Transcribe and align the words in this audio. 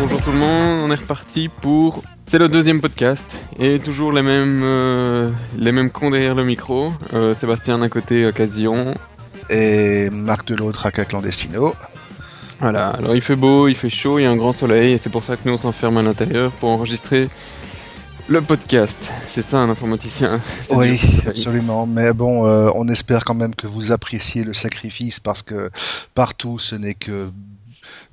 Bonjour 0.00 0.22
tout 0.22 0.30
le 0.30 0.38
monde, 0.38 0.80
on 0.84 0.90
est 0.92 0.94
reparti 0.94 1.48
pour. 1.48 2.04
C'est 2.28 2.38
le 2.38 2.48
deuxième 2.48 2.80
podcast 2.80 3.36
et 3.58 3.80
toujours 3.80 4.12
les 4.12 4.22
mêmes 4.22 4.60
euh, 4.62 5.32
les 5.58 5.72
mêmes 5.72 5.90
cons 5.90 6.10
derrière 6.10 6.36
le 6.36 6.44
micro. 6.44 6.92
Euh, 7.14 7.34
Sébastien 7.34 7.78
d'un 7.78 7.88
côté, 7.88 8.24
Occasion. 8.24 8.94
Et 9.50 10.08
Marc 10.10 10.46
de 10.46 10.54
l'autre, 10.54 10.86
Aka 10.86 11.04
Clandestino. 11.04 11.74
Voilà, 12.60 12.88
alors 12.90 13.16
il 13.16 13.22
fait 13.22 13.34
beau, 13.34 13.66
il 13.66 13.74
fait 13.74 13.90
chaud, 13.90 14.20
il 14.20 14.22
y 14.22 14.26
a 14.26 14.30
un 14.30 14.36
grand 14.36 14.52
soleil 14.52 14.92
et 14.92 14.98
c'est 14.98 15.10
pour 15.10 15.24
ça 15.24 15.36
que 15.36 15.40
nous 15.46 15.54
on 15.54 15.58
s'enferme 15.58 15.96
à 15.96 16.02
l'intérieur 16.02 16.52
pour 16.52 16.68
enregistrer 16.68 17.28
le 18.28 18.40
podcast. 18.40 19.10
C'est 19.26 19.42
ça 19.42 19.58
un 19.58 19.70
informaticien. 19.70 20.40
Oui, 20.70 21.00
absolument. 21.26 21.86
Mais 21.86 22.12
bon, 22.12 22.46
euh, 22.46 22.70
on 22.76 22.86
espère 22.88 23.24
quand 23.24 23.34
même 23.34 23.54
que 23.54 23.66
vous 23.66 23.90
appréciez 23.90 24.44
le 24.44 24.54
sacrifice 24.54 25.18
parce 25.18 25.42
que 25.42 25.70
partout 26.14 26.58
ce 26.58 26.76
n'est 26.76 26.94
que 26.94 27.30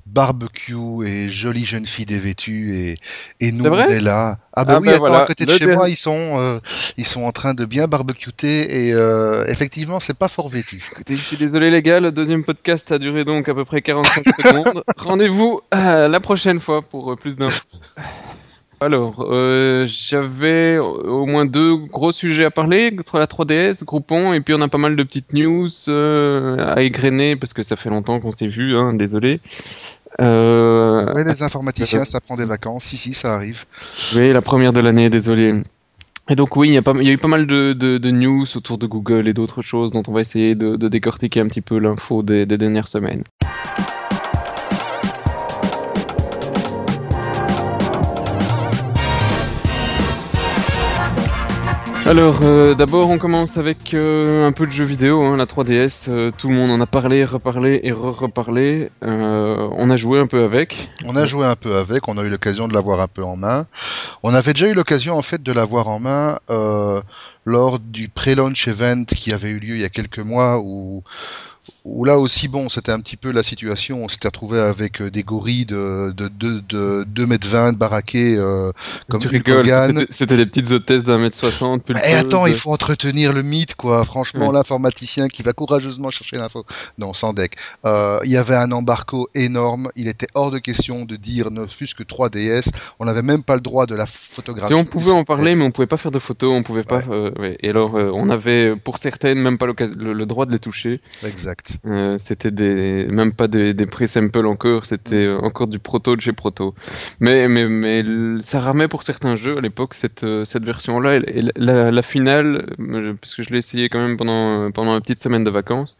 barbecue 0.06 1.04
et 1.04 1.28
jolie 1.28 1.64
jeune 1.64 1.84
fille 1.84 2.06
dévêtue 2.06 2.74
et, 2.74 2.94
et 3.40 3.52
nous 3.52 3.64
vrai 3.64 3.86
on 3.88 3.90
est 3.90 4.00
là. 4.00 4.38
Ah 4.54 4.64
bah 4.64 4.74
Ah 4.76 4.80
oui, 4.80 4.86
bah 4.86 4.94
attends, 4.94 5.04
voilà, 5.04 5.18
à 5.20 5.26
côté 5.26 5.44
de 5.44 5.52
le 5.52 5.58
chez 5.58 5.74
moi 5.74 5.88
ils 5.88 5.96
sont 5.96 6.38
euh, 6.38 6.58
ils 6.96 7.04
sont 7.04 7.24
en 7.24 7.32
train 7.32 7.54
de 7.54 7.64
bien 7.64 7.86
barbecuter 7.86 8.86
et 8.86 8.92
euh, 8.94 9.44
effectivement 9.46 10.00
c'est 10.00 10.16
pas 10.16 10.28
fort 10.28 10.48
vêtu. 10.48 10.82
Écoutez, 10.92 11.16
je 11.16 11.22
suis 11.22 11.36
désolé 11.36 11.70
les 11.70 11.82
gars, 11.82 12.00
le 12.00 12.12
deuxième 12.12 12.44
podcast 12.44 12.90
a 12.92 12.98
duré 12.98 13.24
donc 13.24 13.48
à 13.48 13.54
peu 13.54 13.64
près 13.64 13.82
45 13.82 14.24
secondes. 14.36 14.84
Rendez-vous 14.96 15.60
euh, 15.74 16.08
la 16.08 16.20
prochaine 16.20 16.60
fois 16.60 16.82
pour 16.82 17.16
plus 17.16 17.36
d'infos. 17.36 17.62
Alors, 18.80 19.26
euh, 19.30 19.86
j'avais 19.88 20.78
au 20.78 21.24
moins 21.24 21.46
deux 21.46 21.76
gros 21.76 22.12
sujets 22.12 22.44
à 22.44 22.50
parler, 22.50 22.94
entre 22.98 23.18
la 23.18 23.26
3DS, 23.26 23.84
Groupon, 23.84 24.34
et 24.34 24.40
puis 24.40 24.52
on 24.54 24.60
a 24.60 24.68
pas 24.68 24.76
mal 24.78 24.96
de 24.96 25.02
petites 25.02 25.32
news 25.32 25.68
euh, 25.88 26.56
à 26.74 26.82
égrener, 26.82 27.36
parce 27.36 27.54
que 27.54 27.62
ça 27.62 27.76
fait 27.76 27.88
longtemps 27.88 28.20
qu'on 28.20 28.32
s'est 28.32 28.46
vu, 28.48 28.76
hein, 28.76 28.92
désolé. 28.92 29.40
Euh, 30.20 31.12
Ouais, 31.14 31.24
les 31.24 31.42
informaticiens, 31.42 32.04
ça 32.04 32.20
prend 32.20 32.36
des 32.36 32.44
vacances. 32.44 32.84
Si 32.84 32.96
si, 32.98 33.14
ça 33.14 33.34
arrive. 33.34 33.64
oui, 34.14 34.30
la 34.32 34.42
première 34.42 34.72
de 34.74 34.80
l'année, 34.80 35.08
désolé. 35.08 35.62
Et 36.28 36.34
donc 36.34 36.56
oui, 36.56 36.68
il 36.68 36.72
y, 36.74 36.76
a 36.78 37.02
y 37.02 37.10
eu 37.12 37.18
pas 37.18 37.28
mal 37.28 37.46
de, 37.46 37.72
de- 37.72 37.98
de 37.98 38.10
news 38.10 38.44
autour 38.56 38.78
de 38.78 38.86
Google 38.86 39.28
et 39.28 39.32
d'autres 39.32 39.62
choses 39.62 39.90
dont 39.92 40.02
on 40.08 40.12
va 40.12 40.20
essayer 40.20 40.54
de, 40.54 40.76
de 40.76 40.88
décortiquer 40.88 41.40
un 41.40 41.48
petit 41.48 41.60
peu 41.60 41.78
l'info 41.78 42.22
des, 42.22 42.46
des 42.46 42.58
dernières 42.58 42.88
semaines. 42.88 43.22
Alors, 52.06 52.38
euh, 52.42 52.74
d'abord, 52.74 53.10
on 53.10 53.18
commence 53.18 53.56
avec 53.56 53.92
euh, 53.92 54.46
un 54.46 54.52
peu 54.52 54.64
de 54.64 54.70
jeux 54.70 54.84
vidéo, 54.84 55.22
hein, 55.22 55.36
la 55.36 55.44
3DS. 55.44 56.08
euh, 56.08 56.30
tout 56.30 56.48
le 56.48 56.54
monde 56.54 56.70
en 56.70 56.80
a 56.80 56.86
parlé, 56.86 57.24
reparlé 57.24 57.80
et 57.82 57.90
re-reparlé. 57.90 58.90
Euh, 59.02 59.68
on 59.72 59.90
a 59.90 59.96
joué 59.96 60.20
un 60.20 60.28
peu 60.28 60.44
avec. 60.44 60.88
On 61.04 61.16
a 61.16 61.24
joué 61.24 61.46
un 61.46 61.56
peu 61.56 61.74
avec, 61.74 62.06
on 62.06 62.16
a 62.16 62.22
eu 62.22 62.28
l'occasion 62.28 62.68
de 62.68 62.74
l'avoir 62.74 63.00
un 63.00 63.08
peu 63.08 63.24
en 63.24 63.34
main. 63.36 63.66
On 64.22 64.32
avait 64.34 64.52
déjà 64.52 64.68
eu 64.68 64.74
l'occasion 64.74 65.18
en 65.18 65.22
fait 65.22 65.42
de 65.42 65.50
l'avoir 65.50 65.88
en 65.88 65.98
main 65.98 66.38
euh, 66.48 67.02
lors 67.44 67.80
du 67.80 68.08
pré-launch 68.08 68.68
event 68.68 69.04
qui 69.04 69.32
avait 69.32 69.50
eu 69.50 69.58
lieu 69.58 69.74
il 69.74 69.80
y 69.80 69.84
a 69.84 69.88
quelques 69.88 70.20
mois 70.20 70.60
où, 70.60 71.02
où 71.84 72.04
là 72.04 72.18
aussi 72.18 72.48
bon 72.48 72.68
c'était 72.68 72.92
un 72.92 73.00
petit 73.00 73.16
peu 73.16 73.30
la 73.32 73.42
situation, 73.42 74.04
on 74.04 74.08
s'était 74.08 74.28
retrouvé 74.28 74.58
avec 74.60 75.00
euh, 75.00 75.10
des 75.10 75.22
gorilles 75.22 75.66
de, 75.66 76.12
de, 76.16 76.28
de, 76.28 76.60
de 76.68 77.04
2 77.08 77.26
mètres 77.26 77.46
20 77.48 77.76
baraqués 77.76 78.36
euh, 78.36 78.72
comme 79.08 79.20
tu 79.20 79.28
rigoles, 79.28 80.06
c'était- 80.10 80.36
des 80.36 80.46
petites 80.46 80.70
hôtesses 80.70 81.04
d'un 81.04 81.18
mètre 81.18 81.36
soixante. 81.36 81.82
Et 81.82 81.92
pulpeuses. 81.94 82.02
attends, 82.14 82.46
il 82.46 82.54
faut 82.54 82.72
entretenir 82.72 83.32
le 83.32 83.42
mythe, 83.42 83.74
quoi. 83.74 84.04
Franchement, 84.04 84.48
Oui. 84.48 84.54
l'informaticien 84.54 85.28
qui 85.28 85.42
va 85.42 85.52
courageusement 85.52 86.10
chercher 86.10 86.36
l'info. 86.36 86.64
Non, 86.98 87.14
sans 87.14 87.32
deck. 87.32 87.56
Euh, 87.86 88.18
il 88.24 88.30
y 88.30 88.36
avait 88.36 88.56
un 88.56 88.70
embargo 88.72 89.28
énorme. 89.34 89.88
Il 89.96 90.08
était 90.08 90.26
hors 90.34 90.50
de 90.50 90.58
question 90.58 91.04
de 91.04 91.16
dire 91.16 91.50
ne 91.50 91.64
fût-ce 91.66 91.94
que 91.94 92.02
3DS. 92.02 92.70
On 92.98 93.04
n'avait 93.06 93.22
même 93.22 93.42
pas 93.42 93.54
le 93.54 93.60
droit 93.62 93.86
de 93.86 93.94
la 93.94 94.04
photographie. 94.06 94.74
Si 94.74 94.78
on 94.78 94.84
pouvait 94.84 95.12
en 95.12 95.24
parler, 95.24 95.54
mais 95.54 95.64
on 95.64 95.70
pouvait 95.70 95.86
pas 95.86 95.96
faire 95.96 96.10
de 96.12 96.18
photos, 96.18 96.52
on 96.54 96.62
pouvait 96.62 96.82
pas. 96.84 97.02
Euh, 97.10 97.30
ouais. 97.38 97.56
Et 97.60 97.70
alors, 97.70 97.94
on 97.94 98.28
avait 98.28 98.74
pour 98.76 98.98
certaines 98.98 99.38
même 99.38 99.56
pas 99.58 99.66
le, 99.66 100.12
le 100.12 100.26
droit 100.26 100.44
de 100.44 100.52
les 100.52 100.58
toucher. 100.58 101.00
Exact. 101.24 101.55
Euh, 101.86 102.18
c'était 102.18 102.50
des, 102.50 103.06
même 103.06 103.32
pas 103.32 103.48
des, 103.48 103.74
des 103.74 103.86
pré-samples 103.86 104.46
encore, 104.46 104.86
c'était 104.86 105.26
euh, 105.26 105.38
encore 105.38 105.66
du 105.66 105.78
proto 105.78 106.16
de 106.16 106.20
chez 106.20 106.32
proto. 106.32 106.74
Mais, 107.20 107.48
mais, 107.48 108.04
ça 108.42 108.60
ramait 108.60 108.88
pour 108.88 109.02
certains 109.02 109.36
jeux 109.36 109.58
à 109.58 109.60
l'époque 109.60 109.94
cette, 109.94 110.24
euh, 110.24 110.44
cette 110.44 110.64
version-là. 110.64 111.16
Et, 111.16 111.44
la, 111.56 111.90
la 111.90 112.02
finale, 112.02 112.74
euh, 112.80 113.14
parce 113.20 113.34
que 113.34 113.42
je 113.42 113.50
l'ai 113.50 113.58
essayé 113.58 113.88
quand 113.88 114.00
même 114.00 114.16
pendant, 114.16 114.70
pendant 114.70 115.00
petite 115.00 115.22
semaine 115.22 115.44
de 115.44 115.50
vacances, 115.50 115.96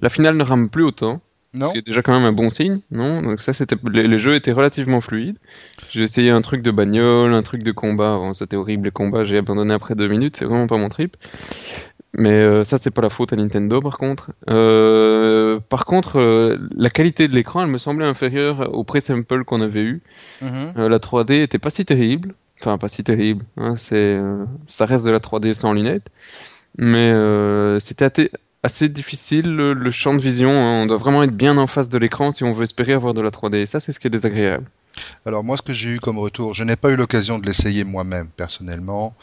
la 0.00 0.10
finale 0.10 0.36
ne 0.36 0.44
rame 0.44 0.68
plus 0.68 0.84
autant. 0.84 1.20
Non 1.54 1.70
C'est 1.74 1.86
déjà 1.86 2.02
quand 2.02 2.12
même 2.12 2.26
un 2.26 2.32
bon 2.32 2.50
signe, 2.50 2.80
non? 2.90 3.22
Donc 3.22 3.40
ça, 3.40 3.54
c'était 3.54 3.76
les, 3.90 4.06
les 4.06 4.18
jeux 4.18 4.34
étaient 4.34 4.52
relativement 4.52 5.00
fluides. 5.00 5.38
J'ai 5.90 6.02
essayé 6.02 6.30
un 6.30 6.42
truc 6.42 6.60
de 6.60 6.70
bagnole, 6.70 7.32
un 7.32 7.42
truc 7.42 7.62
de 7.62 7.72
combat. 7.72 8.18
Bon, 8.18 8.34
c'était 8.34 8.56
horrible 8.56 8.84
les 8.84 8.90
combats. 8.90 9.24
J'ai 9.24 9.38
abandonné 9.38 9.72
après 9.72 9.94
deux 9.94 10.08
minutes. 10.08 10.36
C'est 10.36 10.44
vraiment 10.44 10.66
pas 10.66 10.76
mon 10.76 10.90
trip. 10.90 11.16
Mais 12.14 12.30
euh, 12.32 12.64
ça, 12.64 12.78
c'est 12.78 12.90
pas 12.90 13.02
la 13.02 13.10
faute 13.10 13.32
à 13.32 13.36
Nintendo, 13.36 13.80
par 13.80 13.98
contre. 13.98 14.30
Euh, 14.48 15.60
par 15.68 15.84
contre, 15.84 16.18
euh, 16.18 16.56
la 16.74 16.88
qualité 16.88 17.28
de 17.28 17.34
l'écran, 17.34 17.62
elle 17.62 17.70
me 17.70 17.78
semblait 17.78 18.06
inférieure 18.06 18.70
au 18.74 18.84
pré-sample 18.84 19.44
qu'on 19.44 19.60
avait 19.60 19.82
eu. 19.82 20.02
Mhm. 20.40 20.88
La 20.88 20.98
3D 20.98 21.42
était 21.42 21.58
pas 21.58 21.70
si 21.70 21.84
terrible. 21.84 22.34
Enfin, 22.60 22.78
pas 22.78 22.88
si 22.88 23.04
terrible. 23.04 23.44
hein, 23.58 23.76
c'est, 23.76 24.18
ça 24.66 24.86
reste 24.86 25.04
de 25.04 25.10
la 25.10 25.20
3D 25.20 25.52
sans 25.52 25.74
lunettes. 25.74 26.08
Mais 26.78 27.12
c'était 27.80 28.30
assez 28.62 28.88
difficile 28.88 29.54
le, 29.54 29.74
le 29.74 29.90
champ 29.90 30.14
de 30.14 30.20
vision. 30.22 30.50
hein. 30.50 30.82
On 30.82 30.86
doit 30.86 30.96
vraiment 30.96 31.22
être 31.22 31.32
bien 31.36 31.58
en 31.58 31.66
face 31.66 31.88
de 31.88 31.98
l'écran 31.98 32.32
si 32.32 32.44
on 32.44 32.52
veut 32.52 32.64
espérer 32.64 32.94
avoir 32.94 33.12
de 33.14 33.20
la 33.20 33.30
3D. 33.30 33.56
Et 33.56 33.66
ça, 33.66 33.80
c'est 33.80 33.92
ce 33.92 34.00
qui 34.00 34.06
est 34.06 34.10
désagréable. 34.10 34.64
Alors 35.24 35.44
moi, 35.44 35.56
ce 35.56 35.62
que 35.62 35.72
j'ai 35.72 35.90
eu 35.90 36.00
comme 36.00 36.18
retour, 36.18 36.54
je 36.54 36.64
n'ai 36.64 36.76
pas 36.76 36.90
eu 36.90 36.96
l'occasion 36.96 37.38
de 37.38 37.46
l'essayer 37.46 37.84
moi-même 37.84 38.28
personnellement, 38.36 39.14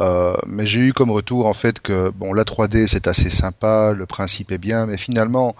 euh, 0.00 0.36
mais 0.46 0.66
j'ai 0.66 0.80
eu 0.80 0.92
comme 0.92 1.10
retour 1.10 1.46
en 1.46 1.52
fait 1.52 1.80
que 1.80 2.10
bon, 2.10 2.32
la 2.32 2.44
3D 2.44 2.86
c'est 2.86 3.06
assez 3.06 3.30
sympa, 3.30 3.92
le 3.92 4.06
principe 4.06 4.52
est 4.52 4.58
bien, 4.58 4.86
mais 4.86 4.96
finalement 4.96 5.54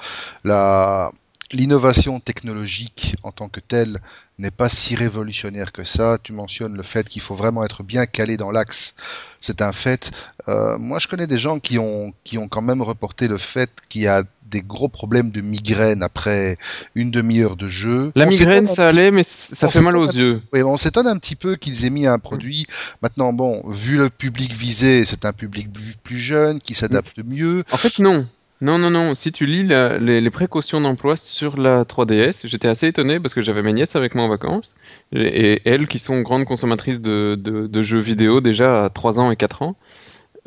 la 0.45 1.11
l'innovation 1.53 2.21
technologique 2.21 3.15
en 3.23 3.33
tant 3.33 3.49
que 3.49 3.61
telle 3.61 4.01
n'est 4.39 4.51
pas 4.51 4.69
si 4.69 4.95
révolutionnaire 4.95 5.73
que 5.73 5.85
ça. 5.85 6.19
Tu 6.23 6.33
mentionnes 6.33 6.77
le 6.77 6.83
fait 6.83 7.09
qu'il 7.09 7.23
faut 7.23 7.35
vraiment 7.35 7.65
être 7.65 7.83
bien 7.83 8.07
calé 8.07 8.37
dans 8.37 8.51
l'axe. 8.51 8.95
C'est 9.41 9.61
un 9.63 9.73
fait. 9.73 10.11
Euh, 10.49 10.79
moi, 10.79 10.99
je 10.99 11.09
connais 11.09 11.27
des 11.27 11.39
gens 11.39 11.59
qui 11.59 11.79
ont, 11.79 12.13
qui 12.25 12.39
ont 12.39 12.49
quand 12.49 12.63
même 12.63 12.83
reporté 12.83 13.29
le 13.29 13.39
fait 13.39 13.71
qu'il 13.89 14.03
y 14.03 14.07
a 14.07 14.23
des 14.47 14.63
gros 14.63 14.89
problèmes 14.89 15.31
de 15.31 15.41
migraine 15.41 16.03
après 16.03 16.57
une 16.97 17.13
demi-heure 17.13 17.55
de 17.57 17.69
jeu. 17.69 18.11
La 18.17 18.27
On 18.27 18.31
migraine, 18.31 18.67
ça 18.67 18.89
allait, 18.89 19.13
mais 19.13 19.23
ça 19.25 19.69
fait 19.69 19.81
mal 19.81 19.97
aux 19.97 20.11
yeux. 20.11 20.43
oui, 20.53 20.63
on 20.65 20.77
s'étonne 20.77 21.07
un 21.07 21.17
petit 21.19 21.37
peu 21.37 21.55
qu'ils 21.55 21.85
aient 21.85 21.91
mis 21.91 22.09
un 22.09 22.19
produit. 22.19 22.67
Maintenant, 23.01 23.33
bon, 23.33 23.63
vu 23.71 23.97
le 23.97 24.11
public 24.11 24.53
visé, 24.53 25.05
c'est 25.05 25.25
un 25.25 25.33
public 25.33 25.73
plus- 25.73 25.95
plus 26.03 26.19
jeune 26.19 26.59
qui 26.61 26.75
s'adapte 26.75 27.21
mieux. 27.25 27.63
En 27.71 27.77
fait, 27.77 28.01
non. 28.01 28.27
Non, 28.63 28.79
non, 28.79 28.91
non. 28.91 29.15
Si 29.15 29.33
tu 29.33 29.47
lis 29.47 29.65
les, 29.65 30.31
précautions 30.31 30.81
d'emploi 30.83 31.17
sur 31.17 31.57
la 31.57 31.85
3DS, 31.85 32.47
j'étais 32.47 32.69
assez 32.69 32.87
étonné 32.89 33.19
parce 33.19 33.33
que 33.33 33.41
j'avais 33.41 33.63
mes 33.63 33.73
nièces 33.73 33.97
avec 33.97 34.15
moi 34.15 34.25
en 34.25 34.29
vacances. 34.29 34.75
Et, 35.13 35.63
elles, 35.65 35.87
qui 35.89 35.99
sont 35.99 36.21
grandes 36.21 36.45
consommatrices 36.45 37.01
de, 37.01 37.83
jeux 37.83 38.01
vidéo 38.01 38.41
déjà 38.43 38.85
à 38.85 38.91
3 38.91 39.19
ans 39.19 39.31
et 39.31 39.37
4 39.37 39.63
ans, 39.63 39.77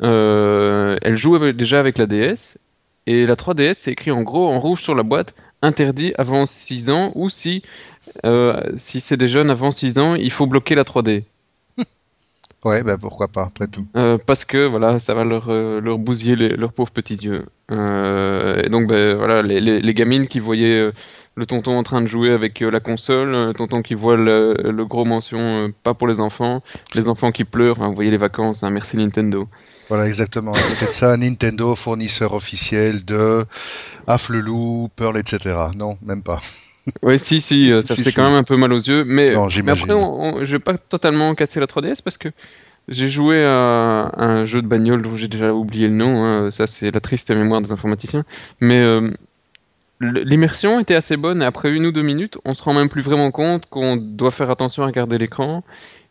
euh, 0.02 0.96
elles 1.02 1.16
jouent 1.16 1.52
déjà 1.52 1.80
avec 1.80 1.98
la 1.98 2.06
DS. 2.06 2.56
Et 3.06 3.26
la 3.26 3.34
3DS, 3.36 3.74
c'est 3.74 3.92
écrit 3.92 4.12
en 4.12 4.22
gros, 4.22 4.48
en 4.48 4.60
rouge 4.60 4.82
sur 4.82 4.94
la 4.94 5.02
boîte, 5.02 5.34
interdit 5.62 6.14
avant 6.16 6.46
6 6.46 6.90
ans, 6.90 7.12
ou 7.16 7.30
si, 7.30 7.62
euh, 8.24 8.60
si 8.76 9.00
c'est 9.00 9.16
des 9.16 9.28
jeunes 9.28 9.50
avant 9.50 9.72
6 9.72 9.98
ans, 9.98 10.14
il 10.14 10.30
faut 10.30 10.46
bloquer 10.46 10.76
la 10.76 10.84
3D. 10.84 11.24
Ouais, 12.64 12.82
bah 12.82 12.96
pourquoi 12.98 13.28
pas, 13.28 13.44
après 13.44 13.66
tout. 13.66 13.86
Euh, 13.96 14.16
parce 14.16 14.44
que 14.44 14.66
voilà, 14.66 14.98
ça 14.98 15.12
va 15.14 15.24
leur, 15.24 15.46
euh, 15.50 15.80
leur 15.80 15.98
bousiller 15.98 16.34
les- 16.36 16.48
leurs 16.48 16.72
pauvres 16.72 16.90
petits 16.92 17.16
yeux. 17.16 17.44
Euh, 17.70 18.62
et 18.62 18.68
donc, 18.70 18.86
ben, 18.88 19.16
voilà, 19.16 19.42
les, 19.42 19.60
les, 19.60 19.80
les 19.80 19.94
gamines 19.94 20.26
qui 20.28 20.40
voyaient 20.40 20.90
le 21.36 21.46
tonton 21.46 21.76
en 21.76 21.82
train 21.82 22.00
de 22.00 22.06
jouer 22.06 22.30
avec 22.30 22.60
la 22.60 22.80
console, 22.80 23.30
le 23.48 23.52
tonton 23.52 23.82
qui 23.82 23.94
voit 23.94 24.16
le, 24.16 24.54
le 24.62 24.86
gros 24.86 25.04
mention 25.04 25.70
pas 25.82 25.92
pour 25.94 26.08
les 26.08 26.20
enfants, 26.20 26.62
les 26.94 27.08
enfants 27.08 27.32
qui 27.32 27.44
pleurent, 27.44 27.82
hein, 27.82 27.88
vous 27.88 27.94
voyez 27.94 28.10
les 28.10 28.16
vacances, 28.16 28.62
hein, 28.62 28.70
merci 28.70 28.96
Nintendo. 28.96 29.46
Voilà, 29.88 30.06
exactement. 30.06 30.52
De 30.52 30.90
ça, 30.90 31.16
Nintendo, 31.18 31.74
fournisseur 31.74 32.32
officiel 32.32 33.04
de 33.04 33.44
Afflelou, 34.06 34.88
Pearl, 34.96 35.18
etc. 35.18 35.54
Non, 35.76 35.98
même 36.02 36.22
pas. 36.22 36.40
Oui, 37.02 37.18
si, 37.18 37.40
si, 37.40 37.70
euh, 37.72 37.82
ça 37.82 37.96
Si, 37.96 38.02
fait 38.02 38.12
si. 38.12 38.12
quand 38.12 38.24
même 38.30 38.38
un 38.38 38.44
peu 38.44 38.56
mal 38.56 38.72
aux 38.72 38.78
yeux, 38.78 39.04
mais, 39.04 39.30
Non, 39.32 39.48
mais 39.62 39.72
après, 39.72 39.94
on, 39.94 40.36
on- 40.38 40.44
je 40.44 40.52
vais 40.52 40.58
pas 40.58 40.76
totalement 40.78 41.34
casser 41.34 41.60
la 41.60 41.66
3DS 41.66 42.00
parce 42.02 42.18
que 42.18 42.28
j'ai 42.88 43.08
joué 43.10 43.44
à 43.46 44.12
un 44.16 44.46
jeu 44.46 44.62
de 44.62 44.68
bagnole 44.68 45.02
dont 45.02 45.16
j'ai 45.16 45.28
déjà 45.28 45.54
oublié 45.54 45.88
le 45.88 45.94
nom, 45.94 46.24
hein, 46.24 46.50
ça 46.52 46.66
c'est 46.66 46.90
la 46.92 47.00
triste 47.00 47.30
mémoire 47.30 47.62
des 47.62 47.72
informaticiens, 47.72 48.24
mais 48.60 48.78
euh, 48.80 49.10
l'immersion 50.00 50.80
était 50.80 50.94
assez 50.96 51.16
bonne 51.16 51.42
et 51.42 51.46
après 51.46 51.70
une 51.70 51.86
ou 51.86 51.92
deux 51.92 52.02
minutes, 52.02 52.38
on 52.44 52.54
se 52.54 52.62
rend 52.62 52.74
même 52.74 52.88
plus 52.88 53.02
vraiment 53.02 53.30
compte 53.32 53.66
qu'on 53.70 53.96
doit 53.96 54.30
faire 54.32 54.50
attention 54.50 54.82
à 54.84 54.86
regarder 54.86 55.18
l'écran 55.18 55.64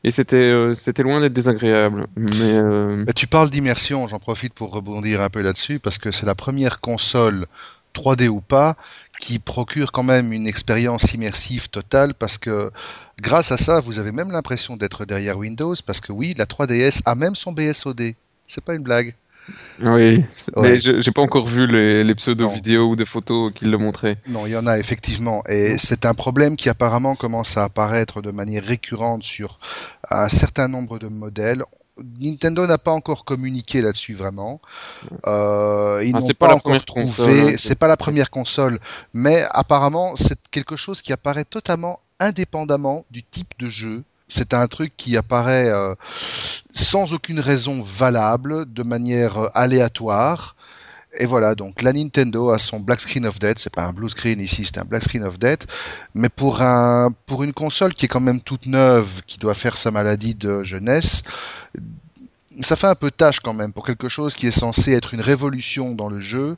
et 0.04 0.12
c'était 0.12 0.38
euh, 0.38 0.76
c'était 0.76 1.04
loin 1.04 1.22
d'être 1.22 1.34
désagréable. 1.34 2.08
Mais 2.18 2.54
euh, 2.58 3.06
Mais 3.06 3.14
tu 3.14 3.28
parles 3.28 3.50
d'immersion, 3.50 4.08
j'en 4.08 4.20
profite 4.20 4.54
pour 4.54 4.72
rebondir 4.74 5.22
un 5.22 5.30
peu 5.30 5.42
là-dessus, 5.42 5.80
parce 5.80 5.98
que 5.98 6.12
c'est 6.12 6.26
la 6.26 6.36
première 6.36 6.80
console 6.80 7.46
3D 7.94 8.28
ou 8.28 8.42
pas, 8.42 8.76
qui 9.20 9.40
procure 9.40 9.92
quand 9.92 10.04
même 10.04 10.34
une 10.34 10.48
expérience 10.48 11.14
immersive 11.14 11.70
totale 11.70 12.14
parce 12.14 12.38
que 12.38 12.72
grâce 13.22 13.52
à 13.52 13.58
ça, 13.58 13.80
vous 13.80 14.00
avez 14.00 14.12
même 14.12 14.32
l'impression 14.32 14.76
d'être 14.76 15.06
derrière 15.06 15.38
Windows 15.38 15.76
parce 15.86 16.02
que 16.02 16.12
oui, 16.12 16.34
la 16.38 16.46
3DS 16.46 17.02
a 17.06 17.16
même 17.16 17.36
son 17.36 17.52
BSOD. 17.52 18.14
C'est 18.48 18.64
pas 18.64 18.76
une 18.76 18.84
blague. 18.84 19.16
Oui, 19.82 20.24
mais 20.56 20.80
j'ai 20.80 21.12
pas 21.12 21.22
encore 21.22 21.48
vu 21.48 21.68
les, 21.68 22.16
pseudo-vidéos 22.16 22.92
ou 22.92 22.96
des 22.96 23.06
photos 23.06 23.52
qui 23.54 23.66
le 23.66 23.78
montraient. 23.78 24.18
Non, 24.28 24.46
il 24.46 24.52
y 24.52 24.58
en 24.58 24.68
a 24.68 24.78
effectivement. 24.80 25.44
Et 25.50 25.78
c'est 25.78 26.06
un 26.06 26.14
problème 26.14 26.56
qui 26.56 26.70
apparemment 26.70 27.16
commence 27.16 27.58
à 27.58 27.66
apparaître 27.66 28.22
de 28.22 28.32
manière 28.32 28.64
récurrente 28.64 29.24
sur 29.24 29.60
un 30.10 30.30
certain 30.30 30.68
nombre 30.68 31.00
de 31.00 31.08
modèles. 31.08 31.64
Nintendo 32.20 32.66
n'a 32.66 32.78
pas 32.78 32.92
encore 32.92 33.24
communiqué 33.24 33.82
là-dessus 33.82 34.16
vraiment. 34.16 34.60
Euh, 35.28 36.04
ils 36.06 36.16
ah, 36.16 36.20
n'ont 36.20 36.28
pas, 36.30 36.56
encore 36.56 36.84
trouvé. 36.86 37.54
Hein, 37.54 37.56
c'est 37.58 37.78
pas 37.78 37.88
la 37.88 37.98
première 37.98 38.32
console, 38.32 38.80
mais 39.14 39.44
apparemment 39.52 40.16
c'est 40.16 40.40
quelque 40.50 40.76
chose 40.76 41.02
qui 41.02 41.14
apparaît 41.14 41.46
totalement 41.46 42.00
indépendamment 42.20 43.06
du 43.12 43.24
type 43.24 43.54
de 43.60 43.68
jeu. 43.68 44.04
C'est 44.28 44.54
un 44.54 44.68
truc 44.68 44.94
qui 44.98 45.18
apparaît 45.18 45.70
euh, 45.70 45.94
sans 46.72 47.14
aucune 47.14 47.40
raison 47.40 47.84
valable, 47.84 48.72
de 48.72 48.84
manière 48.84 49.38
euh, 49.38 49.50
aléatoire. 49.54 50.56
Et 51.20 51.26
voilà, 51.26 51.54
donc 51.54 51.82
la 51.82 51.94
Nintendo 51.94 52.50
a 52.50 52.58
son 52.58 52.80
Black 52.80 53.00
Screen 53.00 53.26
of 53.26 53.38
Death, 53.40 53.60
c'est 53.60 53.74
pas 53.74 53.86
un 53.86 53.94
blue 53.94 54.10
screen 54.10 54.42
ici, 54.42 54.66
c'est 54.66 54.80
un 54.80 54.86
Black 54.86 55.04
Screen 55.04 55.24
of 55.24 55.38
Death, 55.38 55.68
mais 56.16 56.30
pour 56.30 56.62
un 56.62 57.12
pour 57.28 57.44
une 57.44 57.54
console 57.54 57.94
qui 57.94 58.06
est 58.06 58.08
quand 58.08 58.20
même 58.20 58.42
toute 58.42 58.66
neuve, 58.66 59.22
qui 59.28 59.38
doit 59.38 59.54
faire 59.54 59.78
sa 59.78 59.92
maladie 59.92 60.34
de 60.34 60.64
jeunesse, 60.64 61.24
ça 62.62 62.76
fait 62.76 62.88
un 62.88 62.96
peu 62.96 63.12
tâche 63.12 63.40
quand 63.40 63.54
même 63.54 63.74
pour 63.74 63.86
quelque 63.86 64.10
chose 64.10 64.36
qui 64.36 64.48
est 64.48 64.52
censé 64.52 64.94
être 64.94 65.14
une 65.14 65.22
révolution 65.22 65.96
dans 65.96 66.10
le 66.10 66.20
jeu 66.20 66.58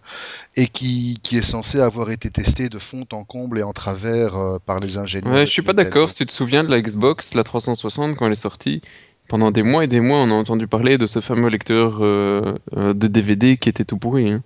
et 0.55 0.67
qui, 0.67 1.19
qui 1.23 1.37
est 1.37 1.41
censé 1.41 1.79
avoir 1.79 2.11
été 2.11 2.29
testé 2.29 2.69
de 2.69 2.79
fond 2.79 3.05
en 3.11 3.23
comble 3.23 3.59
et 3.59 3.63
en 3.63 3.73
travers 3.73 4.35
euh, 4.35 4.57
par 4.65 4.79
les 4.79 4.97
ingénieurs. 4.97 5.33
Ouais, 5.33 5.45
je 5.45 5.51
suis 5.51 5.61
pas 5.61 5.73
d'accord. 5.73 6.11
Si 6.11 6.17
tu 6.17 6.25
te 6.25 6.31
souviens 6.31 6.63
de 6.63 6.69
la 6.69 6.81
Xbox, 6.81 7.33
la 7.33 7.43
360 7.43 8.17
quand 8.17 8.25
elle 8.25 8.33
est 8.33 8.35
sortie, 8.35 8.81
pendant 9.27 9.51
des 9.51 9.63
mois 9.63 9.83
et 9.83 9.87
des 9.87 9.99
mois, 9.99 10.19
on 10.19 10.31
a 10.31 10.33
entendu 10.33 10.67
parler 10.67 10.97
de 10.97 11.07
ce 11.07 11.19
fameux 11.19 11.49
lecteur 11.49 12.03
euh, 12.03 12.55
euh, 12.77 12.93
de 12.93 13.07
DVD 13.07 13.57
qui 13.57 13.69
était 13.69 13.85
tout 13.85 13.97
pourri. 13.97 14.29
Hein. 14.29 14.43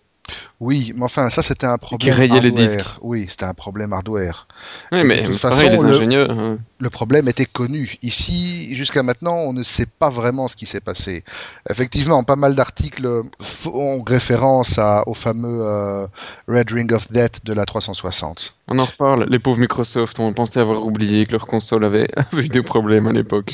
Oui, 0.60 0.92
mais 0.96 1.04
enfin, 1.04 1.30
ça 1.30 1.42
c'était 1.42 1.66
un 1.66 1.78
problème 1.78 2.20
hardware. 2.20 2.42
les 2.42 2.52
disques. 2.52 2.88
Oui, 3.02 3.26
c'était 3.28 3.46
un 3.46 3.54
problème 3.54 3.94
hardware. 3.94 4.48
Oui, 4.92 5.04
mais 5.04 5.22
de 5.22 5.28
toute 5.28 5.36
façon, 5.36 5.62
les 5.62 6.16
hein. 6.16 6.58
le, 6.80 6.90
problème 6.90 7.28
était 7.28 7.46
connu. 7.46 7.96
Ici, 8.02 8.74
jusqu'à 8.76 9.04
maintenant, 9.04 9.38
on 9.38 9.54
ne 9.54 9.64
sait 9.64 9.88
pas 10.00 10.10
vraiment 10.10 10.48
ce 10.48 10.56
qui 10.56 10.66
s'est 10.66 10.82
passé. 10.82 11.24
Effectivement, 11.70 12.24
pas 12.24 12.36
mal 12.36 12.56
d'articles 12.56 13.08
font 13.42 14.04
référence 14.04 14.78
à, 14.78 15.04
au 15.08 15.14
fameux 15.14 15.62
euh, 15.62 16.08
Red 16.48 16.72
Ring 16.72 16.92
of 16.94 17.12
Death 17.12 17.46
de 17.46 17.54
la 17.54 17.66
360. 17.66 18.56
On 18.68 18.78
en 18.80 18.86
reparle. 18.86 19.26
Les 19.30 19.40
pauvres 19.40 19.60
Microsoft 19.60 20.20
ont 20.20 20.34
pensé 20.34 20.60
avoir 20.60 20.86
oublié 20.86 21.26
que 21.26 21.32
leur 21.32 21.48
console 21.48 21.86
avait, 21.86 22.10
eu 22.34 22.50
des 22.50 22.62
problèmes 22.62 23.08
à 23.08 23.12
l'époque. 23.12 23.54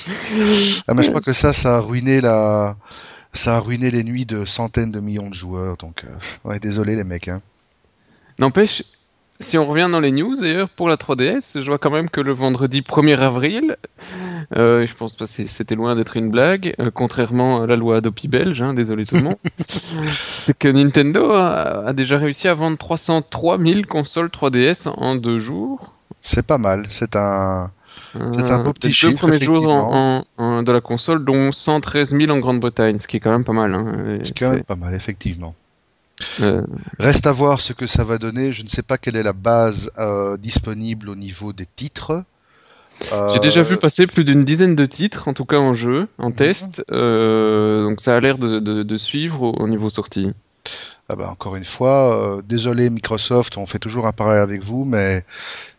Ah, 0.87 0.93
mais 0.93 1.03
je 1.03 1.09
crois 1.09 1.21
que 1.21 1.33
ça, 1.33 1.53
ça 1.53 1.77
a 1.77 1.79
ruiné 1.79 2.21
la 2.21 2.75
ça 3.35 3.57
a 3.57 3.59
ruiné 3.59 3.91
les 3.91 4.03
nuits 4.03 4.25
de 4.25 4.45
centaines 4.45 4.91
de 4.91 4.99
millions 4.99 5.29
de 5.29 5.33
joueurs. 5.33 5.77
Donc, 5.77 6.03
euh, 6.03 6.49
ouais, 6.49 6.59
désolé 6.59 6.95
les 6.95 7.03
mecs. 7.03 7.27
Hein. 7.27 7.41
N'empêche, 8.39 8.83
si 9.39 9.57
on 9.57 9.65
revient 9.67 9.89
dans 9.91 9.99
les 9.99 10.11
news 10.11 10.35
d'ailleurs 10.37 10.69
pour 10.69 10.87
la 10.87 10.95
3DS, 10.95 11.61
je 11.61 11.65
vois 11.65 11.77
quand 11.77 11.91
même 11.91 12.09
que 12.09 12.21
le 12.21 12.33
vendredi 12.33 12.81
1er 12.81 13.17
avril, 13.17 13.77
euh, 14.55 14.87
je 14.87 14.93
pense 14.93 15.15
que 15.15 15.25
c'était 15.25 15.75
loin 15.75 15.95
d'être 15.95 16.15
une 16.17 16.29
blague, 16.29 16.73
euh, 16.79 16.91
contrairement 16.93 17.63
à 17.63 17.67
la 17.67 17.75
loi 17.75 17.97
Adopi 17.97 18.27
belge, 18.27 18.61
hein, 18.61 18.73
désolé 18.73 19.05
tout 19.05 19.15
le 19.15 19.23
monde, 19.23 19.35
c'est 20.05 20.57
que 20.57 20.67
Nintendo 20.67 21.31
a, 21.31 21.87
a, 21.87 21.93
déjà 21.93 22.17
réussi 22.17 22.47
à 22.47 22.53
vendre 22.53 22.77
303 22.77 23.59
000 23.59 23.81
consoles 23.87 24.27
3DS 24.27 24.87
en 24.87 25.15
deux 25.15 25.39
jours. 25.39 25.93
C'est 26.21 26.47
pas 26.47 26.57
mal, 26.57 26.85
c'est 26.89 27.15
un, 27.15 27.71
c'est 28.31 28.51
un 28.51 28.59
beau 28.59 28.73
petit 28.73 28.93
chiffre. 28.93 29.11
deux 29.11 29.17
premiers 29.17 29.41
jours 29.43 29.69
en, 29.69 30.63
de 30.63 30.71
la 30.71 30.81
console, 30.81 31.23
dont 31.25 31.51
113 31.51 32.11
000 32.11 32.31
en 32.31 32.39
Grande-Bretagne, 32.39 32.97
ce 32.97 33.07
qui 33.07 33.17
est 33.17 33.19
quand 33.19 33.31
même 33.31 33.45
pas 33.45 33.53
mal. 33.53 33.73
Hein. 33.73 34.15
C'est 34.23 34.37
quand 34.37 34.51
même 34.51 34.63
pas 34.63 34.75
mal, 34.75 34.93
effectivement. 34.93 35.55
Euh. 36.41 36.61
Reste 36.99 37.27
à 37.27 37.31
voir 37.31 37.59
ce 37.59 37.73
que 37.73 37.87
ça 37.87 38.03
va 38.03 38.17
donner. 38.17 38.51
Je 38.51 38.63
ne 38.63 38.67
sais 38.67 38.83
pas 38.83 38.97
quelle 38.97 39.15
est 39.15 39.23
la 39.23 39.33
base 39.33 39.91
euh, 39.97 40.37
disponible 40.37 41.09
au 41.09 41.15
niveau 41.15 41.53
des 41.53 41.65
titres. 41.65 42.23
J'ai 43.33 43.39
déjà 43.39 43.61
vu 43.61 43.75
passer 43.75 44.07
plus 44.07 44.23
d'une 44.23 44.45
dizaine 44.45 44.75
de 44.75 44.85
titres, 44.85 45.27
en 45.27 45.33
tout 45.33 45.43
cas 45.43 45.57
en 45.57 45.73
jeu, 45.73 46.07
en 46.17 46.29
mhm. 46.29 46.35
test. 46.35 46.85
Euh, 46.91 47.83
donc 47.83 47.99
ça 47.99 48.15
a 48.15 48.19
l'air 48.21 48.37
de, 48.37 48.59
de, 48.59 48.97
suivre 48.97 49.53
au, 49.59 49.67
niveau 49.67 49.89
sortie. 49.89 50.31
Ah 51.07 51.15
bah, 51.15 51.29
encore 51.29 51.55
une 51.55 51.65
fois, 51.65 52.41
désolé 52.47 52.89
Microsoft, 52.89 53.57
on 53.57 53.67
fait 53.67 53.77
toujours 53.77 54.07
un 54.07 54.11
parallèle 54.11 54.41
avec 54.41 54.63
vous, 54.63 54.85
mais 54.85 55.23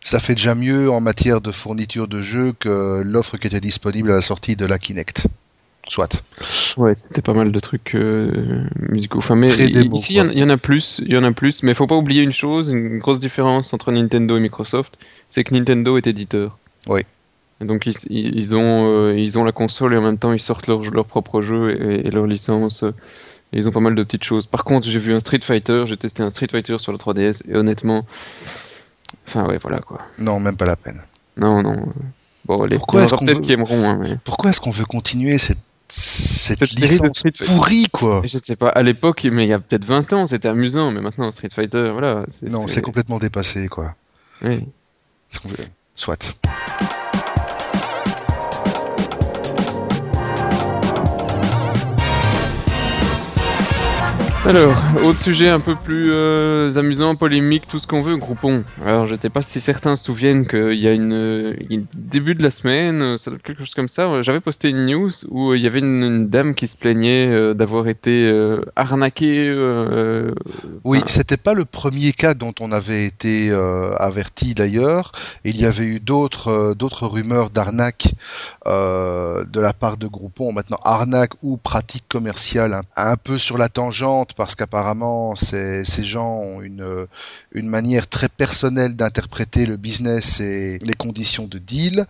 ça 0.00 0.20
fait 0.20 0.36
déjà 0.36 0.54
mieux 0.54 0.88
en 0.88 1.00
matière 1.00 1.40
de 1.40 1.50
fourniture 1.50 2.06
de 2.06 2.22
jeux 2.22 2.52
que 2.52 3.02
l'offre 3.04 3.36
qui 3.36 3.48
était 3.48 3.60
disponible 3.60 4.12
à 4.12 4.14
la 4.14 4.20
sortie 4.20 4.54
de 4.54 4.64
la 4.64 4.78
Kinect. 4.78 5.26
Soit. 5.88 6.22
Ouais, 6.76 6.94
c'était 6.94 7.22
pas 7.22 7.32
mal 7.32 7.52
de 7.52 7.60
trucs 7.60 7.94
euh, 7.94 8.64
musicaux. 8.76 9.18
Enfin, 9.18 9.36
mais 9.36 9.46
ici, 9.46 10.14
il 10.14 10.38
y, 10.38 10.42
en 10.42 10.50
a 10.50 10.56
plus, 10.56 11.00
il 11.04 11.12
y 11.12 11.16
en 11.16 11.22
a 11.22 11.30
plus, 11.30 11.62
mais 11.62 11.74
faut 11.74 11.86
pas 11.86 11.94
oublier 11.94 12.22
une 12.22 12.32
chose, 12.32 12.70
une 12.70 12.98
grosse 12.98 13.20
différence 13.20 13.72
entre 13.72 13.92
Nintendo 13.92 14.36
et 14.36 14.40
Microsoft, 14.40 14.98
c'est 15.30 15.44
que 15.44 15.54
Nintendo 15.54 15.96
est 15.96 16.08
éditeur. 16.08 16.58
Oui. 16.88 17.02
donc 17.60 17.86
ils, 18.10 18.54
ont, 18.54 18.86
euh, 18.88 19.18
ils 19.18 19.38
ont 19.38 19.44
la 19.44 19.52
console 19.52 19.94
et 19.94 19.96
en 19.96 20.02
même 20.02 20.18
temps 20.18 20.32
ils 20.32 20.40
sortent 20.40 20.66
leur, 20.66 20.82
leur 20.82 21.06
propre 21.06 21.40
jeu 21.40 21.80
et, 22.04 22.10
leur 22.10 22.26
ils 23.58 23.68
ont 23.68 23.72
pas 23.72 23.80
mal 23.80 23.94
de 23.94 24.02
petites 24.02 24.24
choses. 24.24 24.46
Par 24.46 24.64
contre, 24.64 24.88
j'ai 24.88 24.98
vu 24.98 25.12
un 25.12 25.20
Street 25.20 25.40
Fighter, 25.42 25.84
j'ai 25.86 25.96
testé 25.96 26.22
un 26.22 26.30
Street 26.30 26.48
Fighter 26.50 26.78
sur 26.78 26.92
la 26.92 26.98
3DS 26.98 27.42
et 27.48 27.56
honnêtement, 27.56 28.04
Enfin, 29.26 29.46
ouais, 29.46 29.58
voilà 29.60 29.80
quoi. 29.80 30.00
Non, 30.18 30.40
même 30.40 30.56
pas 30.56 30.66
la 30.66 30.76
peine. 30.76 31.02
Non, 31.36 31.62
non. 31.62 31.88
Bon, 32.44 32.64
les 32.64 32.76
Pourquoi 32.76 33.02
est-ce 33.02 33.14
qu'on 33.14 33.26
veut... 33.26 33.34
qui 33.40 33.52
aimeront. 33.52 33.90
Hein, 33.90 34.18
Pourquoi 34.24 34.50
est-ce 34.50 34.60
qu'on 34.60 34.70
veut 34.70 34.84
continuer 34.84 35.38
cette 35.38 35.58
cette, 35.88 36.60
licence 36.72 37.22
pourrie 37.46 37.86
quoi. 37.92 38.20
Je 38.24 38.38
ne 38.38 38.42
sais 38.42 38.56
pas, 38.56 38.70
à 38.70 38.82
l'époque, 38.82 39.24
mais 39.30 39.44
il 39.44 39.50
y 39.50 39.52
a 39.52 39.60
peut-être 39.60 39.84
20 39.84 40.12
ans, 40.14 40.26
c'était 40.26 40.48
amusant, 40.48 40.90
mais 40.90 41.00
maintenant 41.00 41.30
Street 41.30 41.50
Fighter, 41.54 41.90
voilà. 41.92 42.26
Non, 42.42 42.66
c'est 42.66 42.82
complètement 42.82 43.18
dépassé 43.18 43.68
quoi. 43.68 43.94
Oui. 44.42 44.64
Soit. 45.94 46.34
Alors, 54.46 54.76
autre 55.02 55.18
sujet 55.18 55.48
un 55.48 55.58
peu 55.58 55.74
plus 55.74 56.12
euh, 56.12 56.72
amusant, 56.76 57.16
polémique, 57.16 57.66
tout 57.66 57.80
ce 57.80 57.86
qu'on 57.88 58.02
veut, 58.02 58.16
Groupon. 58.16 58.62
Alors, 58.84 59.08
je 59.08 59.14
ne 59.14 59.18
sais 59.18 59.28
pas 59.28 59.42
si 59.42 59.60
certains 59.60 59.96
se 59.96 60.04
souviennent 60.04 60.46
qu'il 60.46 60.78
y 60.78 60.86
a 60.86 60.92
une, 60.92 61.66
début 61.94 62.36
de 62.36 62.44
la 62.44 62.52
semaine, 62.52 63.02
euh, 63.02 63.18
ça 63.18 63.32
doit 63.32 63.38
être 63.38 63.42
quelque 63.42 63.64
chose 63.64 63.74
comme 63.74 63.88
ça. 63.88 64.22
J'avais 64.22 64.38
posté 64.38 64.68
une 64.68 64.86
news 64.86 65.10
où 65.30 65.54
il 65.54 65.62
y 65.62 65.66
avait 65.66 65.80
une, 65.80 66.28
dame 66.28 66.54
qui 66.54 66.68
se 66.68 66.76
plaignait 66.76 67.26
euh, 67.26 67.54
d'avoir 67.54 67.88
été 67.88 68.32
arnaquée. 68.76 69.52
oui, 70.84 71.00
c'était 71.06 71.36
pas 71.36 71.52
le 71.52 71.64
premier 71.64 72.12
cas 72.12 72.34
dont 72.34 72.54
on 72.60 72.70
avait 72.70 73.04
été 73.04 73.50
averti 73.98 74.54
d'ailleurs. 74.54 75.10
Il 75.44 75.60
y 75.60 75.66
avait 75.66 75.86
eu 75.86 75.98
d'autres 75.98 76.74
d'autres 76.74 77.06
rumeurs 77.06 77.50
d'arnaque 77.50 78.14
de 78.64 79.60
la 79.60 79.72
part 79.72 79.96
de 79.96 80.06
Groupon. 80.06 80.52
Maintenant, 80.52 80.78
arnaque 80.84 81.32
ou 81.42 81.56
pratique 81.56 82.04
commerciale 82.08 82.80
un 82.96 83.16
peu 83.16 83.38
sur 83.38 83.58
la 83.58 83.68
tangente 83.68 84.35
parce 84.36 84.54
qu'apparemment 84.54 85.34
ces, 85.34 85.84
gens 86.04 86.34
ont 86.34 86.62
une, 86.62 87.06
une 87.52 87.68
manière 87.68 88.06
très 88.06 88.28
personnelle 88.28 88.94
d'interpréter 88.94 89.66
le 89.66 89.76
business 89.76 90.40
et 90.40 90.78
les 90.82 90.94
conditions 90.94 91.46
de 91.46 91.58
deal. 91.58 92.06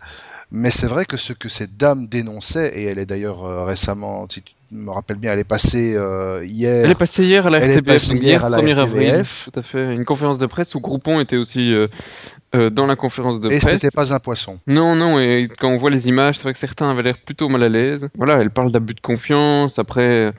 Mais 0.52 0.70
c'est 0.70 0.86
vrai 0.86 1.04
que 1.04 1.16
ce 1.16 1.32
que 1.32 1.48
cette 1.48 1.76
dame 1.76 2.06
dénonçait, 2.06 2.78
et 2.78 2.84
elle 2.84 2.98
est 2.98 3.06
d'ailleurs 3.06 3.44
euh, 3.44 3.64
récemment, 3.64 4.26
si 4.28 4.42
tu 4.42 4.54
me 4.70 4.90
rappelles 4.90 5.16
bien, 5.16 5.32
elle 5.32 5.40
est 5.40 5.44
passée 5.44 5.96
euh, 5.96 6.44
hier. 6.44 6.84
Elle 6.84 6.92
est 6.92 6.94
passée 6.94 7.24
hier 7.24 7.46
à 7.46 7.50
la 7.50 7.58
RTBF, 7.58 8.08
hier, 8.14 8.44
à 8.44 8.48
la 8.48 8.58
1er 8.58 8.76
avril. 8.76 9.22
Tout 9.44 9.58
à 9.58 9.62
fait. 9.62 9.92
Une 9.92 10.04
conférence 10.04 10.38
de 10.38 10.46
presse 10.46 10.76
où 10.76 10.80
Groupon 10.80 11.18
était 11.18 11.36
aussi 11.36 11.74
euh, 11.74 12.70
dans 12.70 12.86
la 12.86 12.94
conférence 12.94 13.40
de 13.40 13.48
presse. 13.48 13.64
Et 13.64 13.72
c'était 13.72 13.90
pas 13.90 14.14
un 14.14 14.20
poisson. 14.20 14.60
Non, 14.68 14.94
non, 14.94 15.18
et 15.18 15.48
quand 15.58 15.68
on 15.68 15.76
voit 15.76 15.90
les 15.90 16.06
images, 16.06 16.36
c'est 16.36 16.44
vrai 16.44 16.52
que 16.52 16.60
certains 16.60 16.90
avaient 16.90 17.02
l'air 17.02 17.18
plutôt 17.18 17.48
mal 17.48 17.64
à 17.64 17.68
l'aise. 17.68 18.08
Voilà, 18.16 18.40
elle 18.40 18.50
parle 18.50 18.70
d'abus 18.70 18.94
de 18.94 19.00
confiance, 19.00 19.80
après 19.80 20.32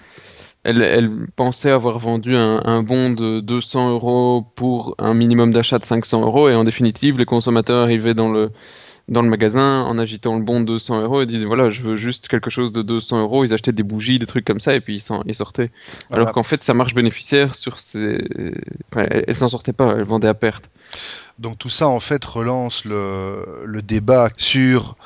elle, 0.64 1.28
pensait 1.36 1.72
avoir 1.72 2.00
vendu 2.00 2.36
un, 2.36 2.84
bon 2.84 3.12
de 3.12 3.40
200 3.40 3.92
euros 3.92 4.46
pour 4.56 4.96
un 4.98 5.14
minimum 5.14 5.52
d'achat 5.52 5.80
de 5.80 5.86
500 5.86 6.22
euros. 6.22 6.50
Et 6.50 6.56
en 6.56 6.64
définitive 6.64 7.18
les 7.18 7.26
consommateurs 7.26 7.84
arrivaient 7.84 8.14
dans 8.14 8.30
le 8.30 8.52
dans 9.10 9.22
le 9.22 9.30
magasin 9.30 9.84
en 9.84 9.98
agitant 10.00 10.38
le 10.38 10.44
bon 10.44 10.60
de 10.60 10.66
200 10.66 11.02
euros 11.02 11.22
et 11.22 11.26
disaient 11.26 11.46
voilà 11.46 11.70
je 11.70 11.82
veux 11.82 11.96
juste 11.96 12.28
quelque 12.28 12.50
chose 12.50 12.74
de 12.74 12.82
200 12.82 13.22
euros. 13.22 13.46
Ils 13.46 13.54
achetaient 13.54 13.72
des 13.72 13.84
bougies 13.84 14.20
des 14.20 14.26
trucs 14.26 14.44
comme 14.44 14.60
ça 14.60 14.76
et 14.76 14.82
puis 14.82 15.02
ils, 15.26 15.36
sortaient. 15.36 15.72
Alors 16.12 16.34
qu'en 16.34 16.44
fait 16.44 16.64
sa 16.64 16.74
marge 16.74 16.94
bénéficiaire 16.94 17.56
sur 17.56 17.80
ces 17.80 18.18
elle, 18.96 19.36
s'en 19.36 19.48
sortait 19.48 19.74
pas 19.74 19.96
elle 19.98 20.04
vendait 20.04 20.28
à 20.28 20.34
perte. 20.34 20.70
Donc 21.40 21.58
tout 21.58 21.70
ça 21.70 21.88
en 21.88 22.02
fait 22.02 22.26
relance 22.26 22.84
le, 22.84 23.64
le 23.66 23.82
débat 23.82 24.30
sur 24.36 24.98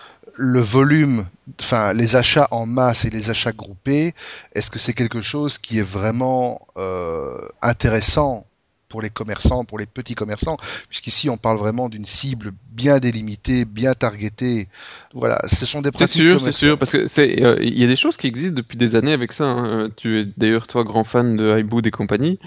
le 0.42 0.60
volume, 0.60 1.26
enfin 1.60 1.94
les 1.94 2.16
achats 2.16 2.48
en 2.50 2.66
masse 2.66 3.06
et 3.06 3.12
les 3.12 3.30
achats 3.30 3.52
groupés, 3.52 4.16
est-ce 4.54 4.72
que 4.72 4.80
c'est 4.80 4.94
quelque 4.94 5.22
chose 5.22 5.60
qui 5.60 5.78
est 5.78 5.88
vraiment 5.88 6.68
euh, 6.78 7.38
intéressant 7.62 8.46
pour 8.90 9.04
les 9.04 9.12
commerçants, 9.12 9.64
pour 9.64 9.78
les 9.78 9.86
petits 9.86 10.16
commerçants, 10.16 10.58
puisqu'ici 10.90 11.30
on 11.30 11.38
parle 11.38 11.58
vraiment 11.58 11.90
d'une 11.90 12.06
cible 12.06 12.52
bien 12.72 12.98
délimitée, 12.98 13.66
bien 13.66 13.94
targetée. 13.94 14.68
Voilà, 15.14 15.40
ce 15.48 15.66
sont 15.66 15.82
des 15.82 15.92
pratiques. 15.92 16.14
C'est 16.14 16.20
sûr, 16.20 16.42
c'est 16.44 16.52
sûr, 16.52 16.78
parce 16.78 16.92
que 16.92 16.98
euh, 17.20 17.58
il 17.62 17.80
y 17.80 17.84
a 17.84 17.88
des 17.88 17.96
choses 17.96 18.18
qui 18.18 18.28
existent 18.28 18.56
depuis 18.56 18.78
des 18.78 18.96
années 18.96 19.14
avec 19.14 19.32
ça. 19.34 19.46
Hein. 19.46 19.90
Tu 19.96 20.22
es 20.22 20.26
d'ailleurs 20.38 20.66
toi 20.68 20.84
grand 20.84 21.04
fan 21.04 21.38
de 21.38 21.60
iBoot 21.60 21.86
et 21.86 21.92
compagnie. 21.92 22.40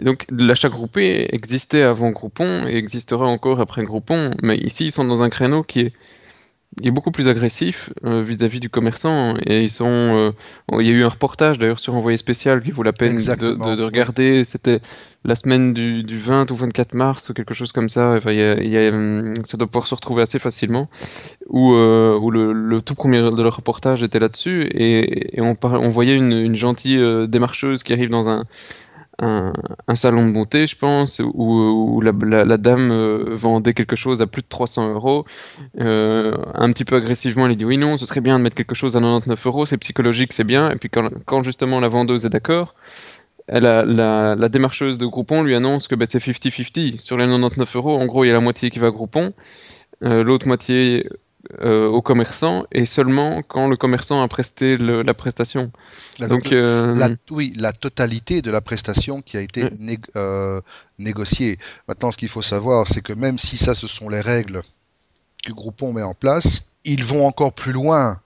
donc 0.00 0.26
l'achat 0.30 0.68
groupé 0.68 1.34
existait 1.34 1.82
avant 1.82 2.10
Groupon 2.10 2.68
et 2.68 2.76
existera 2.76 3.26
encore 3.26 3.58
après 3.60 3.84
Groupon, 3.84 4.34
mais 4.42 4.58
ici 4.58 4.84
ils 4.86 4.92
sont 4.92 5.04
dans 5.04 5.22
un 5.22 5.30
créneau 5.30 5.62
qui 5.64 5.80
est 5.80 5.92
il 6.78 6.86
est 6.86 6.90
beaucoup 6.92 7.10
plus 7.10 7.26
agressif 7.26 7.90
euh, 8.04 8.22
vis-à-vis 8.22 8.60
du 8.60 8.70
commerçant 8.70 9.34
et 9.44 9.62
ils 9.62 9.70
sont. 9.70 9.86
Euh, 9.86 10.30
il 10.78 10.86
y 10.86 10.90
a 10.90 10.92
eu 10.92 11.02
un 11.02 11.08
reportage 11.08 11.58
d'ailleurs 11.58 11.80
sur 11.80 11.94
Envoyé 11.94 12.16
spécial 12.16 12.62
qui 12.62 12.70
vaut 12.70 12.84
la 12.84 12.92
peine 12.92 13.16
de, 13.16 13.76
de, 13.76 13.82
regarder. 13.82 14.44
C'était 14.44 14.80
la 15.24 15.34
semaine 15.34 15.74
du, 15.74 16.04
du, 16.04 16.16
20 16.18 16.50
ou 16.52 16.56
24 16.56 16.94
mars 16.94 17.28
ou 17.28 17.34
quelque 17.34 17.54
chose 17.54 17.72
comme 17.72 17.88
ça. 17.88 18.14
Enfin, 18.16 18.30
il 18.30 18.38
y 18.38 18.42
a, 18.42 18.62
il 18.62 18.70
y 18.70 18.78
a, 18.78 18.88
hum, 18.90 19.34
ça 19.44 19.56
doit 19.56 19.66
pouvoir 19.66 19.88
se 19.88 19.96
retrouver 19.96 20.22
assez 20.22 20.38
facilement. 20.38 20.88
Où, 21.48 21.74
euh, 21.74 22.16
où 22.16 22.30
le, 22.30 22.52
le, 22.52 22.80
tout 22.80 22.94
premier 22.94 23.18
de 23.18 23.42
leur 23.42 23.56
reportage 23.56 24.04
était 24.04 24.20
là-dessus 24.20 24.62
et, 24.62 25.36
et 25.36 25.40
on, 25.40 25.56
on 25.62 25.90
voyait 25.90 26.14
une, 26.14 26.32
une 26.32 26.54
gentille 26.54 27.02
démarcheuse 27.26 27.82
qui 27.82 27.92
arrive 27.92 28.10
dans 28.10 28.28
un 28.28 28.44
un, 29.20 29.94
salon 29.94 30.26
de 30.26 30.32
beauté, 30.32 30.66
je 30.66 30.76
pense, 30.76 31.20
où, 31.20 32.00
la, 32.00 32.56
dame 32.56 32.90
euh, 32.90 33.36
vendait 33.36 33.74
quelque 33.74 33.96
chose 33.96 34.22
à 34.22 34.26
plus 34.26 34.42
de 34.42 34.48
300 34.48 34.94
euros. 34.94 35.26
Euh, 35.80 36.36
un 36.54 36.72
petit 36.72 36.84
peu 36.84 36.96
agressivement, 36.96 37.46
elle 37.46 37.56
dit 37.56 37.64
oui, 37.64 37.78
non, 37.78 37.98
ce 37.98 38.06
serait 38.06 38.20
bien 38.20 38.38
de 38.38 38.42
mettre 38.42 38.56
quelque 38.56 38.74
chose 38.74 38.96
à 38.96 39.00
99 39.00 39.46
euros, 39.46 39.66
c'est 39.66 39.78
psychologique, 39.78 40.32
c'est 40.32 40.44
bien. 40.44 40.70
Et 40.70 40.76
puis 40.76 40.90
quand, 40.90 41.42
justement 41.42 41.80
la 41.80 41.88
vendeuse 41.88 42.24
est 42.24 42.30
d'accord, 42.30 42.74
la, 43.48 43.84
la, 43.84 44.48
démarcheuse 44.48 44.96
de 44.96 45.06
Groupon 45.06 45.42
lui 45.42 45.54
annonce 45.54 45.88
que 45.88 45.94
ben, 45.94 46.06
c'est 46.08 46.18
50-50. 46.18 46.98
Sur 46.98 47.16
les 47.16 47.26
99 47.26 47.76
euros, 47.76 47.98
en 47.98 48.06
gros, 48.06 48.24
il 48.24 48.28
y 48.28 48.30
a 48.30 48.34
la 48.34 48.40
moitié 48.40 48.70
qui 48.70 48.78
va 48.78 48.88
à 48.88 48.90
Groupon, 48.90 49.32
euh, 50.02 50.22
l'autre 50.22 50.46
moitié 50.46 51.06
euh, 51.60 51.86
au 51.88 52.00
commerçant 52.02 52.64
et 52.70 52.86
seulement 52.86 53.42
quand 53.42 53.68
le 53.68 53.76
commerçant 53.76 54.22
a 54.22 54.28
presté 54.28 54.76
la 54.78 55.14
prestation. 55.14 55.72
Donc, 56.20 56.52
euh, 56.52 56.94
la, 56.94 57.08
oui, 57.30 57.52
la 57.56 57.72
totalité 57.72 58.42
de 58.42 58.50
la 58.50 58.60
prestation 58.60 59.20
qui 59.20 59.36
a 59.36 59.40
été 59.40 59.68
euh, 60.16 60.60
négociée. 60.98 61.58
Maintenant, 61.88 62.10
ce 62.10 62.18
qu'il 62.18 62.28
faut 62.28 62.42
savoir, 62.42 62.86
c'est 62.86 63.00
que 63.00 63.12
même 63.12 63.38
si 63.38 63.56
ça, 63.56 63.74
ce 63.74 63.86
sont 63.86 64.08
les 64.08 64.20
règles 64.20 64.62
que 65.44 65.52
Groupon 65.52 65.92
met 65.92 66.02
en 66.02 66.14
place, 66.14 66.62
ils 66.84 67.04
vont 67.04 67.26
encore 67.26 67.52
plus 67.52 67.72
loin 67.72 68.20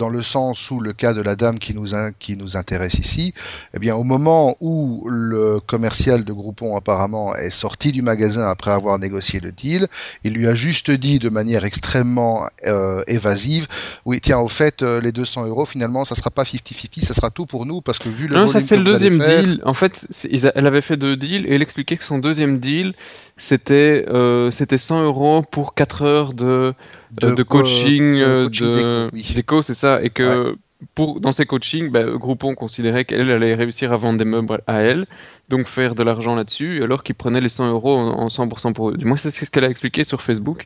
dans 0.00 0.08
le 0.08 0.22
sens 0.22 0.70
où 0.70 0.80
le 0.80 0.94
cas 0.94 1.12
de 1.12 1.20
la 1.20 1.36
dame 1.36 1.58
qui 1.58 1.74
nous, 1.74 1.88
qui 2.18 2.34
nous 2.36 2.56
intéresse 2.56 2.94
ici, 2.94 3.34
eh 3.74 3.78
bien, 3.78 3.94
au 3.94 4.02
moment 4.02 4.56
où 4.60 5.06
le 5.08 5.60
commercial 5.60 6.24
de 6.24 6.32
Groupon 6.32 6.74
apparemment 6.74 7.36
est 7.36 7.50
sorti 7.50 7.92
du 7.92 8.00
magasin 8.00 8.48
après 8.48 8.70
avoir 8.70 8.98
négocié 8.98 9.40
le 9.40 9.52
deal, 9.52 9.88
il 10.24 10.32
lui 10.32 10.48
a 10.48 10.54
juste 10.54 10.90
dit 10.90 11.18
de 11.18 11.28
manière 11.28 11.64
extrêmement 11.64 12.46
euh, 12.66 13.02
évasive, 13.08 13.66
oui, 14.06 14.20
tiens, 14.22 14.38
au 14.38 14.48
fait, 14.48 14.82
euh, 14.82 15.02
les 15.02 15.12
200 15.12 15.46
euros, 15.46 15.66
finalement, 15.66 16.04
ça 16.06 16.14
sera 16.14 16.30
pas 16.30 16.44
50-50, 16.44 17.02
ça 17.02 17.12
sera 17.12 17.28
tout 17.28 17.44
pour 17.44 17.66
nous 17.66 17.82
parce 17.82 17.98
que 17.98 18.08
vu 18.08 18.26
le 18.26 18.36
non, 18.36 18.48
ça 18.48 18.60
c'est 18.60 18.78
le 18.78 18.84
deuxième 18.84 19.18
deal. 19.18 19.60
En 19.66 19.74
fait, 19.74 20.06
elle 20.54 20.66
avait 20.66 20.80
fait 20.80 20.96
deux 20.96 21.16
deals 21.16 21.44
et 21.46 21.54
elle 21.56 21.62
expliquait 21.62 21.98
que 21.98 22.04
son 22.04 22.18
deuxième 22.18 22.58
deal, 22.58 22.94
c'était 23.36 24.04
euh, 24.08 24.50
c'était 24.50 24.78
100 24.78 25.04
euros 25.04 25.42
pour 25.50 25.74
4 25.74 26.02
heures 26.02 26.32
de, 26.34 26.74
de, 27.12 27.42
coaching, 27.42 28.20
euh, 28.20 28.48
de, 28.48 29.10
déco, 29.34 29.62
c'est 29.62 29.74
ça, 29.74 29.89
et 30.02 30.10
que 30.10 30.56
pour 30.94 31.20
dans 31.20 31.32
ces 31.32 31.46
coachings, 31.46 31.90
bah, 31.90 32.04
Groupon 32.04 32.54
considérait 32.54 33.04
qu'elle 33.04 33.30
allait 33.30 33.54
réussir 33.54 33.92
à 33.92 33.96
vendre 33.96 34.18
des 34.18 34.24
meubles 34.24 34.62
à 34.66 34.80
elle, 34.80 35.06
donc 35.48 35.66
faire 35.66 35.94
de 35.94 36.02
l'argent 36.02 36.34
là-dessus, 36.34 36.82
alors 36.82 37.02
qu'il 37.02 37.14
prenait 37.14 37.40
les 37.40 37.48
100 37.48 37.70
euros 37.70 37.96
en, 37.96 38.28
100% 38.28 38.72
pour 38.72 38.90
eux. 38.90 38.96
Du 38.96 39.04
moins, 39.04 39.16
c'est 39.16 39.30
ce 39.30 39.50
qu'elle 39.50 39.64
a 39.64 39.70
expliqué 39.70 40.04
sur 40.04 40.22
Facebook. 40.22 40.64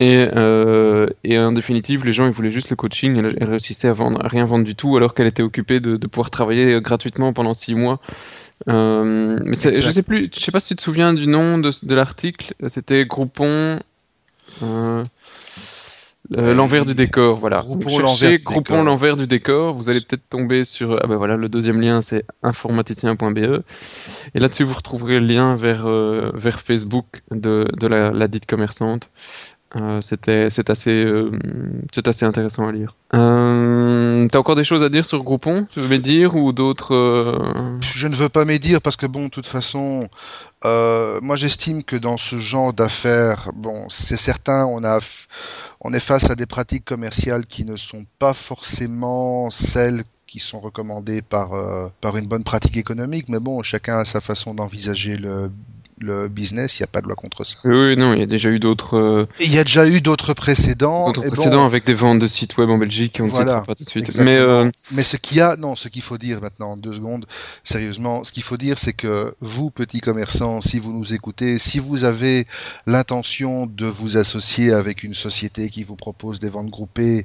Et, 0.00 0.28
euh, 0.36 1.08
et, 1.24 1.38
en 1.40 1.50
définitive, 1.50 2.04
les 2.04 2.12
gens 2.12 2.26
ils 2.26 2.32
voulaient 2.32 2.52
juste 2.52 2.70
le 2.70 2.76
coaching. 2.76 3.18
Elle, 3.18 3.36
elle 3.40 3.50
réussissait 3.50 3.88
à, 3.88 3.92
vendre, 3.92 4.24
à 4.24 4.28
rien 4.28 4.44
vendre 4.44 4.64
du 4.64 4.76
tout, 4.76 4.96
alors 4.96 5.12
qu'elle 5.12 5.26
était 5.26 5.42
occupée 5.42 5.80
de, 5.80 5.96
de, 5.96 6.06
pouvoir 6.06 6.30
travailler 6.30 6.80
gratuitement 6.80 7.32
pendant 7.32 7.52
six 7.52 7.74
mois 7.74 8.00
euh, 8.66 9.38
mais 9.44 9.54
je 9.54 9.90
sais 9.90 10.02
plus, 10.02 10.28
je 10.34 10.40
sais 10.40 10.50
pas 10.50 10.60
si 10.60 10.68
tu 10.68 10.76
te 10.76 10.82
souviens 10.82 11.14
du 11.14 11.26
nom 11.26 11.58
de, 11.58 11.70
de 11.82 11.94
l'article. 11.94 12.54
C'était 12.68 13.06
Groupon. 13.06 13.78
Euh, 14.62 15.04
euh 16.36 16.54
l'envers 16.54 16.84
du 16.84 16.94
décor, 16.94 17.38
voilà. 17.38 17.60
Groupon 17.62 17.98
l'envers 17.98 18.38
l'envers 18.84 19.16
du 19.16 19.26
décor. 19.26 19.74
Vous 19.74 19.88
allez 19.88 20.00
peut-être 20.00 20.28
tomber 20.28 20.64
sur. 20.64 20.98
Ah 21.02 21.06
ben 21.06 21.16
voilà, 21.16 21.36
le 21.36 21.48
deuxième 21.48 21.80
lien 21.80 22.02
c'est 22.02 22.24
informaticien.be. 22.42 23.62
Et 24.34 24.40
là-dessus 24.40 24.64
vous 24.64 24.74
retrouverez 24.74 25.20
le 25.20 25.26
lien 25.26 25.56
vers 25.56 25.86
euh, 25.86 26.30
vers 26.34 26.60
Facebook 26.60 27.22
de, 27.30 27.66
de 27.78 27.86
la, 27.86 28.10
la 28.10 28.28
dite 28.28 28.46
commerçante. 28.46 29.10
Euh, 29.76 30.00
c'était 30.00 30.48
c'est 30.48 30.70
assez 30.70 31.04
euh, 31.04 31.30
assez 32.06 32.24
intéressant 32.24 32.66
à 32.66 32.72
lire. 32.72 32.96
Euh, 33.12 34.26
T'as 34.28 34.38
encore 34.38 34.56
des 34.56 34.64
choses 34.64 34.82
à 34.82 34.88
dire 34.88 35.04
sur 35.04 35.22
Groupon 35.22 35.66
Tu 35.70 35.80
veux 35.80 35.98
dire 35.98 36.36
ou 36.36 36.52
d'autres 36.52 36.94
euh, 36.94 37.78
Je 37.82 38.08
ne 38.08 38.14
veux 38.14 38.30
pas 38.30 38.46
dire 38.46 38.80
parce 38.80 38.96
que 38.96 39.04
bon, 39.06 39.24
de 39.24 39.28
toute 39.28 39.46
façon, 39.46 40.08
moi 40.64 41.36
j'estime 41.36 41.84
que 41.84 41.96
dans 41.96 42.16
ce 42.16 42.36
genre 42.36 42.72
d'affaires, 42.72 43.50
bon, 43.54 43.86
c'est 43.90 44.16
certain, 44.16 44.64
on 44.64 44.84
a 44.84 45.00
on 45.80 45.92
est 45.92 46.00
face 46.00 46.30
à 46.30 46.34
des 46.34 46.46
pratiques 46.46 46.86
commerciales 46.86 47.44
qui 47.44 47.66
ne 47.66 47.76
sont 47.76 48.04
pas 48.18 48.32
forcément 48.32 49.50
celles 49.50 50.02
qui 50.26 50.40
sont 50.40 50.60
recommandées 50.60 51.20
par 51.20 51.50
par 52.00 52.16
une 52.16 52.26
bonne 52.26 52.44
pratique 52.44 52.78
économique, 52.78 53.28
mais 53.28 53.38
bon, 53.38 53.62
chacun 53.62 53.98
a 53.98 54.06
sa 54.06 54.22
façon 54.22 54.54
d'envisager 54.54 55.18
le 55.18 55.50
le 56.00 56.28
business, 56.28 56.78
il 56.78 56.82
n'y 56.82 56.84
a 56.84 56.88
pas 56.88 57.00
de 57.00 57.06
loi 57.06 57.14
contre 57.14 57.44
ça. 57.44 57.58
Oui, 57.64 57.96
non, 57.96 58.14
il 58.14 58.20
y 58.20 58.22
a 58.22 58.26
déjà 58.26 58.48
eu 58.50 58.58
d'autres. 58.58 58.96
Euh, 58.96 59.26
il 59.40 59.52
y 59.52 59.58
a 59.58 59.64
déjà 59.64 59.86
eu 59.88 60.00
d'autres 60.00 60.34
précédents. 60.34 61.12
D'autres 61.12 61.28
précédents 61.30 61.64
avec 61.64 61.84
des 61.84 61.94
ventes 61.94 62.18
de 62.18 62.26
sites 62.26 62.56
web 62.56 62.70
en 62.70 62.78
Belgique, 62.78 63.18
on 63.20 63.24
voilà, 63.24 63.62
pas 63.62 63.74
tout 63.74 63.84
de 63.84 63.90
suite. 63.90 64.18
Mais, 64.20 64.38
euh... 64.38 64.70
Mais 64.90 65.02
ce 65.02 65.16
qu'il 65.16 65.36
y 65.36 65.40
a, 65.40 65.56
non, 65.56 65.76
ce 65.76 65.88
qu'il 65.88 66.02
faut 66.02 66.18
dire 66.18 66.40
maintenant, 66.40 66.76
deux 66.76 66.94
secondes, 66.94 67.26
sérieusement, 67.64 68.24
ce 68.24 68.32
qu'il 68.32 68.42
faut 68.42 68.56
dire, 68.56 68.78
c'est 68.78 68.92
que 68.92 69.34
vous, 69.40 69.70
petits 69.70 70.00
commerçants, 70.00 70.60
si 70.60 70.78
vous 70.78 70.92
nous 70.92 71.14
écoutez, 71.14 71.58
si 71.58 71.78
vous 71.78 72.04
avez 72.04 72.46
l'intention 72.86 73.66
de 73.66 73.86
vous 73.86 74.16
associer 74.16 74.72
avec 74.72 75.02
une 75.02 75.14
société 75.14 75.70
qui 75.70 75.84
vous 75.84 75.96
propose 75.96 76.40
des 76.40 76.50
ventes 76.50 76.70
groupées 76.70 77.24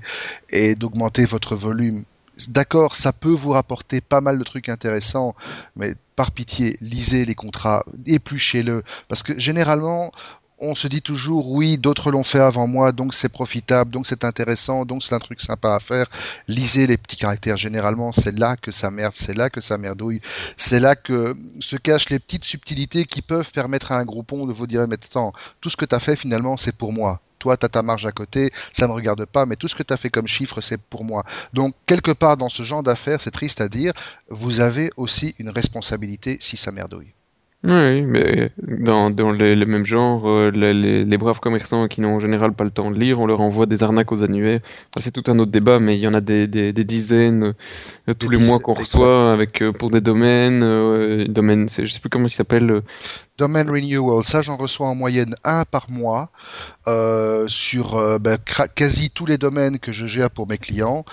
et 0.49 0.75
d'augmenter 0.75 1.25
votre 1.25 1.55
volume, 1.55 2.03
d'accord, 2.47 2.95
ça 2.95 3.13
peut 3.13 3.29
vous 3.29 3.51
rapporter 3.51 4.01
pas 4.01 4.21
mal 4.21 4.37
de 4.39 4.43
trucs 4.43 4.69
intéressants, 4.69 5.35
mais 5.75 5.95
par 6.15 6.31
pitié, 6.31 6.77
lisez 6.81 7.25
les 7.25 7.35
contrats, 7.35 7.83
épluchez-le, 8.05 8.83
parce 9.07 9.23
que 9.23 9.37
généralement, 9.39 10.11
on 10.59 10.75
se 10.75 10.87
dit 10.87 11.01
toujours 11.01 11.51
oui, 11.51 11.77
d'autres 11.77 12.09
l'ont 12.11 12.23
fait 12.23 12.39
avant 12.39 12.67
moi, 12.67 12.91
donc 12.93 13.13
c'est 13.13 13.29
profitable, 13.29 13.91
donc 13.91 14.07
c'est 14.07 14.23
intéressant, 14.23 14.85
donc 14.85 15.03
c'est 15.03 15.13
un 15.13 15.19
truc 15.19 15.41
sympa 15.41 15.75
à 15.75 15.79
faire. 15.79 16.07
Lisez 16.47 16.87
les 16.87 16.97
petits 16.97 17.17
caractères. 17.17 17.57
Généralement, 17.57 18.11
c'est 18.13 18.37
là 18.37 18.55
que 18.55 18.71
ça 18.71 18.89
merde, 18.89 19.13
c'est 19.13 19.35
là 19.35 19.49
que 19.49 19.59
ça 19.59 19.77
merdouille, 19.77 20.21
c'est 20.55 20.79
là 20.79 20.95
que 20.95 21.33
se 21.59 21.75
cachent 21.75 22.09
les 22.09 22.19
petites 22.19 22.45
subtilités 22.45 23.05
qui 23.05 23.21
peuvent 23.21 23.51
permettre 23.51 23.91
à 23.91 23.97
un 23.97 24.05
groupon 24.05 24.45
de 24.45 24.53
vous 24.53 24.67
dire 24.67 24.87
mais 24.87 24.95
attends, 24.95 25.33
tout 25.59 25.69
ce 25.69 25.75
que 25.75 25.85
tu 25.85 25.95
as 25.95 25.99
fait 25.99 26.15
finalement, 26.15 26.55
c'est 26.55 26.75
pour 26.75 26.93
moi 26.93 27.19
toi, 27.43 27.57
tu 27.57 27.67
ta 27.67 27.81
marge 27.81 28.05
à 28.05 28.13
côté, 28.13 28.51
ça 28.71 28.85
ne 28.85 28.91
me 28.91 28.95
regarde 28.95 29.25
pas, 29.25 29.45
mais 29.45 29.57
tout 29.57 29.67
ce 29.67 29.75
que 29.75 29.83
tu 29.83 29.93
as 29.93 29.97
fait 29.97 30.09
comme 30.09 30.27
chiffre, 30.27 30.61
c'est 30.61 30.81
pour 30.81 31.03
moi. 31.03 31.25
Donc, 31.51 31.75
quelque 31.85 32.11
part 32.11 32.37
dans 32.37 32.47
ce 32.47 32.63
genre 32.63 32.83
d'affaires, 32.83 33.19
c'est 33.19 33.31
triste 33.31 33.59
à 33.59 33.67
dire, 33.67 33.91
vous 34.29 34.61
avez 34.61 34.91
aussi 34.95 35.35
une 35.39 35.49
responsabilité 35.49 36.37
si 36.39 36.55
ça 36.55 36.71
merdouille. 36.71 37.13
Oui, 37.65 38.01
mais 38.01 38.51
dans, 38.61 39.09
dans 39.09 39.31
les, 39.31 39.55
mêmes 39.65 39.85
genres, 39.85 40.27
euh, 40.27 40.51
les, 40.51 41.05
les, 41.05 41.17
braves 41.17 41.39
commerçants 41.39 41.87
qui 41.87 42.01
n'ont 42.01 42.15
en 42.15 42.19
général 42.19 42.51
pas 42.51 42.65
le 42.65 42.71
temps 42.71 42.91
de 42.91 42.99
lire, 42.99 43.21
on 43.21 43.25
leur 43.25 43.39
envoie 43.39 43.67
des 43.67 43.83
arnaques 43.83 44.11
aux 44.11 44.21
annuaires. 44.21 44.59
c'est 44.99 45.11
tout 45.11 45.23
un 45.31 45.39
autre 45.39 45.51
débat, 45.51 45.79
mais 45.79 45.95
il 45.97 46.01
y 46.01 46.07
en 46.07 46.13
a 46.13 46.19
des, 46.19 46.45
des, 46.45 46.73
des 46.73 46.83
dizaines 46.83 47.53
euh, 48.09 48.13
tous 48.19 48.29
les 48.29 48.37
mois 48.37 48.59
qu'on 48.59 48.73
reçoit 48.73 49.31
avec 49.31 49.61
euh, 49.61 49.71
pour 49.71 49.91
des 49.91 50.01
domaines, 50.01 50.59
domaines, 51.27 51.69
je 51.69 51.87
sais 51.87 52.01
plus 52.01 52.09
comment 52.09 52.27
ils 52.27 52.33
s'appellent. 52.33 52.81
Domain 53.37 53.63
renewal, 53.63 54.23
ça 54.23 54.41
j'en 54.41 54.57
reçois 54.57 54.87
en 54.87 54.95
moyenne 54.95 55.33
un 55.45 55.63
par 55.63 55.89
mois 55.89 56.31
sur 57.47 58.19
ben, 58.19 58.37
quasi 58.75 59.09
tous 59.09 59.25
les 59.25 59.37
domaines 59.37 59.79
que 59.79 59.93
je 59.93 60.05
gère 60.05 60.29
pour 60.29 60.47
mes 60.49 60.57
clients. 60.57 61.05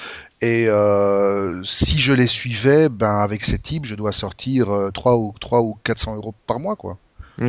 Et 0.43 0.67
euh, 0.69 1.63
si 1.65 2.01
je 2.01 2.15
les 2.15 2.27
suivais, 2.27 2.89
ben 2.89 3.21
avec 3.21 3.45
ces 3.45 3.59
types, 3.59 3.85
je 3.85 3.95
dois 3.95 4.13
sortir 4.13 4.71
euh, 4.71 4.91
3 4.91 5.19
ou 5.19 5.35
3 5.39 5.61
ou 5.61 5.77
400 5.85 6.17
euros 6.17 6.35
par 6.47 6.59
mois, 6.59 6.77
quoi. 6.77 6.97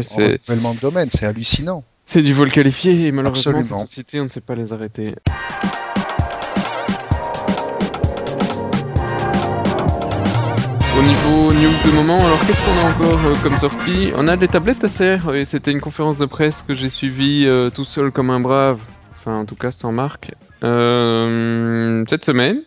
C'est 0.02 0.40
de 0.48 0.80
domaine, 0.80 1.10
c'est 1.10 1.26
hallucinant. 1.26 1.84
C'est 2.06 2.22
du 2.22 2.34
vol 2.34 2.52
qualifié 2.52 3.08
et 3.08 3.12
malheureusement, 3.12 3.62
ces 3.62 3.80
sociétés, 3.80 4.20
on 4.20 4.26
ne 4.26 4.30
sait 4.30 4.42
pas 4.42 4.56
les 4.56 4.74
arrêter. 4.74 5.16
Au 10.98 11.04
niveau 11.04 11.54
news 11.54 11.72
de 11.86 11.96
moment, 11.96 12.18
alors 12.26 12.40
qu'est-ce 12.46 12.60
qu'on 12.66 12.88
a 12.88 12.92
encore 12.92 13.26
euh, 13.26 13.34
comme 13.42 13.58
sortie? 13.58 14.12
On 14.18 14.28
a 14.28 14.36
des 14.36 14.50
tablettes 14.50 14.84
Acer, 14.84 15.18
et 15.34 15.46
c'était 15.46 15.72
une 15.72 15.80
conférence 15.80 16.18
de 16.18 16.26
presse 16.26 16.62
que 16.68 16.76
j'ai 16.76 16.90
suivie 16.90 17.46
euh, 17.48 17.70
tout 17.70 17.86
seul 17.86 18.12
comme 18.12 18.30
un 18.30 18.42
brave, 18.42 18.80
enfin 19.18 19.40
en 19.40 19.46
tout 19.46 19.56
cas 19.56 19.72
sans 19.72 19.94
marque, 19.94 20.32
euh, 20.64 22.04
cette 22.10 22.26
semaine 22.26 22.64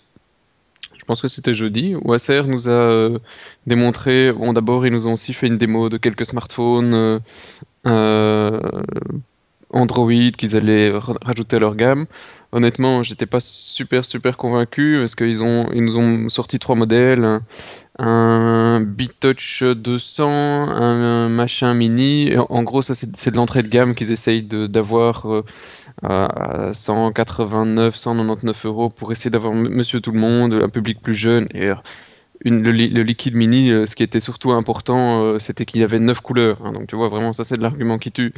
je 1.05 1.07
pense 1.07 1.21
que 1.21 1.29
c'était 1.29 1.53
jeudi, 1.53 1.95
où 1.95 2.15
nous 2.47 2.69
a 2.71 3.11
démontré, 3.67 4.33
bon 4.33 4.55
d'abord 4.55 4.87
ils 4.87 4.93
nous 4.93 5.07
ont 5.07 5.13
aussi 5.13 5.35
fait 5.35 5.49
une 5.49 5.59
démo 5.59 5.91
de 5.91 5.99
quelques 5.99 6.25
smartphones 6.25 7.21
Android 9.69 10.31
qu'ils 10.39 10.57
allaient 10.57 10.91
rajouter 11.23 11.57
à 11.57 11.59
leur 11.59 11.75
gamme. 11.77 12.07
Honnêtement, 12.53 13.03
j'étais 13.03 13.27
pas 13.27 13.41
super 13.41 14.07
super 14.07 14.39
convaincu 14.39 14.97
parce 14.99 15.15
qu'ils 15.15 15.43
ont 15.43 15.69
ils 15.75 15.85
nous 15.85 15.99
ont 15.99 16.31
sorti 16.31 16.59
trois 16.59 16.75
modèles, 16.75 17.41
un, 17.99 18.81
BitTouch 18.81 19.63
200, 19.63 20.29
un, 20.29 21.29
machin 21.29 21.75
mini. 21.75 22.33
En 22.49 22.63
gros, 22.63 22.83
ça 22.83 22.95
c'est 22.95 23.31
de 23.31 23.37
l'entrée 23.37 23.63
de 23.63 23.69
gamme 23.69 23.95
qu'ils 23.95 24.11
essayent 24.13 24.43
d'avoir 24.43 25.27
euh, 25.31 25.45
à 26.03 26.73
189, 26.75 27.95
199 27.95 28.67
euros 28.67 28.91
pour 28.91 29.13
essayer 29.13 29.31
d'avoir 29.31 29.55
Monsieur 29.55 30.01
tout 30.01 30.13
le 30.13 30.19
monde, 30.19 30.55
un 30.55 30.69
public 30.69 31.01
plus 31.01 31.15
jeune 31.15 31.49
et 31.55 31.69
euh, 31.69 31.75
le, 32.45 32.71
liquide 33.03 33.35
mini, 33.35 33.71
euh, 33.71 33.87
ce 33.87 33.95
qui 33.95 34.03
était 34.03 34.21
surtout 34.21 34.53
important, 34.53 35.39
c'était 35.39 35.65
qu'il 35.65 35.81
y 35.81 35.85
avait 35.85 36.01
neuf 36.01 36.21
couleurs. 36.21 36.59
Hein. 36.65 36.73
donc 36.73 36.89
tu 36.89 36.97
vois 36.97 37.09
vraiment, 37.09 37.33
ça 37.33 37.45
c'est 37.45 37.57
de 37.57 37.63
l'argument 37.63 37.99
qui 37.99 38.13
tue. 38.13 38.35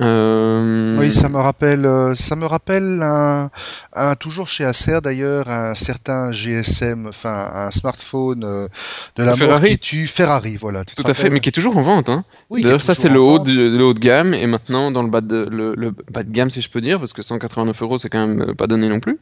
Euh... 0.00 0.94
Oui, 0.98 1.10
ça 1.10 1.28
me 1.30 1.38
rappelle, 1.38 1.86
euh, 1.86 2.14
ça 2.14 2.36
me 2.36 2.44
rappelle 2.44 3.00
un, 3.02 3.48
un 3.94 4.14
toujours 4.14 4.46
chez 4.46 4.64
Acer 4.64 5.00
d'ailleurs, 5.02 5.48
un 5.48 5.74
certain 5.74 6.32
GSM, 6.32 7.06
enfin 7.08 7.48
un 7.54 7.70
smartphone 7.70 8.44
euh, 8.44 8.68
de 9.16 9.22
la 9.22 9.36
Ferrari. 9.36 9.70
qui 9.70 9.78
tue 9.78 10.06
Ferrari, 10.06 10.56
voilà. 10.56 10.84
Tout 10.84 11.02
à 11.06 11.14
fait, 11.14 11.30
mais 11.30 11.40
qui 11.40 11.48
est 11.48 11.52
toujours 11.52 11.78
en 11.78 11.82
vente. 11.82 12.10
Hein. 12.10 12.24
Oui, 12.50 12.62
D'ailleurs, 12.62 12.82
ça 12.82 12.94
c'est 12.94 13.08
le 13.08 13.20
haut, 13.20 13.38
de, 13.38 13.52
le 13.52 13.84
haut 13.84 13.94
de 13.94 13.98
gamme, 13.98 14.34
et 14.34 14.46
maintenant 14.46 14.90
dans 14.90 15.02
le 15.02 15.08
bas 15.08 15.22
de, 15.22 15.48
le, 15.50 15.74
le 15.74 15.94
bas 16.10 16.22
de 16.22 16.30
gamme, 16.30 16.50
si 16.50 16.60
je 16.60 16.68
peux 16.68 16.82
dire, 16.82 16.98
parce 16.98 17.14
que 17.14 17.22
189 17.22 17.80
euros 17.82 17.98
c'est 17.98 18.10
quand 18.10 18.26
même 18.26 18.54
pas 18.54 18.66
donné 18.66 18.88
non 18.88 19.00
plus. 19.00 19.18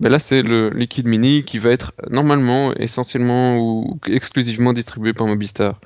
Mais 0.00 0.08
là, 0.08 0.18
c'est 0.18 0.42
le 0.42 0.70
liquide 0.70 1.06
mini 1.06 1.44
qui 1.44 1.58
va 1.58 1.70
être 1.70 1.92
normalement, 2.08 2.72
essentiellement 2.74 3.58
ou 3.58 3.98
exclusivement 4.06 4.72
distribué 4.72 5.12
par 5.12 5.26
Mobistar. 5.26 5.78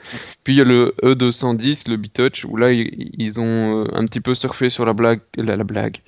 Puis 0.45 0.55
il 0.55 0.57
y 0.59 0.61
a 0.61 0.65
le 0.65 0.95
E210, 1.03 1.91
le 1.91 1.97
B-Touch, 1.97 2.45
où 2.45 2.57
là 2.57 2.71
ils, 2.73 3.41
ont 3.41 3.81
euh, 3.81 3.85
un 3.93 4.07
petit 4.07 4.21
peu 4.21 4.35
surfer 4.35 4.71
sur 4.71 4.87
la 4.87 4.93
blague. 4.93 5.21
La, 5.37 5.57
blague. 5.65 5.99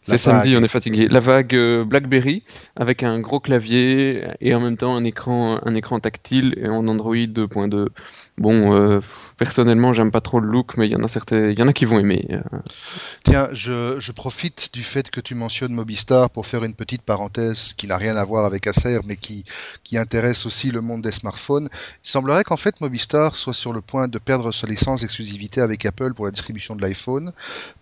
C'est 0.00 0.16
samedi, 0.18 0.56
on 0.56 0.62
est 0.62 0.68
fatigué. 0.68 1.06
La 1.08 1.20
vague 1.20 1.54
euh, 1.54 1.84
BlackBerry 1.84 2.42
avec 2.76 3.02
un 3.02 3.20
gros 3.20 3.40
clavier 3.40 4.24
et 4.40 4.54
en 4.54 4.60
même 4.60 4.78
temps 4.78 4.96
un 4.96 5.04
écran, 5.04 5.60
un 5.64 5.74
écran 5.74 6.00
tactile 6.00 6.54
et 6.56 6.68
en 6.68 6.88
Android 6.88 7.14
2.2. 7.14 7.88
Bon, 8.38 8.74
euh, 8.74 9.00
personnellement, 9.36 9.92
j'aime 9.92 10.10
pas 10.10 10.20
trop 10.20 10.40
le 10.40 10.48
look, 10.48 10.76
mais 10.76 10.86
il 10.86 10.92
y 10.92 10.96
en 10.96 11.02
a 11.02 11.08
certains, 11.08 11.50
y 11.50 11.62
en 11.62 11.68
a 11.68 11.72
qui 11.72 11.84
vont 11.84 11.98
aimer. 11.98 12.26
Euh. 12.30 12.40
Tiens, 13.24 13.48
je, 13.52 13.96
je, 13.98 14.12
profite 14.12 14.70
du 14.72 14.82
fait 14.82 15.10
que 15.10 15.20
tu 15.20 15.34
mentionnes 15.34 15.72
Mobistar 15.72 16.30
pour 16.30 16.46
faire 16.46 16.64
une 16.64 16.74
petite 16.74 17.02
parenthèse 17.02 17.72
qui 17.74 17.86
n'a 17.86 17.96
rien 17.96 18.16
à 18.16 18.24
voir 18.24 18.44
avec 18.44 18.66
Acer, 18.66 19.00
mais 19.04 19.16
qui, 19.16 19.44
qui 19.82 19.98
intéresse 19.98 20.46
aussi 20.46 20.70
le 20.70 20.80
monde 20.80 21.02
des 21.02 21.12
smartphones. 21.12 21.68
Il 22.04 22.08
semblerait 22.08 22.44
qu'en 22.44 22.56
fait 22.56 22.80
Mobistar 22.80 23.36
soit 23.36 23.54
sur 23.54 23.72
le 23.72 23.80
point 23.80 24.08
de 24.08 24.18
perdre 24.18 24.52
sa 24.52 24.66
licence 24.66 25.00
d'exclusivité 25.00 25.60
avec 25.60 25.84
Apple 25.84 26.14
pour 26.14 26.26
la 26.26 26.30
distribution 26.30 26.76
de 26.76 26.82
l'iPhone, 26.82 27.32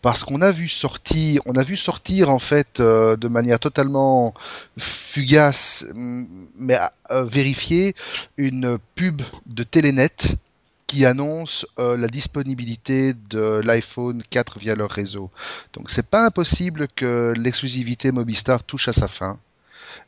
parce 0.01 0.25
qu'on 0.25 0.41
a 0.41 0.51
vu 0.51 0.69
sortir, 0.69 1.43
on 1.47 1.57
a 1.57 1.63
vu 1.63 1.77
sortir 1.77 2.31
en 2.31 2.39
fait 2.39 2.81
euh, 2.81 3.17
de 3.17 3.29
manière 3.29 3.59
totalement 3.59 4.35
fugace, 4.79 5.87
mais 5.95 6.79
vérifiée, 7.11 7.95
une 8.39 8.79
pub 8.95 9.23
de 9.47 9.63
Telenet 9.63 10.17
qui 10.93 11.07
annonce 11.07 11.65
euh, 11.79 11.97
la 11.97 12.07
disponibilité 12.07 13.15
de 13.15 13.63
l'iPhone 13.65 14.23
4 14.29 14.59
via 14.59 14.75
leur 14.75 14.91
réseau. 14.91 15.31
Donc 15.73 15.89
c'est 15.89 16.07
pas 16.07 16.27
impossible 16.27 16.87
que 16.95 17.33
l'exclusivité 17.35 18.13
Mobistar 18.13 18.63
touche 18.63 18.89
à 18.89 18.93
sa 18.93 19.09
fin 19.09 19.39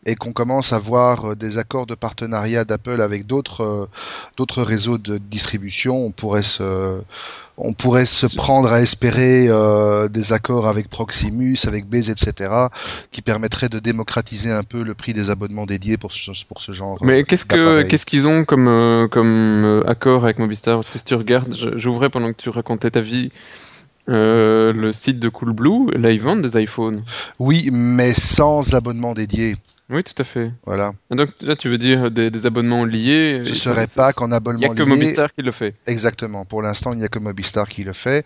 et 0.07 0.15
qu'on 0.15 0.33
commence 0.33 0.73
à 0.73 0.79
voir 0.79 1.33
euh, 1.33 1.37
des 1.37 1.59
accords 1.59 1.87
de 1.87 1.95
partenariat 1.95 2.65
d'Apple 2.65 3.01
avec 3.01 3.27
d'autres 3.27 3.63
euh, 3.63 3.87
d'autres 4.37 4.63
réseaux 4.63 4.99
de 4.99 5.19
distribution. 5.19 6.05
On 6.05 6.11
pourrait 6.11 6.43
se 6.43 7.01
on 7.57 7.73
pourrait 7.73 8.07
se 8.07 8.27
prendre 8.27 8.73
à 8.73 8.81
espérer 8.81 9.47
euh, 9.49 10.09
des 10.09 10.33
accords 10.33 10.67
avec 10.67 10.89
Proximus, 10.89 11.57
avec 11.67 11.87
Base, 11.87 12.11
etc., 12.11 12.51
qui 13.13 13.23
permettraient 13.23 13.69
de 13.69 13.79
démocratiser 13.79 14.51
un 14.51 14.65
peu 14.65 14.83
le 14.83 14.95
prix 14.95 15.13
des 15.13 15.31
abonnements 15.31 15.67
dédiés 15.67 15.97
pour 15.97 16.13
ce, 16.13 16.33
pour 16.47 16.61
ce 16.61 16.73
genre. 16.73 16.99
Mais 17.01 17.23
qu'est-ce 17.25 17.45
que 17.45 17.83
qu'est-ce 17.83 18.07
qu'ils 18.07 18.27
ont 18.27 18.45
comme 18.45 18.69
euh, 18.69 19.07
comme 19.09 19.85
accord 19.87 20.25
avec 20.25 20.39
Mobistar 20.39 20.77
Parce 20.79 20.91
que 20.91 20.99
si 20.99 21.05
tu 21.05 21.15
regardes, 21.15 21.55
j'ouvrais 21.77 22.11
pendant 22.11 22.33
que 22.33 22.43
tu 22.43 22.49
racontais 22.51 22.91
ta 22.91 23.01
vie. 23.01 23.31
Le 24.07 24.91
site 24.93 25.19
de 25.19 25.29
Coolblue, 25.29 25.91
là 25.97 26.11
ils 26.11 26.21
vendent 26.21 26.43
des 26.43 26.61
iPhones. 26.61 27.03
Oui, 27.39 27.71
mais 27.73 28.13
sans 28.13 28.75
abonnement 28.75 29.15
dédié. 29.15 29.57
Oui, 29.91 30.03
tout 30.03 30.15
à 30.17 30.25
fait. 30.25 30.51
Voilà. 30.65 30.93
donc 31.11 31.31
là, 31.43 31.57
tu 31.57 31.69
veux 31.69 31.77
dire 31.77 32.11
des, 32.11 32.47
abonnements 32.47 32.87
liés 32.87 33.43
Ce 33.45 33.55
serait 33.55 33.87
pas 33.87 34.15
qu'en 34.15 34.33
abonnement 34.33 34.61
lié. 34.61 34.67
Il 34.67 34.75
n'y 34.75 34.81
a 34.81 34.85
que 34.85 34.89
Mobistar 34.89 35.33
qui 35.35 35.43
le 35.43 35.53
fait. 35.53 35.75
Exactement. 35.87 36.47
Pour 36.47 36.63
l'instant, 36.63 36.95
il 36.95 36.99
n'y 37.01 37.05
a 37.05 37.09
que 37.09 37.19
Mobistar 37.19 37.69
qui 37.69 37.85
le 37.85 37.93
fait. 37.93 38.25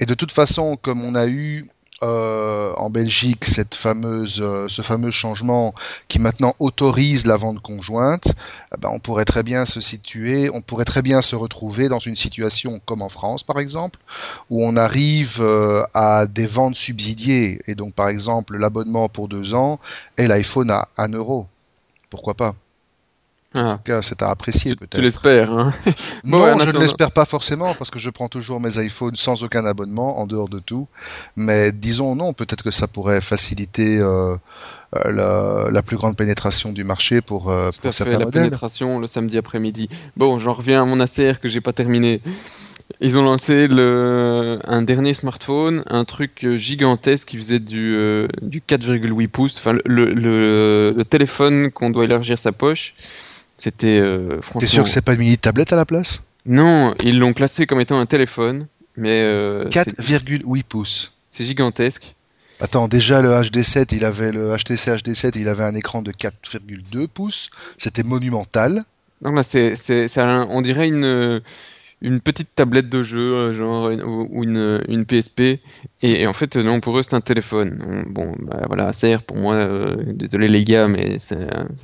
Et 0.00 0.06
de 0.06 0.12
toute 0.12 0.32
façon, 0.32 0.76
comme 0.76 1.02
on 1.02 1.14
a 1.14 1.26
eu 1.26 1.66
euh, 2.02 2.72
en 2.76 2.90
Belgique 2.90 3.44
cette 3.44 3.74
fameuse, 3.74 4.40
euh, 4.40 4.68
ce 4.68 4.82
fameux 4.82 5.10
changement 5.10 5.74
qui 6.06 6.18
maintenant 6.18 6.54
autorise 6.58 7.26
la 7.26 7.36
vente 7.36 7.60
conjointe, 7.60 8.32
eh 8.74 8.78
ben, 8.78 8.90
on 8.92 9.00
pourrait 9.00 9.24
très 9.24 9.42
bien 9.42 9.64
se 9.64 9.80
situer, 9.80 10.50
on 10.52 10.60
pourrait 10.60 10.84
très 10.84 11.02
bien 11.02 11.20
se 11.22 11.34
retrouver 11.34 11.88
dans 11.88 11.98
une 11.98 12.16
situation 12.16 12.80
comme 12.84 13.02
en 13.02 13.08
France 13.08 13.42
par 13.42 13.58
exemple, 13.58 13.98
où 14.50 14.64
on 14.64 14.76
arrive 14.76 15.38
euh, 15.40 15.82
à 15.94 16.26
des 16.26 16.46
ventes 16.46 16.76
subsidiées 16.76 17.60
et 17.66 17.74
donc 17.74 17.94
par 17.94 18.08
exemple 18.08 18.56
l'abonnement 18.56 19.08
pour 19.08 19.28
deux 19.28 19.54
ans 19.54 19.80
et 20.16 20.28
l'iPhone 20.28 20.70
à 20.70 20.88
1 20.98 21.08
euro. 21.14 21.48
Pourquoi 22.10 22.34
pas? 22.34 22.54
En 23.54 23.76
tout 23.76 23.82
cas, 23.84 24.02
c'est 24.02 24.22
à 24.22 24.28
apprécier 24.28 24.76
peut-être. 24.76 24.96
Tu 24.96 25.02
l'espères. 25.02 25.50
Hein 25.50 25.72
non, 26.24 26.58
je 26.58 26.70
ne 26.70 26.78
l'espère 26.78 27.10
pas 27.10 27.24
forcément 27.24 27.74
parce 27.74 27.90
que 27.90 27.98
je 27.98 28.10
prends 28.10 28.28
toujours 28.28 28.60
mes 28.60 28.78
iPhones 28.78 29.16
sans 29.16 29.42
aucun 29.42 29.64
abonnement, 29.64 30.20
en 30.20 30.26
dehors 30.26 30.48
de 30.48 30.58
tout. 30.58 30.86
Mais 31.36 31.72
disons 31.72 32.14
non, 32.14 32.34
peut-être 32.34 32.62
que 32.62 32.70
ça 32.70 32.86
pourrait 32.88 33.22
faciliter 33.22 33.98
euh, 34.00 34.36
euh, 34.96 35.70
la, 35.70 35.82
plus 35.82 35.96
grande 35.96 36.16
pénétration 36.16 36.72
du 36.72 36.84
marché 36.84 37.22
pour, 37.22 37.50
euh, 37.50 37.70
pour 37.80 37.92
certains 37.92 38.18
la 38.18 38.26
modèles. 38.26 38.42
Pénétration 38.44 38.98
le 38.98 39.06
samedi 39.06 39.38
après-midi. 39.38 39.88
Bon, 40.16 40.38
j'en 40.38 40.52
reviens 40.52 40.82
à 40.82 40.84
mon 40.84 41.00
ACR 41.00 41.40
que 41.40 41.48
j'ai 41.48 41.62
pas 41.62 41.72
terminé. 41.72 42.20
Ils 43.00 43.16
ont 43.16 43.22
lancé 43.22 43.66
le, 43.66 44.58
un 44.64 44.82
dernier 44.82 45.14
smartphone, 45.14 45.84
un 45.88 46.04
truc 46.04 46.46
gigantesque 46.56 47.28
qui 47.28 47.36
faisait 47.36 47.60
du, 47.60 48.26
du 48.42 48.60
4,8 48.60 49.28
pouces, 49.28 49.58
enfin 49.58 49.72
le, 49.84 50.12
le, 50.12 50.94
le 50.96 51.04
téléphone 51.04 51.70
qu'on 51.70 51.90
doit 51.90 52.04
élargir 52.04 52.38
sa 52.38 52.52
poche. 52.52 52.94
C'était 53.58 54.00
euh, 54.00 54.40
franchement. 54.40 54.60
T'es 54.60 54.66
sûr 54.66 54.84
que 54.84 54.88
c'est 54.88 55.04
pas 55.04 55.14
une 55.14 55.20
mini 55.20 55.36
tablette 55.36 55.72
à 55.72 55.76
la 55.76 55.84
place? 55.84 56.24
Non, 56.46 56.94
ils 57.02 57.18
l'ont 57.18 57.34
classé 57.34 57.66
comme 57.66 57.80
étant 57.80 57.98
un 57.98 58.06
téléphone, 58.06 58.66
mais. 58.96 59.20
4,8 59.20 60.42
euh, 60.42 60.62
pouces. 60.68 61.12
C'est 61.30 61.44
gigantesque. 61.44 62.14
Attends, 62.60 62.88
déjà 62.88 63.22
le 63.22 63.28
HD7, 63.28 63.94
il 63.94 64.04
avait 64.04 64.32
le 64.32 64.56
HTC 64.56 64.90
HD7, 64.90 65.38
il 65.38 65.48
avait 65.48 65.62
un 65.62 65.74
écran 65.74 66.02
de 66.02 66.10
4,2 66.10 67.06
pouces. 67.06 67.50
C'était 67.76 68.02
monumental. 68.02 68.82
Donc 69.22 69.36
là, 69.36 69.42
c'est, 69.42 69.74
on 70.18 70.60
dirait 70.60 70.88
une 70.88 71.40
une 72.00 72.20
petite 72.20 72.54
tablette 72.54 72.88
de 72.88 73.02
jeu, 73.02 73.34
euh, 73.34 73.54
genre 73.54 73.90
ou 74.30 74.44
une, 74.44 75.04
PSP. 75.06 75.60
Et, 76.02 76.26
en 76.26 76.32
fait, 76.32 76.56
non, 76.56 76.80
pour 76.80 76.98
eux, 76.98 77.02
c'est 77.02 77.14
un 77.14 77.20
téléphone. 77.20 78.04
Bon, 78.08 78.34
bah, 78.38 78.62
voilà, 78.66 78.92
CR 78.92 79.22
pour 79.22 79.36
moi, 79.36 79.54
euh, 79.54 79.96
désolé 80.14 80.48
les 80.48 80.64
gars, 80.64 80.88
mais 80.88 81.18
ça 81.18 81.36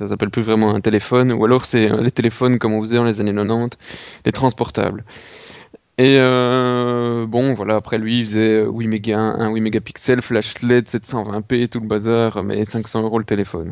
s'appelle 0.07 0.29
plus 0.29 0.41
vraiment 0.41 0.73
un 0.73 0.81
téléphone. 0.81 1.31
Ou 1.33 1.43
alors, 1.45 1.65
c'est 1.65 1.91
euh, 1.91 2.01
les 2.01 2.11
téléphones 2.11 2.59
comme 2.59 2.73
on 2.73 2.81
faisait 2.81 2.97
dans 2.97 3.03
les 3.03 3.19
années 3.19 3.33
90, 3.33 3.77
les 4.25 4.31
transportables. 4.31 5.03
Et 5.97 6.17
bon, 6.17 7.53
voilà, 7.53 7.75
après 7.75 7.97
lui, 7.97 8.19
il 8.19 8.25
faisait 8.25 8.65
8 8.65 8.87
méga, 8.87 9.17
un 9.19 9.49
8 9.53 9.61
mégapixels, 9.61 10.21
flash 10.21 10.61
LED, 10.61 10.87
720p, 10.87 11.69
tout 11.69 11.79
le 11.79 11.87
bazar, 11.87 12.43
mais 12.43 12.65
500 12.65 13.03
euros 13.03 13.19
le 13.19 13.25
téléphone. 13.25 13.71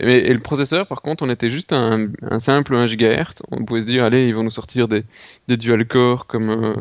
Et, 0.00 0.32
le 0.32 0.38
processeur, 0.38 0.86
par 0.86 1.02
contre, 1.02 1.24
on 1.24 1.30
était 1.30 1.50
juste 1.50 1.72
un, 1.72 2.08
simple 2.38 2.74
1 2.74 2.86
GHz. 2.86 3.42
On 3.50 3.64
pouvait 3.64 3.82
se 3.82 3.86
dire, 3.86 4.04
allez, 4.04 4.28
ils 4.28 4.34
vont 4.34 4.44
nous 4.44 4.50
sortir 4.50 4.86
des, 4.86 5.04
des 5.48 5.56
dual-core 5.56 6.26
comme, 6.26 6.50
euh, 6.50 6.74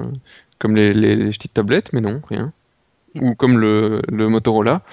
comme 0.60 0.76
les, 0.76 0.94
les, 0.94 1.30
petites 1.30 1.54
tablettes, 1.54 1.94
mais 1.94 2.02
non, 2.02 2.22
rien. 2.30 2.54
Ou 3.22 3.34
comme 3.34 3.58
le, 3.58 4.02
le 4.10 4.30
Motorola 4.30 4.84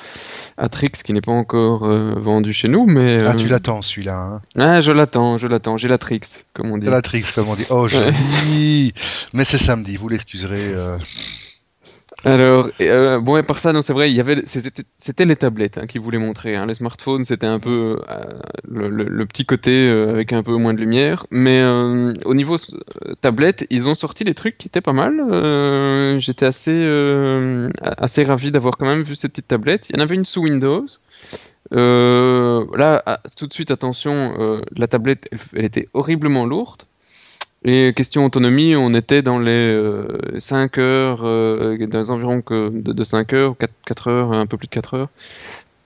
Atrix 0.57 0.93
qui 1.05 1.13
n'est 1.13 1.21
pas 1.21 1.33
encore 1.33 1.85
euh, 1.85 2.15
vendu 2.17 2.55
chez 2.55 2.69
nous, 2.69 2.87
mais... 2.87 3.19
Ah, 3.27 3.35
tu 3.35 3.47
euh, 3.47 3.51
l'attends 3.51 3.83
celui-là. 3.83 4.17
Hein. 4.17 4.41
Ah, 4.57 4.81
je 4.81 4.93
l'attends, 4.93 5.37
je 5.37 5.47
l'attends. 5.47 5.77
J'ai 5.77 5.89
l'Atrix, 5.89 6.21
comme 6.55 6.71
on 6.71 6.79
dit. 6.79 6.89
L'Atrix, 6.89 7.25
comme 7.35 7.49
on 7.49 7.57
dit. 7.57 7.67
Oh, 7.69 7.87
joli 7.87 8.95
Mais 9.35 9.45
c'est 9.45 9.59
samedi, 9.59 9.97
vous 9.97 10.09
l'excuserez. 10.09 10.73
Alors, 12.25 12.71
euh, 12.81 13.21
bon, 13.21 13.37
et 13.37 13.43
par 13.43 13.59
ça, 13.59 13.73
c'est 13.83 13.93
vrai, 13.93 14.11
il 14.11 14.17
y 14.17 14.21
avait, 14.21 14.45
c'était 14.47 15.25
les 15.27 15.37
tablettes 15.37 15.79
hein, 15.79 15.87
qui 15.87 15.99
voulaient 15.99 16.19
montrer. 16.19 16.57
Hein. 16.57 16.67
Les 16.67 16.75
smartphones, 16.75 17.25
c'était 17.25 17.47
un 17.47 17.59
peu 17.59 18.01
euh, 18.11 18.29
le, 18.69 19.27
petit 19.27 19.45
côté 19.45 19.89
euh, 19.89 20.11
avec 20.11 20.33
un 20.33 20.43
peu 20.43 20.57
moins 20.57 20.73
de 20.73 20.81
lumière. 20.81 21.27
Mais 21.31 21.63
au 22.25 22.35
niveau 22.35 22.57
tablette, 23.21 23.67
ils 23.71 23.89
ont 23.89 23.95
sorti 23.95 24.25
des 24.25 24.35
trucs 24.35 24.57
qui 24.57 24.69
étaient 24.69 24.81
pas 24.81 24.93
mal. 24.93 26.19
J'étais 26.21 26.47
assez, 26.47 26.83
assez 27.83 28.25
ravi 28.25 28.51
d'avoir 28.51 28.77
quand 28.79 28.87
même 28.87 29.03
vu 29.03 29.17
cette 29.17 29.33
petite 29.33 29.49
tablette. 29.49 29.89
Il 29.91 29.97
y 29.97 29.99
en 29.99 30.03
avait 30.03 30.15
une 30.15 30.25
sous 30.25 30.43
Windows. 30.43 30.87
Là, 31.71 33.03
ah, 33.07 33.21
tout 33.37 33.47
de 33.47 33.53
suite, 33.53 33.71
attention, 33.71 34.63
la 34.77 34.87
tablette, 34.87 35.29
elle 35.55 35.65
était 35.65 35.89
horriblement 35.93 36.47
lourde. 36.47 36.85
Et 37.65 37.95
question 37.97 38.27
autonomie, 38.27 38.77
on 38.77 38.93
était 38.93 39.23
dans 39.23 39.39
les 39.39 39.51
euh, 39.51 40.39
5 40.39 40.77
heures, 40.77 41.21
euh, 41.25 41.79
dans 41.87 41.99
les 41.99 42.11
environs 42.11 42.43
de, 42.47 42.93
de 42.93 43.05
5 43.05 43.33
heures, 43.33 43.57
4, 43.57 43.73
4 43.87 44.09
heures, 44.09 44.33
un 44.33 44.47
peu 44.47 44.59
plus 44.59 44.67
de 44.67 44.73
4 44.73 44.95
heures. 44.95 45.09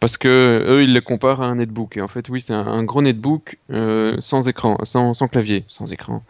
Parce 0.01 0.17
que 0.17 0.29
eux, 0.29 0.83
ils 0.83 0.93
les 0.93 1.01
comparent 1.01 1.43
à 1.43 1.47
un 1.47 1.57
netbook. 1.57 1.97
Et 1.97 2.01
en 2.01 2.09
fait, 2.09 2.29
oui, 2.31 2.41
c'est 2.41 2.53
un, 2.53 2.83
gros 2.83 3.03
netbook 3.03 3.59
euh, 3.73 4.17
sans 4.21 4.49
écran, 4.49 4.79
sans, 4.85 5.15
sans 5.15 5.29
clavier, 5.29 5.65
sans 5.69 5.93
écran. 5.93 6.23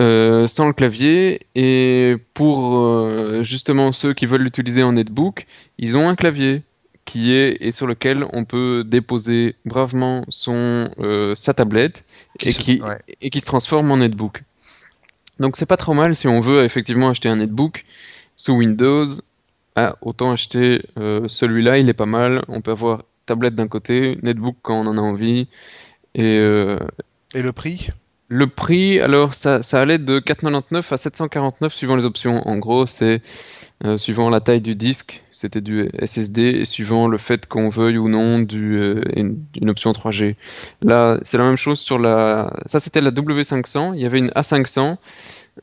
Euh, 0.00 0.46
sans 0.46 0.68
le 0.68 0.72
clavier 0.72 1.42
et 1.54 2.16
pour 2.32 3.42
justement 3.42 3.92
ceux 3.92 4.14
qui 4.14 4.26
veulent 4.26 4.42
l'utiliser 4.42 4.82
en 4.82 4.92
netbook, 4.92 5.46
ils 5.78 5.96
ont 5.96 6.08
un 6.08 6.14
clavier 6.14 6.62
qui 7.12 7.32
est 7.32 7.58
et 7.60 7.72
sur 7.72 7.86
lequel 7.86 8.24
on 8.32 8.44
peut 8.46 8.84
déposer 8.86 9.54
bravement 9.66 10.24
son 10.28 10.90
euh, 10.98 11.34
sa 11.34 11.52
tablette 11.52 12.04
Qui 12.38 12.48
et 12.48 12.52
se- 12.52 12.60
qui 12.62 12.80
ouais. 12.80 12.98
et 13.20 13.28
qui 13.30 13.40
se 13.40 13.44
transforme 13.44 13.90
en 13.90 13.98
netbook. 13.98 14.42
Donc 15.38 15.56
c'est 15.56 15.66
pas 15.66 15.76
trop 15.76 15.94
mal 15.94 16.16
si 16.16 16.26
on 16.26 16.40
veut 16.40 16.64
effectivement 16.64 17.10
acheter 17.10 17.28
un 17.28 17.36
netbook 17.36 17.84
sous 18.36 18.54
Windows. 18.54 19.06
Ah, 19.76 19.96
autant 20.00 20.32
acheter 20.32 20.82
euh, 20.98 21.28
celui-là, 21.28 21.78
il 21.78 21.88
est 21.88 21.94
pas 21.94 22.06
mal. 22.06 22.42
On 22.48 22.60
peut 22.62 22.70
avoir 22.72 23.04
tablette 23.26 23.54
d'un 23.54 23.68
côté, 23.68 24.18
netbook 24.22 24.56
quand 24.62 24.74
on 24.80 24.86
en 24.86 24.96
a 24.98 25.00
envie. 25.00 25.48
Et 26.14 26.38
euh, 26.38 26.78
Et 27.34 27.42
le 27.42 27.52
prix? 27.52 27.88
Le 28.28 28.46
prix, 28.46 29.00
alors 29.00 29.34
ça, 29.34 29.62
ça 29.62 29.80
allait 29.82 29.98
de 29.98 30.18
4,99 30.18 30.92
à 30.92 30.96
749 30.96 31.74
suivant 31.74 31.96
les 31.96 32.04
options. 32.06 32.46
En 32.48 32.56
gros, 32.56 32.86
c'est 32.86 33.20
euh, 33.84 33.96
suivant 33.98 34.30
la 34.30 34.40
taille 34.40 34.60
du 34.60 34.74
disque, 34.74 35.22
c'était 35.32 35.60
du 35.60 35.90
SSD, 36.04 36.42
et 36.42 36.64
suivant 36.64 37.08
le 37.08 37.18
fait 37.18 37.46
qu'on 37.46 37.68
veuille 37.68 37.98
ou 37.98 38.08
non 38.08 38.38
du, 38.38 38.76
euh, 38.76 39.02
une, 39.16 39.38
une 39.60 39.70
option 39.70 39.90
3G. 39.92 40.36
Là, 40.82 41.18
c'est 41.22 41.36
la 41.38 41.44
même 41.44 41.56
chose 41.56 41.80
sur 41.80 41.98
la. 41.98 42.52
Ça, 42.66 42.78
c'était 42.80 43.00
la 43.00 43.10
W500. 43.10 43.92
Il 43.94 44.00
y 44.00 44.06
avait 44.06 44.18
une 44.18 44.30
A500. 44.30 44.96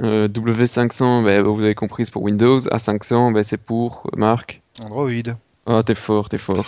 Euh, 0.03 0.27
W500, 0.27 1.23
ben, 1.23 1.41
vous 1.41 1.61
avez 1.63 1.75
compris, 1.75 2.05
c'est 2.05 2.11
pour 2.11 2.23
Windows. 2.23 2.59
A500, 2.59 3.33
ben, 3.33 3.43
c'est 3.43 3.57
pour 3.57 4.09
Marc. 4.15 4.61
Android. 4.83 5.09
Oh, 5.65 5.81
t'es 5.83 5.95
fort, 5.95 6.29
t'es 6.29 6.37
fort. 6.37 6.65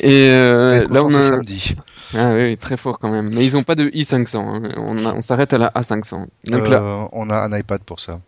Et 0.00 0.28
là, 0.28 1.00
on 1.04 1.14
a. 1.14 1.22
samedi. 1.22 1.74
Ah 2.14 2.34
oui, 2.34 2.56
très 2.56 2.76
fort 2.76 2.98
quand 2.98 3.10
même. 3.10 3.30
Mais 3.32 3.46
ils 3.46 3.52
n'ont 3.54 3.62
pas 3.62 3.74
de 3.76 3.88
i500. 3.90 4.36
hein. 4.36 4.72
On, 4.76 4.96
on 5.06 5.22
s'arrête 5.22 5.52
à 5.52 5.58
la 5.58 5.68
A500. 5.70 6.26
Donc 6.46 6.68
là, 6.68 7.08
on 7.12 7.30
a 7.30 7.36
un 7.36 7.56
iPad 7.56 7.82
pour 7.84 8.00
ça. 8.00 8.20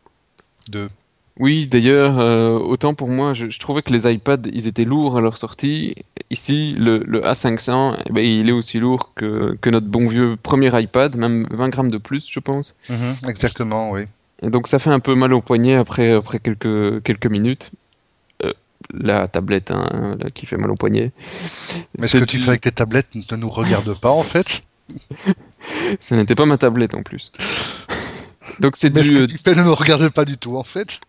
Deux. 0.68 0.88
Oui, 1.38 1.66
d'ailleurs, 1.66 2.18
euh, 2.18 2.58
autant 2.58 2.94
pour 2.94 3.08
moi, 3.08 3.32
je, 3.32 3.48
je 3.48 3.58
trouvais 3.58 3.82
que 3.82 3.92
les 3.92 4.10
iPads, 4.10 4.42
ils 4.52 4.66
étaient 4.66 4.84
lourds 4.84 5.16
à 5.16 5.20
leur 5.20 5.38
sortie. 5.38 5.94
Ici, 6.30 6.74
le, 6.78 6.98
le 6.98 7.22
A500, 7.22 7.96
eh 8.06 8.12
ben, 8.12 8.24
il 8.24 8.48
est 8.48 8.52
aussi 8.52 8.78
lourd 8.78 9.12
que, 9.14 9.56
que 9.60 9.70
notre 9.70 9.86
bon 9.86 10.06
vieux 10.08 10.36
premier 10.42 10.70
iPad, 10.78 11.16
même 11.16 11.46
20 11.50 11.68
grammes 11.70 11.90
de 11.90 11.98
plus, 11.98 12.28
je 12.30 12.38
pense. 12.38 12.74
Mhm, 12.90 13.16
exactement, 13.28 13.90
oui. 13.90 14.02
Et 14.42 14.50
donc 14.50 14.66
ça 14.66 14.78
fait 14.78 14.90
un 14.90 15.00
peu 15.00 15.14
mal 15.14 15.32
au 15.32 15.40
poignet 15.40 15.76
après, 15.76 16.12
après 16.12 16.38
quelques, 16.38 17.02
quelques 17.02 17.26
minutes. 17.26 17.70
Euh, 18.44 18.52
la 18.92 19.28
tablette 19.28 19.70
hein, 19.70 20.16
là, 20.18 20.30
qui 20.30 20.46
fait 20.46 20.56
mal 20.56 20.70
au 20.70 20.74
poignet. 20.74 21.12
Mais 21.98 22.08
ce 22.08 22.18
que 22.18 22.24
tu 22.24 22.38
fais 22.38 22.50
avec 22.50 22.60
tes 22.60 22.72
tablettes 22.72 23.14
ne 23.14 23.36
nous 23.36 23.48
regarde 23.50 23.98
pas, 23.98 24.10
en 24.10 24.24
fait. 24.24 24.62
Ce 26.00 26.14
n'était 26.14 26.34
pas 26.34 26.44
ma 26.44 26.58
tablette 26.58 26.94
en 26.94 27.02
plus. 27.02 27.30
Donc 28.60 28.76
c'est 28.76 28.92
Mais 28.92 29.02
ce 29.02 29.12
du, 29.12 29.14
que 29.14 29.24
tu 29.32 29.38
fais 29.44 29.54
ne 29.54 29.62
nous 29.62 29.74
regarde 29.74 30.08
pas 30.08 30.24
du 30.24 30.36
tout, 30.36 30.56
en 30.56 30.64
fait. 30.64 31.00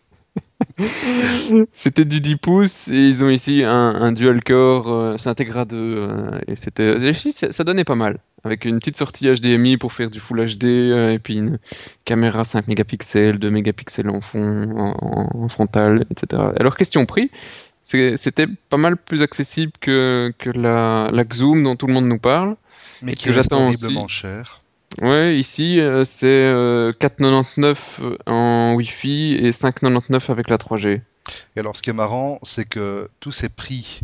C'était 1.73 2.05
du 2.05 2.21
10 2.21 2.37
pouces 2.37 2.87
et 2.87 3.07
ils 3.07 3.23
ont 3.23 3.29
ici 3.29 3.63
un, 3.63 3.71
un 3.71 4.11
dual 4.11 4.43
core, 4.43 4.91
euh, 4.91 5.15
c'est 5.17 5.29
Integra 5.29 5.65
2 5.65 5.77
euh, 5.77 6.39
et 6.47 6.55
c'était 6.55 7.13
ça, 7.13 7.51
ça 7.51 7.63
donnait 7.63 7.83
pas 7.83 7.95
mal 7.95 8.19
avec 8.43 8.65
une 8.65 8.79
petite 8.79 8.97
sortie 8.97 9.27
HDMI 9.27 9.77
pour 9.77 9.93
faire 9.93 10.09
du 10.09 10.19
Full 10.19 10.45
HD 10.57 10.65
euh, 10.65 11.13
et 11.13 11.19
puis 11.19 11.35
une 11.35 11.59
caméra 12.05 12.43
5 12.43 12.67
mégapixels, 12.67 13.39
2 13.39 13.49
mégapixels 13.49 14.09
en 14.09 14.21
fond, 14.21 14.95
en, 15.01 15.47
frontal, 15.49 16.05
etc. 16.09 16.41
Alors 16.59 16.75
question 16.75 17.05
prix, 17.05 17.29
c'était 17.83 18.47
pas 18.69 18.77
mal 18.77 18.97
plus 18.97 19.21
accessible 19.21 19.73
que, 19.79 20.33
que 20.39 20.49
la, 20.49 21.09
la 21.11 21.23
Xoom 21.23 21.63
dont 21.63 21.75
tout 21.75 21.87
le 21.87 21.93
monde 21.93 22.07
nous 22.07 22.19
parle. 22.19 22.55
Mais 23.01 23.13
Et 23.13 23.15
qui 23.15 23.25
que 23.25 23.31
reste 23.31 23.53
horriblement 23.53 24.05
aussi. 24.05 24.15
cher. 24.15 24.62
Ouais, 25.01 25.37
ici 25.37 25.79
euh, 25.79 26.03
c'est 26.03 26.27
euh, 26.27 26.93
4,99 26.93 27.75
en 28.27 28.73
Wi-Fi 28.75 29.33
et 29.33 29.51
5,99 29.51 30.29
avec 30.29 30.49
la 30.49 30.57
3G. 30.57 31.01
Et 31.55 31.59
alors, 31.59 31.75
ce 31.75 31.81
qui 31.81 31.89
est 31.89 31.93
marrant, 31.93 32.39
c'est 32.43 32.67
que 32.67 33.07
tous 33.19 33.31
ces 33.31 33.49
prix 33.49 34.01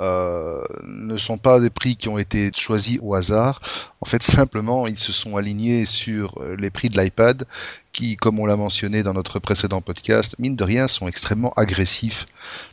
euh, 0.00 0.64
ne 0.86 1.16
sont 1.16 1.38
pas 1.38 1.60
des 1.60 1.70
prix 1.70 1.96
qui 1.96 2.08
ont 2.08 2.18
été 2.18 2.50
choisis 2.56 2.98
au 3.00 3.14
hasard. 3.14 3.60
En 4.00 4.06
fait, 4.06 4.22
simplement, 4.24 4.86
ils 4.86 4.98
se 4.98 5.12
sont 5.12 5.36
alignés 5.36 5.84
sur 5.84 6.34
euh, 6.40 6.56
les 6.56 6.70
prix 6.70 6.88
de 6.88 7.00
l'iPad, 7.00 7.44
qui, 7.94 8.16
comme 8.16 8.40
on 8.40 8.44
l'a 8.44 8.56
mentionné 8.56 9.02
dans 9.02 9.14
notre 9.14 9.38
précédent 9.38 9.80
podcast, 9.80 10.34
mine 10.38 10.56
de 10.56 10.64
rien, 10.64 10.88
sont 10.88 11.08
extrêmement 11.08 11.52
agressifs 11.56 12.26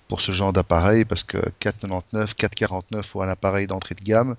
pour 0.09 0.19
ce 0.19 0.33
genre 0.33 0.51
d'appareil, 0.51 1.05
parce 1.05 1.23
que 1.23 1.37
4,99, 1.61 2.33
4,49 2.35 3.09
pour 3.09 3.23
un 3.23 3.29
appareil 3.29 3.67
d'entrée 3.67 3.95
de 3.95 4.03
gamme, 4.03 4.35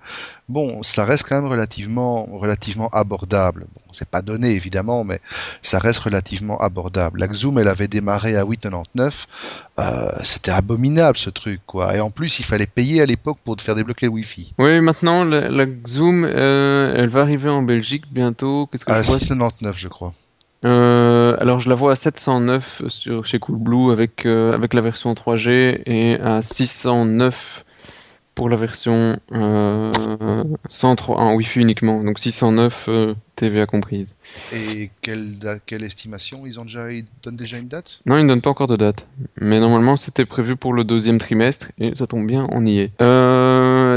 bon, 0.51 0.83
ça 0.83 1.07
reste 1.07 1.25
quand 1.27 1.41
même 1.41 1.51
relativement, 1.51 2.25
relativement 2.25 2.89
abordable. 2.89 3.67
Bon, 3.75 3.93
c'est 3.93 4.09
pas 4.09 4.21
donné 4.21 4.51
évidemment, 4.51 5.05
mais 5.05 5.21
ça 5.63 5.79
reste 5.79 6.01
relativement 6.01 6.61
abordable. 6.61 7.21
La 7.21 7.29
Xoom, 7.29 7.59
elle 7.59 7.69
avait 7.69 7.89
démarré 7.89 8.37
à 8.37 8.45
8,99. 8.45 9.27
Euh, 9.79 10.11
c'était 10.25 10.51
abominable 10.51 11.17
ce 11.17 11.31
truc, 11.31 11.61
quoi. 11.65 11.97
Et 11.97 12.01
en 12.01 12.11
plus, 12.11 12.41
il 12.41 12.45
fallait 12.45 12.67
payer 12.67 13.01
à 13.01 13.07
l'époque 13.07 13.39
pour 13.43 13.57
te 13.57 13.63
faire 13.63 13.77
débloquer 13.77 14.07
le 14.07 14.13
Wi-Fi. 14.13 14.53
Oui, 14.59 14.81
maintenant, 14.81 15.25
la, 15.25 15.49
la 15.49 15.65
Xoom, 15.65 16.25
euh, 16.25 16.93
elle 16.97 17.09
va 17.09 17.21
arriver 17.23 17.49
en 17.49 17.63
Belgique 17.63 18.05
bientôt. 18.11 18.67
Qu'est-ce 18.67 18.85
que 18.85 18.93
À 18.93 19.03
je 19.03 19.09
vois 19.09 19.19
6,99, 19.19 19.73
je 19.77 19.89
crois. 19.89 20.13
Euh, 20.65 21.37
alors, 21.41 21.61
je 21.61 21.69
la 21.69 21.75
vois 21.75 21.93
à 21.93 21.97
709 21.97 22.83
sur, 22.89 23.25
chez 23.27 23.39
Coolblue 23.39 23.93
avec, 23.93 24.27
euh, 24.27 24.53
avec 24.53 24.75
la 24.75 24.81
version 24.81 25.13
3G 25.15 25.83
et 25.87 26.19
à 26.21 26.43
609 26.43 27.65
pour 28.35 28.49
la 28.49 28.57
version 28.57 29.19
euh, 29.33 29.93
103 30.69 31.17
en 31.19 31.35
Wi-Fi 31.35 31.61
uniquement. 31.61 32.03
Donc 32.03 32.19
609 32.19 32.87
euh, 32.89 33.15
TVA 33.37 33.67
comprise. 33.67 34.17
Et 34.53 34.91
quelle, 35.03 35.37
quelle 35.67 35.85
estimation? 35.85 36.47
Ils 36.47 36.59
ont 36.59 36.65
déjà, 36.65 36.91
ils 36.91 37.05
donnent 37.23 37.37
déjà 37.37 37.59
une 37.59 37.69
date? 37.69 38.01
Non, 38.07 38.17
ils 38.17 38.23
ne 38.23 38.29
donnent 38.29 38.41
pas 38.41 38.51
encore 38.51 38.69
de 38.69 38.77
date. 38.77 39.07
Mais 39.41 39.61
normalement, 39.61 39.97
c'était 39.97 40.25
prévu 40.25 40.57
pour 40.57 40.73
le 40.73 40.85
deuxième 40.85 41.19
trimestre 41.19 41.73
et 41.79 41.93
ça 41.97 42.07
tombe 42.07 42.27
bien, 42.27 42.47
on 42.51 42.65
y 42.65 42.79
est. 42.79 42.91
Euh, 43.03 43.52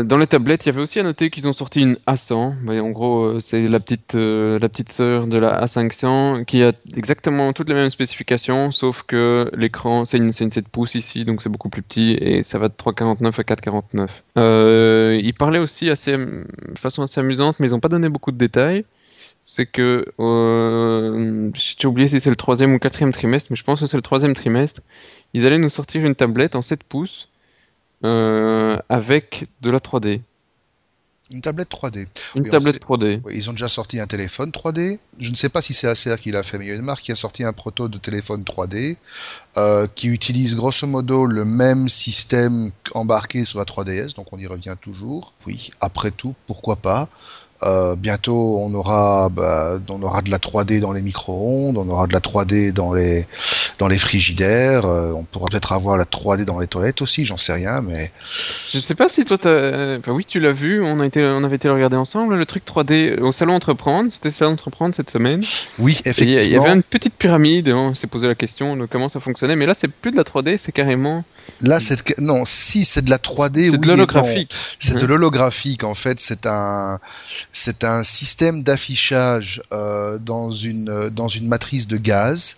dans 0.05 0.17
les 0.17 0.27
tablettes, 0.27 0.65
il 0.65 0.69
y 0.69 0.71
avait 0.71 0.81
aussi 0.81 0.99
à 0.99 1.03
noter 1.03 1.29
qu'ils 1.29 1.47
ont 1.47 1.53
sorti 1.53 1.81
une 1.81 1.97
A100. 2.07 2.63
Bah, 2.63 2.81
en 2.81 2.89
gros, 2.91 3.23
euh, 3.23 3.39
c'est 3.41 3.67
la 3.67 3.79
petite, 3.79 4.15
euh, 4.15 4.59
la 4.59 4.69
petite 4.69 4.91
sœur 4.91 5.27
de 5.27 5.37
la 5.37 5.65
A500 5.65 6.45
qui 6.45 6.63
a 6.63 6.73
exactement 6.95 7.53
toutes 7.53 7.69
les 7.69 7.75
mêmes 7.75 7.89
spécifications, 7.89 8.71
sauf 8.71 9.03
que 9.03 9.49
l'écran, 9.55 10.05
c'est 10.05 10.17
une, 10.17 10.31
une 10.39 10.51
7 10.51 10.67
pouces 10.69 10.95
ici, 10.95 11.25
donc 11.25 11.41
c'est 11.41 11.49
beaucoup 11.49 11.69
plus 11.69 11.81
petit 11.81 12.11
et 12.13 12.43
ça 12.43 12.59
va 12.59 12.69
de 12.69 12.73
3,49 12.73 13.39
à 13.39 13.43
4,49. 13.43 14.09
Euh, 14.37 15.19
ils 15.21 15.33
parlaient 15.33 15.59
aussi 15.59 15.87
de 15.87 16.43
façon 16.77 17.03
assez 17.03 17.19
amusante, 17.19 17.59
mais 17.59 17.67
ils 17.67 17.71
n'ont 17.71 17.79
pas 17.79 17.89
donné 17.89 18.09
beaucoup 18.09 18.31
de 18.31 18.37
détails 18.37 18.85
c'est 19.47 19.67
que 19.67 20.07
euh, 20.19 21.51
j'ai 21.53 21.87
oublié 21.87 22.07
si 22.07 22.19
c'est 22.19 22.31
le 22.31 22.35
troisième 22.35 22.73
ou 22.73 22.79
quatrième 22.79 23.11
trimestre, 23.11 23.49
mais 23.51 23.55
je 23.55 23.63
pense 23.63 23.79
que 23.79 23.85
c'est 23.85 23.95
le 23.95 24.01
troisième 24.01 24.33
trimestre. 24.33 24.81
Ils 25.35 25.45
allaient 25.45 25.59
nous 25.59 25.69
sortir 25.69 26.03
une 26.03 26.15
tablette 26.15 26.55
en 26.55 26.63
7 26.63 26.83
pouces 26.83 27.29
euh, 28.05 28.77
avec 28.89 29.47
de 29.61 29.71
la 29.71 29.79
3D. 29.79 30.21
Une 31.31 31.41
tablette 31.41 31.69
3D. 31.71 32.07
Une 32.35 32.43
Oui, 32.43 32.49
tablette 32.51 32.75
sait- 32.75 32.79
3D. 32.79 33.19
Oui, 33.25 33.33
ils 33.35 33.49
ont 33.49 33.53
déjà 33.53 33.67
sorti 33.67 33.99
un 33.99 34.05
téléphone 34.05 34.51
3D. 34.51 34.99
Je 35.19 35.31
ne 35.31 35.35
sais 35.35 35.49
pas 35.49 35.63
si 35.63 35.73
c'est 35.73 35.87
Acer 35.87 36.15
qui 36.21 36.29
l'a 36.29 36.43
fait, 36.43 36.59
mais 36.59 36.65
il 36.65 36.67
y 36.67 36.71
a 36.71 36.75
une 36.75 36.83
marque 36.83 37.01
qui 37.03 37.11
a 37.11 37.15
sorti 37.15 37.43
un 37.43 37.51
proto 37.51 37.87
de 37.87 37.97
téléphone 37.97 38.43
3D 38.43 38.97
euh, 39.57 39.87
qui 39.95 40.07
utilise 40.07 40.55
grosso 40.55 40.85
modo 40.85 41.25
le 41.25 41.43
même 41.43 41.89
système 41.89 42.69
embarqué 42.93 43.43
sur 43.43 43.57
la 43.57 43.65
3DS, 43.65 44.13
donc 44.15 44.31
on 44.33 44.37
y 44.37 44.45
revient 44.45 44.75
toujours. 44.79 45.33
Oui, 45.47 45.71
après 45.81 46.11
tout, 46.11 46.35
pourquoi 46.45 46.75
pas? 46.75 47.09
Euh, 47.63 47.95
bientôt, 47.95 48.59
on 48.59 48.73
aura, 48.73 49.29
bah, 49.29 49.79
on 49.89 50.01
aura 50.03 50.21
de 50.21 50.29
la 50.29 50.39
3D 50.39 50.81
dans 50.81 50.91
les 50.91 51.01
micro-ondes, 51.01 51.77
on 51.77 51.87
aura 51.87 52.05
de 52.05 52.11
la 52.11 52.19
3D 52.19 52.73
dans 52.73 52.93
les, 52.93 53.25
dans 53.79 53.87
les 53.87 53.97
frigidaires, 53.97 54.85
euh, 54.85 55.13
on 55.15 55.23
pourra 55.23 55.45
peut-être 55.49 55.71
avoir 55.71 55.95
la 55.95 56.03
3D 56.03 56.43
dans 56.43 56.59
les 56.59 56.67
toilettes 56.67 57.01
aussi, 57.01 57.25
j'en 57.25 57.37
sais 57.37 57.53
rien, 57.53 57.81
mais 57.81 58.11
Je 58.73 58.79
sais 58.79 58.93
pas 58.93 59.07
si 59.07 59.23
toi 59.23 59.37
t'as. 59.37 59.97
Enfin, 59.97 60.11
oui, 60.11 60.25
tu 60.27 60.41
l'as 60.41 60.51
vu, 60.51 60.83
on, 60.83 60.99
a 60.99 61.05
été, 61.05 61.23
on 61.23 61.45
avait 61.45 61.55
été 61.55 61.69
le 61.69 61.75
regarder 61.75 61.95
ensemble, 61.95 62.35
le 62.35 62.45
truc 62.45 62.63
3D 62.65 63.21
au 63.21 63.31
salon 63.31 63.55
Entreprendre. 63.55 64.11
C'était 64.11 64.31
salon 64.31 64.51
Entreprendre 64.51 64.93
cette 64.93 65.09
semaine. 65.09 65.41
oui, 65.79 65.97
Et 66.05 66.09
Il 66.09 66.29
y, 66.29 66.33
effectivement. 66.33 66.63
y 66.63 66.65
avait 66.67 66.75
une 66.75 66.83
petite 66.83 67.15
pyramide, 67.15 67.69
on 67.69 67.95
s'est 67.95 68.07
posé 68.07 68.27
la 68.27 68.35
question 68.35 68.75
de 68.75 68.85
comment 68.85 69.07
ça 69.07 69.21
fonctionnait, 69.21 69.55
mais 69.55 69.65
là 69.65 69.73
c'est 69.73 69.87
plus 69.87 70.11
de 70.11 70.17
la 70.17 70.23
3D, 70.23 70.57
c'est 70.57 70.73
carrément. 70.73 71.23
Là, 71.61 71.79
c'est 71.79 72.19
non, 72.19 72.43
si 72.45 72.85
c'est 72.85 73.03
de 73.03 73.09
la 73.09 73.17
3D, 73.17 73.65
C'est 73.65 73.69
oui 73.69 73.79
de 73.79 73.87
l'holographique. 73.87 74.53
C'est 74.79 74.97
de 74.97 75.05
l'holographique 75.05 75.83
en 75.83 75.93
fait. 75.93 76.19
C'est 76.19 76.45
un, 76.45 76.99
c'est 77.51 77.83
un 77.83 78.03
système 78.03 78.63
d'affichage 78.63 79.61
euh, 79.71 80.17
dans 80.17 80.51
une 80.51 81.09
dans 81.09 81.27
une 81.27 81.47
matrice 81.47 81.87
de 81.87 81.97
gaz 81.97 82.57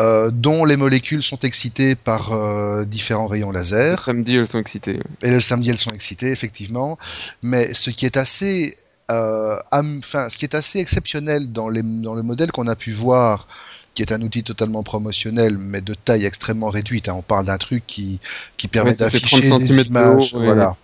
euh, 0.00 0.30
dont 0.32 0.64
les 0.64 0.76
molécules 0.76 1.22
sont 1.22 1.38
excitées 1.40 1.94
par 1.94 2.32
euh, 2.32 2.84
différents 2.84 3.26
rayons 3.26 3.50
Le 3.50 3.58
laser. 3.58 4.02
samedi, 4.02 4.36
elles 4.36 4.48
sont 4.48 4.58
excitées. 4.58 4.98
Et 5.22 5.30
le 5.30 5.40
samedi, 5.40 5.70
elles 5.70 5.78
sont 5.78 5.92
excitées, 5.92 6.30
effectivement. 6.30 6.98
Mais 7.42 7.72
ce 7.74 7.90
qui 7.90 8.06
est 8.06 8.16
assez, 8.16 8.76
enfin, 9.08 10.28
ce 10.28 10.38
qui 10.38 10.46
est 10.46 10.54
assez 10.54 10.80
exceptionnel 10.80 11.52
dans, 11.52 11.68
les, 11.68 11.82
dans 11.82 12.14
le 12.14 12.22
modèle 12.22 12.50
qu'on 12.50 12.66
a 12.66 12.74
pu 12.74 12.90
voir, 12.90 13.46
qui 13.94 14.02
est 14.02 14.12
un 14.12 14.20
outil 14.22 14.42
totalement 14.42 14.82
promotionnel, 14.82 15.56
mais 15.58 15.80
de 15.80 15.94
taille 15.94 16.24
extrêmement 16.24 16.68
réduite. 16.70 17.08
hein. 17.08 17.14
On 17.16 17.22
parle 17.22 17.46
d'un 17.46 17.58
truc 17.58 17.84
qui, 17.86 18.20
qui 18.56 18.68
permet 18.68 18.90
Ouais, 18.90 18.96
d'afficher 18.96 19.48
30 19.48 19.58
des 19.58 19.66
de 19.66 19.82
images. 19.84 20.34
haut, 20.34 20.40
ouais. 20.40 20.44
Voilà. 20.44 20.76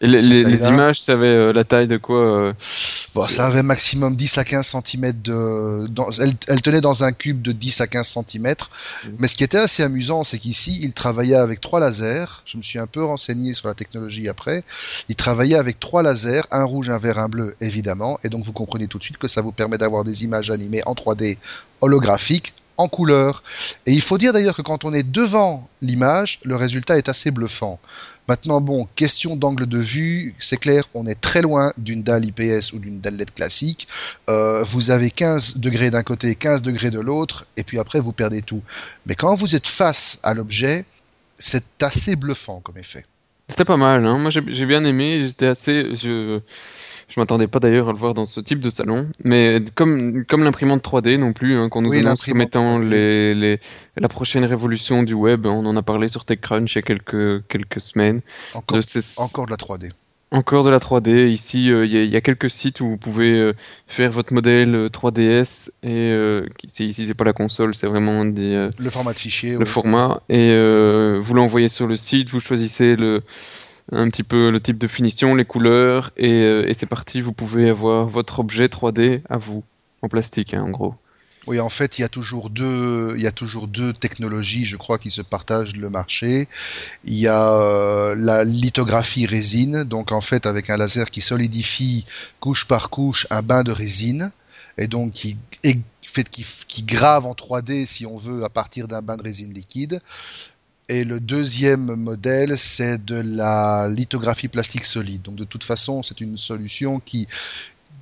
Les, 0.00 0.26
images, 0.28 1.00
ça 1.00 1.12
avait 1.12 1.26
euh, 1.26 1.52
la 1.52 1.64
taille 1.64 1.88
de 1.88 1.96
quoi 1.96 2.16
euh, 2.16 2.52
Bon, 3.14 3.26
ça 3.26 3.46
avait 3.46 3.64
maximum 3.64 4.14
10 4.14 4.38
à 4.38 4.44
15 4.44 4.76
cm 4.84 5.12
de. 5.12 5.86
Dans, 5.88 6.10
elle, 6.12 6.34
elle 6.46 6.62
tenait 6.62 6.80
dans 6.80 7.02
un 7.02 7.12
cube 7.12 7.42
de 7.42 7.52
10 7.52 7.80
à 7.80 7.86
15 7.86 8.18
cm. 8.26 8.46
Mhm. 8.46 9.16
Mais 9.18 9.26
ce 9.28 9.34
qui 9.34 9.42
était 9.42 9.58
assez 9.58 9.82
amusant, 9.82 10.22
c'est 10.22 10.38
qu'ici, 10.38 10.78
il 10.82 10.92
travaillait 10.92 11.34
avec 11.34 11.60
trois 11.60 11.80
lasers. 11.80 12.42
Je 12.44 12.58
me 12.58 12.62
suis 12.62 12.78
un 12.78 12.86
peu 12.86 13.02
renseigné 13.02 13.54
sur 13.54 13.66
la 13.66 13.74
technologie 13.74 14.28
après. 14.28 14.62
Il 15.08 15.16
travaillait 15.16 15.56
avec 15.56 15.80
trois 15.80 16.02
lasers, 16.02 16.42
un 16.52 16.64
rouge, 16.64 16.90
un 16.90 16.98
vert, 16.98 17.18
un 17.18 17.28
bleu, 17.28 17.56
évidemment. 17.60 18.20
Et 18.22 18.28
donc, 18.28 18.44
vous 18.44 18.52
comprenez 18.52 18.86
tout 18.86 18.98
de 18.98 19.02
suite 19.02 19.18
que 19.18 19.28
ça 19.28 19.40
vous 19.40 19.52
permet 19.52 19.78
d'avoir 19.78 20.04
des 20.04 20.22
images 20.22 20.50
animées 20.50 20.82
en 20.86 20.94
3D 20.94 21.38
holographiques 21.80 22.52
en 22.78 22.88
couleur. 22.88 23.42
Et 23.86 23.92
il 23.92 24.00
faut 24.00 24.16
dire 24.16 24.32
d'ailleurs 24.32 24.56
que 24.56 24.62
quand 24.62 24.84
on 24.84 24.94
est 24.94 25.02
devant 25.02 25.68
l'image, 25.82 26.38
le 26.44 26.56
résultat 26.56 26.96
est 26.96 27.08
assez 27.08 27.30
bluffant. 27.30 27.78
Maintenant, 28.28 28.60
bon, 28.60 28.86
question 28.94 29.36
d'angle 29.36 29.66
de 29.66 29.78
vue, 29.78 30.34
c'est 30.38 30.58
clair, 30.58 30.84
on 30.92 31.06
est 31.06 31.18
très 31.18 31.40
loin 31.40 31.72
d'une 31.78 32.02
dalle 32.02 32.26
IPS 32.26 32.74
ou 32.74 32.78
d'une 32.78 33.00
dalle 33.00 33.16
LED 33.16 33.32
classique. 33.32 33.88
Euh, 34.28 34.62
vous 34.64 34.90
avez 34.90 35.10
15 35.10 35.56
degrés 35.56 35.90
d'un 35.90 36.02
côté, 36.02 36.34
15 36.34 36.60
degrés 36.60 36.90
de 36.90 37.00
l'autre, 37.00 37.46
et 37.56 37.64
puis 37.64 37.78
après, 37.78 38.00
vous 38.00 38.12
perdez 38.12 38.42
tout. 38.42 38.62
Mais 39.06 39.14
quand 39.14 39.34
vous 39.34 39.56
êtes 39.56 39.66
face 39.66 40.20
à 40.24 40.34
l'objet, 40.34 40.84
c'est 41.38 41.82
assez 41.82 42.16
bluffant 42.16 42.60
comme 42.60 42.76
effet. 42.76 43.06
C'était 43.48 43.64
pas 43.64 43.78
mal, 43.78 44.04
hein. 44.04 44.18
Moi 44.18 44.30
j'ai 44.30 44.66
bien 44.66 44.84
aimé, 44.84 45.24
j'étais 45.26 45.46
assez. 45.46 45.84
Je 47.08 47.18
m'attendais 47.20 47.46
pas 47.46 47.58
d'ailleurs 47.58 47.88
à 47.88 47.92
le 47.92 47.98
voir 47.98 48.14
dans 48.14 48.26
ce 48.26 48.38
type 48.40 48.60
de 48.60 48.70
salon, 48.70 49.08
mais 49.24 49.58
comme, 49.74 50.24
comme 50.26 50.44
l'imprimante 50.44 50.82
3D 50.84 51.16
non 51.18 51.32
plus, 51.32 51.54
hein, 51.56 51.68
qu'on 51.70 51.82
nous 51.82 51.90
Oui, 51.90 52.00
annonce 52.00 52.22
comme 52.24 52.42
étant 52.42 52.78
3D. 52.80 52.88
les, 52.90 53.34
les, 53.34 53.60
la 53.96 54.08
prochaine 54.08 54.44
révolution 54.44 55.02
du 55.02 55.14
web, 55.14 55.46
on 55.46 55.64
en 55.66 55.76
a 55.76 55.82
parlé 55.82 56.08
sur 56.08 56.24
TechCrunch 56.24 56.74
il 56.74 56.76
y 56.76 56.78
a 56.80 56.82
quelques, 56.82 57.46
quelques 57.48 57.80
semaines. 57.80 58.20
Encore, 58.54 58.76
De 58.78 58.82
ces- 58.82 59.18
encore 59.20 59.46
de 59.46 59.50
la 59.52 59.56
3D. 59.56 59.90
Encore 60.30 60.62
de 60.62 60.68
la 60.68 60.78
3D. 60.78 61.30
Ici, 61.32 61.70
euh, 61.72 61.86
il 61.86 61.92
y, 61.92 61.96
a- 61.96 62.02
il 62.02 62.10
y 62.10 62.16
a 62.16 62.20
quelques 62.20 62.50
sites 62.50 62.82
où 62.82 62.88
vous 62.90 62.96
pouvez 62.98 63.32
euh, 63.32 63.54
faire 63.86 64.12
votre 64.12 64.34
modèle 64.34 64.74
euh, 64.74 64.88
3DS 64.90 65.70
et 65.82 65.88
euh, 65.88 66.46
qui- 66.58 66.68
c'est- 66.68 66.84
ici 66.84 67.06
c'est 67.06 67.14
pas 67.14 67.24
la 67.24 67.32
console, 67.32 67.74
c'est 67.74 67.86
vraiment 67.86 68.26
des, 68.26 68.52
euh, 68.54 68.70
Le 68.78 68.90
format 68.90 69.14
de 69.14 69.18
fichier, 69.18 69.56
le 69.56 69.64
format 69.64 70.20
et 70.28 70.50
euh, 70.50 71.18
vous 71.22 71.32
l'envoyez 71.32 71.70
sur 71.70 71.86
le 71.86 71.96
site, 71.96 72.28
vous 72.28 72.40
choisissez 72.40 72.94
le 72.94 73.22
un 73.92 74.10
petit 74.10 74.22
peu 74.22 74.50
le 74.50 74.60
type 74.60 74.78
de 74.78 74.86
finition, 74.86 75.34
les 75.34 75.44
couleurs 75.44 76.10
et, 76.16 76.30
euh, 76.30 76.72
c'est 76.74 76.86
parti, 76.86 77.20
vous 77.20 77.32
pouvez 77.32 77.70
avoir 77.70 78.06
votre 78.06 78.40
objet 78.40 78.66
3D 78.66 79.22
à 79.28 79.38
vous 79.38 79.64
en 80.02 80.08
plastique 80.08 80.54
hein, 80.54 80.62
en 80.62 80.70
gros. 80.70 80.94
Oui, 81.46 81.60
en 81.60 81.70
fait, 81.70 81.96
il 81.96 82.02
y 82.02 82.04
a 82.04 82.10
toujours 82.10 82.50
deux, 82.50 83.14
il 83.16 83.22
y 83.22 83.26
a 83.26 83.32
toujours 83.32 83.68
deux 83.68 83.94
technologies, 83.94 84.66
je 84.66 84.76
crois, 84.76 84.98
qui 84.98 85.10
se 85.10 85.22
partagent 85.22 85.76
le 85.76 85.88
marché. 85.88 86.46
Il 87.04 87.14
y 87.14 87.26
a 87.26 87.54
euh, 87.54 88.14
la 88.18 88.44
lithographie 88.44 89.24
résine, 89.24 89.84
donc 89.84 90.12
en 90.12 90.20
fait 90.20 90.44
avec 90.44 90.68
un 90.68 90.76
laser 90.76 91.10
qui 91.10 91.22
solidifie 91.22 92.04
couche 92.38 92.66
par 92.66 92.90
couche 92.90 93.26
un 93.30 93.40
bain 93.40 93.62
de 93.62 93.72
résine, 93.72 94.30
et 94.76 94.88
donc 94.88 95.12
qui, 95.12 95.38
fait, 96.02 96.28
qui, 96.28 96.44
qui 96.66 96.82
grave 96.82 97.24
en 97.24 97.32
3D, 97.32 97.86
si 97.86 98.04
on 98.04 98.18
veut, 98.18 98.44
à 98.44 98.50
partir 98.50 98.86
d'un 98.86 99.00
bain 99.00 99.16
de 99.16 99.22
résine 99.22 99.54
liquide. 99.54 100.02
Et 100.88 101.04
le 101.04 101.20
deuxième 101.20 101.94
modèle, 101.96 102.56
c'est 102.56 103.04
de 103.04 103.16
la 103.16 103.88
lithographie 103.88 104.48
plastique 104.48 104.86
solide. 104.86 105.22
Donc 105.22 105.36
de 105.36 105.44
toute 105.44 105.64
façon, 105.64 106.02
c'est 106.02 106.20
une 106.20 106.38
solution 106.38 106.98
qui 106.98 107.28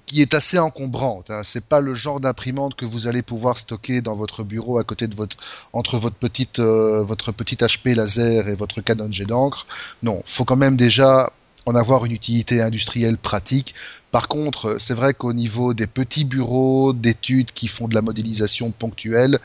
qui 0.07 0.23
est 0.23 0.35
assez 0.35 0.59
encombrante. 0.59 1.31
Hein. 1.31 1.43
C'est 1.43 1.69
pas 1.69 1.81
le 1.81 1.93
genre 1.93 2.21
d'imprimante 2.21 2.77
que 2.77 2.85
vous 2.85 3.09
allez 3.09 3.23
pouvoir 3.23 3.59
stocker 3.59 4.03
dans 4.03 4.15
votre 4.15 4.45
bureau 4.45 4.79
à 4.79 4.85
côté 4.85 5.09
de 5.09 5.17
votre 5.17 5.37
entre 5.73 5.99
votre 5.99 6.15
petite 6.15 6.61
euh, 6.61 7.03
votre 7.03 7.33
petit 7.33 7.57
HP 7.57 7.95
laser 7.95 8.49
et 8.49 8.55
votre 8.55 8.81
Canon 8.81 9.11
jet 9.11 9.25
d'encre. 9.25 9.67
Non, 10.05 10.23
faut 10.25 10.45
quand 10.45 10.57
même 10.57 10.77
déjà 10.77 11.31
en 11.67 11.75
avoir 11.75 12.05
une 12.05 12.13
utilité 12.13 12.63
industrielle 12.63 13.19
pratique. 13.19 13.75
Par 14.13 14.29
contre, 14.29 14.77
c'est 14.79 14.95
vrai 14.95 15.13
qu'au 15.13 15.33
niveau 15.33 15.75
des 15.75 15.87
petits 15.87 16.25
bureaux 16.25 16.93
d'études 16.93 17.51
qui 17.53 17.67
font 17.69 17.89
de 17.89 17.95
la 17.95 18.03
modélisation 18.03 18.71
ponctuelle 18.71 19.39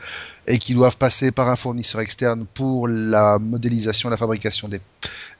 et 0.46 0.58
qui 0.58 0.72
doivent 0.72 0.96
passer 0.96 1.32
par 1.32 1.48
un 1.48 1.56
fournisseur 1.56 2.00
externe 2.00 2.46
pour 2.54 2.88
la 2.88 3.38
modélisation, 3.38 4.08
la 4.08 4.16
fabrication 4.16 4.68
des, 4.68 4.80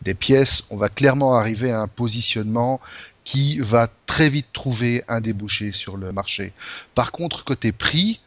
des 0.02 0.14
pièces, 0.14 0.64
on 0.70 0.76
va 0.76 0.88
clairement 0.88 1.36
arriver 1.36 1.70
à 1.70 1.80
un 1.80 1.86
positionnement 1.86 2.80
qui 3.24 3.58
va 3.60 3.88
très 4.06 4.28
vite 4.28 4.48
trouver 4.52 5.04
un 5.06 5.20
débouché 5.20 5.70
sur 5.70 5.96
le 5.96 6.12
marché. 6.12 6.52
Par 6.94 7.12
contre, 7.12 7.44
côté 7.44 7.70
prix, 7.72 8.20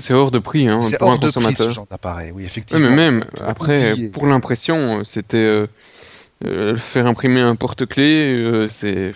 C'est 0.00 0.14
hors 0.14 0.30
de 0.30 0.38
prix 0.38 0.68
hein, 0.68 0.78
pour 0.98 1.08
un 1.08 1.12
hors 1.12 1.18
de 1.18 1.26
prix 1.26 1.32
ce 1.32 1.34
consommateur. 1.34 1.70
genre 1.70 1.86
d'appareil, 1.90 2.32
oui, 2.34 2.44
effectivement. 2.44 2.88
mais 2.88 2.94
même 2.94 3.24
après, 3.44 3.96
pour 4.12 4.26
l'impression, 4.26 5.00
euh, 5.00 5.04
c'était 5.04 5.36
euh, 5.38 5.66
euh, 6.44 6.76
faire 6.76 7.06
imprimer 7.06 7.40
un 7.40 7.56
porte-clés, 7.56 8.34
euh, 8.34 8.68
c'est 8.68 9.14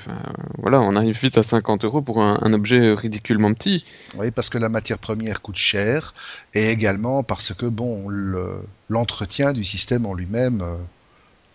voilà, 0.57 0.81
on 0.81 0.94
arrive 0.96 1.18
vite 1.20 1.37
à 1.37 1.42
50 1.42 1.85
euros 1.85 2.00
pour 2.00 2.22
un, 2.22 2.38
un 2.42 2.52
objet 2.52 2.92
ridiculement 2.94 3.52
petit. 3.54 3.85
Oui, 4.16 4.31
parce 4.31 4.48
que 4.48 4.59
la 4.59 4.68
matière 4.68 4.98
première 4.98 5.42
coûte 5.42 5.57
cher, 5.57 6.14
et 6.54 6.70
également 6.70 7.22
parce 7.22 7.52
que 7.54 7.66
bon, 7.66 8.09
le- 8.09 8.62
l'entretien 8.88 9.52
du 9.52 9.64
système 9.64 10.07
en 10.07 10.14
lui-même 10.14 10.62
euh, 10.62 10.76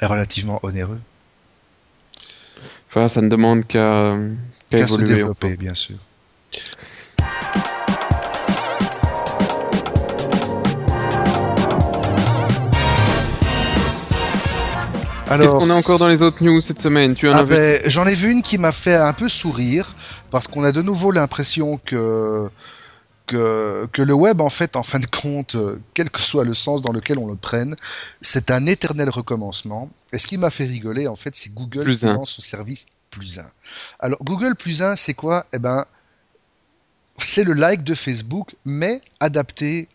est 0.02 0.06
relativement 0.06 0.60
onéreux. 0.64 1.00
Enfin, 2.90 3.08
ça 3.08 3.22
ne 3.22 3.30
demande 3.30 3.66
qu'à 3.66 4.18
qu'à 4.70 4.78
Qu'à 4.80 4.88
se 4.88 4.98
développer, 5.16 5.58
bien 5.58 5.74
sûr. 5.74 5.96
Qu'est-ce 15.26 15.52
qu'on 15.52 15.70
a 15.70 15.76
encore 15.76 16.00
dans 16.00 16.08
les 16.08 16.22
autres 16.22 16.44
news 16.44 16.62
cette 16.62 16.82
semaine? 16.82 17.16
Tu 17.16 17.28
en 17.28 17.34
Ah 17.34 17.40
as 17.40 17.44
vu 17.44 17.50
ben, 17.50 17.82
j'en 17.86 18.06
ai 18.06 18.14
vu 18.14 18.32
une 18.32 18.42
qui 18.42 18.58
m'a 18.58 18.72
fait 18.72 18.96
un 18.96 19.14
peu 19.14 19.30
sourire 19.30 19.96
parce 20.30 20.48
qu'on 20.48 20.64
a 20.64 20.72
de 20.72 20.82
nouveau 20.82 21.12
l'impression 21.12 21.80
que, 21.84 22.50
que 23.28 23.88
que 23.92 24.02
le 24.02 24.14
web 24.14 24.42
en 24.42 24.50
fait 24.50 24.76
en 24.76 24.84
fin 24.84 25.00
de 25.00 25.06
compte, 25.06 25.56
euh, 25.56 25.80
quel 25.94 26.10
que 26.10 26.22
soit 26.22 26.44
le 26.44 26.54
sens 26.54 26.82
dans 26.82 26.92
lequel 26.92 27.18
on 27.18 27.28
le 27.28 27.36
prenne, 27.36 27.76
c'est 28.22 28.52
un 28.52 28.66
éternel 28.66 29.10
recommencement. 29.10 29.90
Et 30.12 30.18
ce 30.18 30.28
qui 30.28 30.38
m'a 30.38 30.50
fait 30.50 30.66
rigoler 30.66 31.08
en 31.08 31.16
fait, 31.16 31.36
c'est 31.36 31.54
Google 31.54 31.84
Plus 31.84 32.00
qui 32.00 32.06
lance 32.06 32.32
son 32.32 32.42
service 32.42 32.86
plus 33.10 33.40
un. 33.40 33.50
Alors 34.00 34.20
Google 34.24 34.56
plus 34.56 34.82
un, 34.84 34.96
c'est 34.96 35.14
quoi? 35.14 35.46
Eh 35.54 35.60
ben, 35.60 35.86
c'est 37.18 37.44
le 37.44 37.54
like 37.54 37.84
de 37.84 37.96
Facebook, 37.96 38.56
mais 38.66 39.02
adapté 39.20 39.88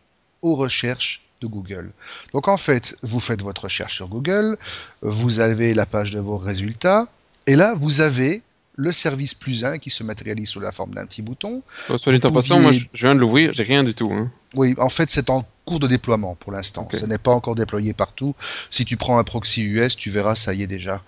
aux 0.43 0.55
recherches 0.55 1.28
de 1.41 1.47
Google. 1.47 1.93
Donc 2.33 2.49
en 2.49 2.57
fait, 2.57 2.97
vous 3.03 3.21
faites 3.21 3.43
votre 3.43 3.65
recherche 3.65 3.95
sur 3.97 4.09
Google, 4.09 4.57
vous 5.03 5.41
avez 5.41 5.75
la 5.75 5.87
page 5.87 6.13
de 6.13 6.21
vos 6.21 6.39
résultats, 6.39 7.07
et 7.47 7.57
là, 7.57 7.75
vous 7.77 8.01
avez 8.01 8.43
le 8.77 8.93
service 8.93 9.35
plus 9.35 9.65
1 9.65 9.79
qui 9.79 9.91
se 9.91 10.05
matérialise 10.05 10.49
sous 10.51 10.61
la 10.61 10.71
forme 10.71 10.95
d'un 10.95 11.05
petit 11.05 11.23
bouton. 11.23 11.63
Oh, 11.89 11.99
Soit 11.99 12.13
dit 12.17 12.21
en 12.25 12.31
passant, 12.33 12.61
moi 12.61 12.73
je 12.73 12.87
viens 13.07 13.15
de 13.15 13.21
l'ouvrir, 13.21 13.53
j'ai 13.53 13.65
rien 13.65 13.83
du 13.83 13.93
tout. 13.95 14.11
hein. 14.13 14.31
Oui, 14.55 14.75
en 14.79 14.89
fait, 14.89 15.11
c'est 15.11 15.31
en 15.31 15.45
cours 15.65 15.81
de 15.81 15.87
déploiement 15.87 16.35
pour 16.37 16.53
l'instant. 16.53 16.89
Ce 16.93 17.05
n'est 17.05 17.19
pas 17.19 17.33
encore 17.33 17.55
déployé 17.55 17.93
partout. 17.93 18.35
Si 18.71 18.85
tu 18.85 18.97
prends 18.97 19.19
un 19.19 19.25
proxy 19.25 19.63
US, 19.63 19.97
tu 19.97 20.11
verras, 20.11 20.35
ça 20.37 20.55
y 20.55 20.63
est 20.63 20.67
déjà. 20.67 21.03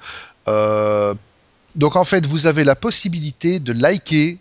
Euh, 0.48 1.14
donc 1.76 1.96
en 1.96 2.04
fait, 2.04 2.26
vous 2.26 2.46
avez 2.46 2.64
la 2.64 2.74
possibilité 2.76 3.60
de 3.60 3.72
liker 3.72 4.38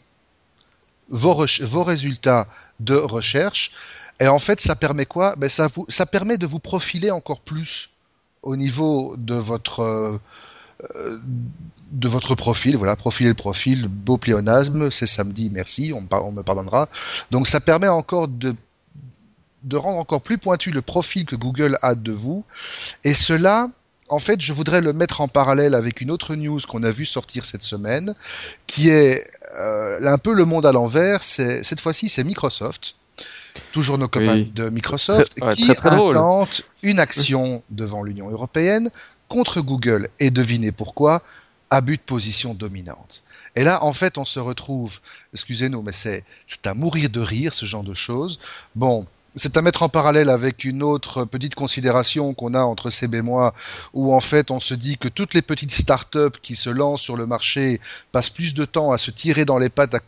vos 1.09 1.83
résultats 1.83 2.47
de 2.79 2.95
recherche. 2.95 3.71
Et 4.19 4.27
en 4.27 4.39
fait, 4.39 4.59
ça 4.61 4.75
permet 4.75 5.05
quoi? 5.05 5.35
Ben, 5.37 5.49
ça, 5.49 5.67
vous, 5.67 5.85
ça 5.89 6.05
permet 6.05 6.37
de 6.37 6.45
vous 6.45 6.59
profiler 6.59 7.11
encore 7.11 7.41
plus 7.41 7.91
au 8.41 8.55
niveau 8.55 9.15
de 9.17 9.35
votre, 9.35 9.79
euh, 9.81 11.17
de 11.91 12.07
votre 12.07 12.35
profil. 12.35 12.77
Voilà, 12.77 12.95
profiler 12.95 13.29
le 13.29 13.35
profil, 13.35 13.87
beau 13.87 14.17
pléonasme, 14.17 14.91
c'est 14.91 15.07
samedi, 15.07 15.49
merci, 15.51 15.93
on, 15.93 16.01
me 16.01 16.07
par- 16.07 16.25
on 16.25 16.31
me 16.31 16.43
pardonnera. 16.43 16.89
Donc 17.31 17.47
ça 17.47 17.59
permet 17.59 17.87
encore 17.87 18.27
de, 18.27 18.55
de 19.63 19.77
rendre 19.77 19.99
encore 19.99 20.21
plus 20.21 20.37
pointu 20.37 20.71
le 20.71 20.81
profil 20.81 21.25
que 21.25 21.35
Google 21.35 21.77
a 21.81 21.95
de 21.95 22.11
vous. 22.11 22.43
Et 23.03 23.13
cela, 23.13 23.69
en 24.09 24.19
fait, 24.19 24.41
je 24.41 24.51
voudrais 24.53 24.81
le 24.81 24.91
mettre 24.91 25.21
en 25.21 25.27
parallèle 25.27 25.75
avec 25.75 26.01
une 26.01 26.11
autre 26.11 26.35
news 26.35 26.59
qu'on 26.67 26.83
a 26.83 26.91
vu 26.91 27.05
sortir 27.05 27.45
cette 27.45 27.63
semaine, 27.63 28.15
qui 28.67 28.89
est 28.89 29.23
euh, 29.55 30.05
un 30.05 30.17
peu 30.17 30.33
le 30.33 30.45
monde 30.45 30.65
à 30.65 30.71
l'envers. 30.71 31.23
Cette 31.23 31.79
fois-ci, 31.79 32.09
c'est 32.09 32.23
Microsoft. 32.23 32.95
Toujours 33.71 33.97
nos 33.97 34.07
copains 34.07 34.35
Oui. 34.35 34.51
de 34.55 34.69
Microsoft, 34.69 35.35
Très- 35.35 35.45
ouais, 35.45 35.51
qui 35.51 35.65
très, 35.65 35.75
très 35.75 35.95
drôle. 35.95 36.15
intentent 36.15 36.61
une 36.83 36.99
action 36.99 37.63
devant 37.69 38.03
l'Union 38.03 38.29
européenne 38.29 38.89
contre 39.27 39.61
Google. 39.61 40.09
Et 40.19 40.31
devinez 40.31 40.71
pourquoi? 40.71 41.21
Abus 41.71 41.97
de 41.97 42.01
position 42.01 42.53
dominante. 42.55 43.21
Et 43.55 43.63
là, 43.63 43.83
en 43.83 43.93
fait, 43.93 44.17
on 44.17 44.25
se 44.25 44.39
retrouve, 44.39 44.99
excusez-nous, 45.33 45.81
mais 45.83 45.91
c'est 45.91 46.23
à 46.65 46.73
mourir 46.73 47.09
de 47.11 47.19
rire, 47.19 47.53
ce 47.53 47.65
genre 47.67 47.83
de 47.83 47.93
choses. 47.93 48.39
Bon, 48.75 49.05
c'est 49.35 49.55
à 49.57 49.61
mettre 49.61 49.83
en 49.83 49.89
parallèle 49.89 50.29
avec 50.31 50.63
une 50.65 50.81
autre 50.81 51.25
petite 51.25 51.53
considération 51.53 52.33
qu'on 52.33 52.55
a 52.55 52.61
entre 52.61 52.89
Seb 52.89 53.13
et 53.13 53.21
moi, 53.21 53.53
où 53.93 54.13
en 54.15 54.19
fait 54.19 54.49
on 54.49 54.59
se 54.59 54.73
dit 54.73 54.97
que 54.97 55.07
toutes 55.07 55.35
les 55.35 55.43
petites 55.43 55.71
startups 55.71 56.39
qui 56.41 56.55
se 56.55 56.71
lancent 56.71 57.01
sur 57.01 57.15
le 57.15 57.27
marché 57.27 57.79
passent 58.11 58.31
plus 58.31 58.55
de 58.55 58.65
temps 58.65 58.91
à 58.91 58.97
se 58.97 59.11
tirer 59.11 59.45
dans 59.45 59.59
les 59.59 59.69
pattes 59.69 59.93
à, 59.93 59.99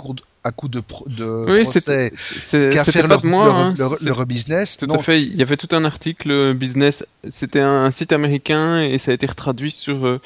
à 0.43 0.51
coup 0.51 0.67
de, 0.67 0.81
de 1.07 1.63
procès 1.63 2.11
qu'à 2.51 2.83
faire 2.83 3.07
leur, 3.07 3.23
moi, 3.23 3.73
leur, 4.01 4.19
hein, 4.19 4.25
business. 4.25 4.77
Tout 4.77 4.91
à 4.91 5.03
fait. 5.03 5.21
Il 5.21 5.35
y 5.35 5.41
avait 5.41 5.57
tout 5.57 5.73
un 5.75 5.85
article 5.85 6.53
business. 6.53 7.03
C'était 7.29 7.59
un, 7.59 7.91
site 7.91 8.11
américain 8.11 8.81
et 8.81 8.97
ça 8.97 9.11
a 9.11 9.13
été 9.13 9.27
retraduit 9.27 9.71
sur, 9.71 10.05
euh, 10.05 10.21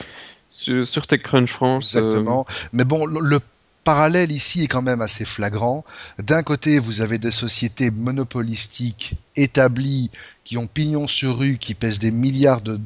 sur, 0.51 1.07
TechCrunch 1.07 1.51
France. 1.51 1.95
Euh. 1.95 1.99
Exactement. 1.99 2.45
Mais 2.71 2.85
bon, 2.85 3.05
le 3.05 3.39
parallèle 3.85 4.31
ici 4.31 4.63
est 4.63 4.67
quand 4.67 4.81
même 4.81 5.01
assez 5.01 5.23
flagrant. 5.23 5.85
D'un 6.17 6.43
côté, 6.43 6.79
vous 6.79 7.01
avez 7.01 7.17
des 7.19 7.31
sociétés 7.31 7.91
monopolistiques 7.91 9.13
établies 9.37 10.11
qui 10.43 10.57
ont 10.57 10.67
pignon 10.67 11.07
sur 11.07 11.37
rue, 11.37 11.57
qui 11.57 11.75
pèsent 11.75 11.99
des 11.99 12.11
milliards 12.11 12.61
de, 12.61 12.79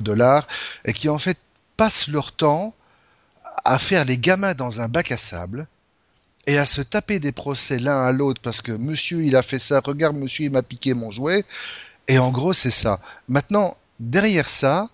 dollars 0.00 0.46
et 0.86 0.94
qui 0.94 1.10
en 1.10 1.18
fait 1.18 1.38
passent 1.76 2.08
leur 2.08 2.32
temps 2.32 2.74
à 3.64 3.78
faire 3.78 4.04
les 4.04 4.16
gamins 4.16 4.54
dans 4.54 4.80
un 4.80 4.88
bac 4.88 5.10
à 5.10 5.16
sable 5.16 5.66
et 6.46 6.58
à 6.58 6.66
se 6.66 6.80
taper 6.80 7.18
des 7.18 7.32
procès 7.32 7.78
l'un 7.78 8.02
à 8.04 8.12
l'autre 8.12 8.40
parce 8.40 8.60
que 8.60 8.72
monsieur 8.72 9.24
il 9.24 9.36
a 9.36 9.42
fait 9.42 9.58
ça, 9.58 9.80
regarde 9.84 10.16
monsieur 10.16 10.44
il 10.44 10.52
m'a 10.52 10.62
piqué 10.62 10.94
mon 10.94 11.10
jouet. 11.10 11.44
Et 12.08 12.18
en 12.18 12.30
gros 12.30 12.52
c'est 12.52 12.70
ça. 12.70 13.00
Maintenant, 13.28 13.76
derrière 13.98 14.48
ça, 14.48 14.88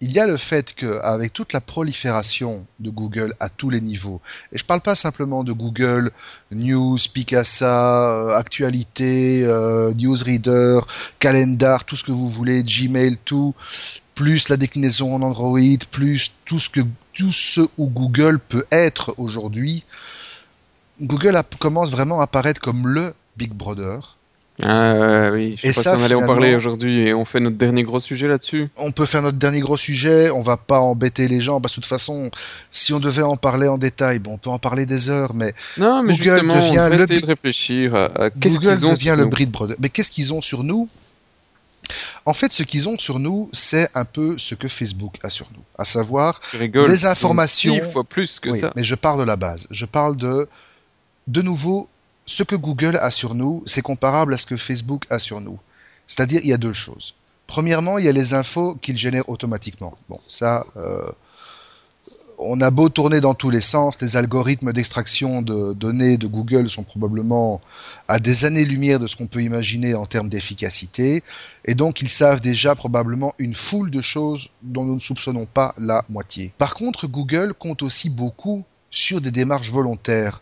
il 0.00 0.12
y 0.12 0.20
a 0.20 0.26
le 0.26 0.36
fait 0.36 0.74
qu'avec 0.74 1.32
toute 1.32 1.52
la 1.52 1.60
prolifération 1.60 2.66
de 2.78 2.90
Google 2.90 3.32
à 3.40 3.48
tous 3.48 3.70
les 3.70 3.80
niveaux, 3.80 4.20
et 4.52 4.58
je 4.58 4.62
ne 4.62 4.66
parle 4.66 4.82
pas 4.82 4.94
simplement 4.94 5.44
de 5.44 5.52
Google 5.52 6.10
News, 6.50 6.98
Picasa, 7.12 8.12
euh, 8.12 8.36
Actualité, 8.36 9.44
euh, 9.44 9.94
Newsreader, 9.94 10.80
Calendar, 11.18 11.84
tout 11.84 11.96
ce 11.96 12.04
que 12.04 12.12
vous 12.12 12.28
voulez, 12.28 12.62
Gmail, 12.62 13.16
tout, 13.24 13.54
plus 14.14 14.48
la 14.48 14.56
déclinaison 14.56 15.14
en 15.14 15.22
Android, 15.22 15.58
plus 15.90 16.32
tout 16.44 16.58
ce 16.58 16.68
que 16.68 16.80
tout 17.14 17.32
ce 17.32 17.60
où 17.78 17.86
Google 17.86 18.40
peut 18.40 18.66
être 18.72 19.14
aujourd'hui, 19.16 19.84
Google 21.00 21.40
commence 21.58 21.90
vraiment 21.90 22.20
à 22.20 22.24
apparaître 22.24 22.60
comme 22.60 22.88
le 22.88 23.14
Big 23.36 23.52
Brother 23.52 24.16
ah 24.62 25.30
oui, 25.32 25.58
je 25.62 25.68
et 25.68 25.72
ça, 25.72 25.94
allait 25.94 26.14
en 26.14 26.26
parler 26.26 26.54
aujourd'hui 26.54 27.08
et 27.08 27.14
on 27.14 27.24
fait 27.24 27.40
notre 27.40 27.56
dernier 27.56 27.82
gros 27.82 27.98
sujet 27.98 28.28
là-dessus. 28.28 28.64
On 28.76 28.92
peut 28.92 29.04
faire 29.04 29.22
notre 29.22 29.36
dernier 29.36 29.58
gros 29.58 29.76
sujet, 29.76 30.30
on 30.30 30.42
va 30.42 30.56
pas 30.56 30.78
embêter 30.78 31.26
les 31.26 31.40
gens 31.40 31.60
parce 31.60 31.74
que 31.74 31.80
de 31.80 31.84
toute 31.84 31.88
façon, 31.88 32.30
si 32.70 32.92
on 32.92 33.00
devait 33.00 33.22
en 33.22 33.36
parler 33.36 33.66
en 33.66 33.78
détail, 33.78 34.20
bon, 34.20 34.34
on 34.34 34.38
peut 34.38 34.50
en 34.50 34.60
parler 34.60 34.86
des 34.86 35.08
heures, 35.08 35.34
mais, 35.34 35.52
non, 35.76 36.04
mais 36.04 36.16
Google 36.16 36.42
devient 36.42 36.88
le 36.88 37.20
de 37.20 37.26
réfléchir 37.26 37.96
à, 37.96 38.26
ont 38.26 38.92
devient 38.92 39.14
le 39.16 39.24
Brit 39.24 39.46
Brother. 39.46 39.76
Mais 39.80 39.88
qu'est-ce 39.88 40.12
qu'ils 40.12 40.32
ont 40.32 40.40
sur 40.40 40.62
nous? 40.62 40.88
En 42.24 42.32
fait, 42.32 42.52
ce 42.52 42.62
qu'ils 42.62 42.88
ont 42.88 42.96
sur 42.96 43.18
nous, 43.18 43.50
c'est 43.52 43.88
un 43.94 44.04
peu 44.04 44.38
ce 44.38 44.54
que 44.54 44.68
Facebook 44.68 45.16
a 45.24 45.30
sur 45.30 45.48
nous, 45.52 45.64
à 45.76 45.84
savoir 45.84 46.40
les 46.52 47.06
informations. 47.06 47.78
fois 47.90 48.04
plus 48.04 48.38
que 48.38 48.50
oui, 48.50 48.60
ça. 48.60 48.72
Mais 48.76 48.84
je 48.84 48.94
parle 48.94 49.18
de 49.18 49.24
la 49.24 49.36
base. 49.36 49.66
Je 49.72 49.84
parle 49.84 50.16
de, 50.16 50.48
de 51.26 51.42
nouveau, 51.42 51.88
ce 52.26 52.42
que 52.42 52.56
Google 52.56 52.96
a 53.00 53.10
sur 53.10 53.34
nous, 53.34 53.62
c'est 53.66 53.82
comparable 53.82 54.34
à 54.34 54.38
ce 54.38 54.46
que 54.46 54.56
Facebook 54.56 55.04
a 55.10 55.18
sur 55.18 55.40
nous. 55.40 55.58
C'est-à-dire, 56.06 56.40
il 56.42 56.48
y 56.48 56.52
a 56.52 56.58
deux 56.58 56.72
choses. 56.72 57.14
Premièrement, 57.46 57.98
il 57.98 58.06
y 58.06 58.08
a 58.08 58.12
les 58.12 58.34
infos 58.34 58.74
qu'il 58.76 58.96
génère 58.96 59.28
automatiquement. 59.28 59.94
Bon, 60.08 60.20
ça, 60.26 60.64
euh, 60.76 61.06
on 62.38 62.60
a 62.60 62.70
beau 62.70 62.88
tourner 62.88 63.20
dans 63.20 63.34
tous 63.34 63.50
les 63.50 63.60
sens, 63.60 64.00
les 64.00 64.16
algorithmes 64.16 64.72
d'extraction 64.72 65.42
de 65.42 65.72
données 65.72 66.16
de 66.16 66.26
Google 66.26 66.68
sont 66.68 66.82
probablement 66.82 67.60
à 68.08 68.18
des 68.18 68.44
années-lumière 68.44 68.98
de 68.98 69.06
ce 69.06 69.16
qu'on 69.16 69.26
peut 69.26 69.42
imaginer 69.42 69.94
en 69.94 70.06
termes 70.06 70.28
d'efficacité, 70.28 71.22
et 71.64 71.74
donc 71.74 72.02
ils 72.02 72.08
savent 72.08 72.40
déjà 72.40 72.74
probablement 72.74 73.34
une 73.38 73.54
foule 73.54 73.90
de 73.90 74.00
choses 74.00 74.48
dont 74.62 74.84
nous 74.84 74.94
ne 74.94 75.00
soupçonnons 75.00 75.46
pas 75.46 75.74
la 75.78 76.04
moitié. 76.08 76.52
Par 76.58 76.74
contre, 76.74 77.06
Google 77.06 77.54
compte 77.54 77.82
aussi 77.82 78.10
beaucoup 78.10 78.64
sur 78.90 79.20
des 79.20 79.30
démarches 79.30 79.70
volontaires. 79.70 80.40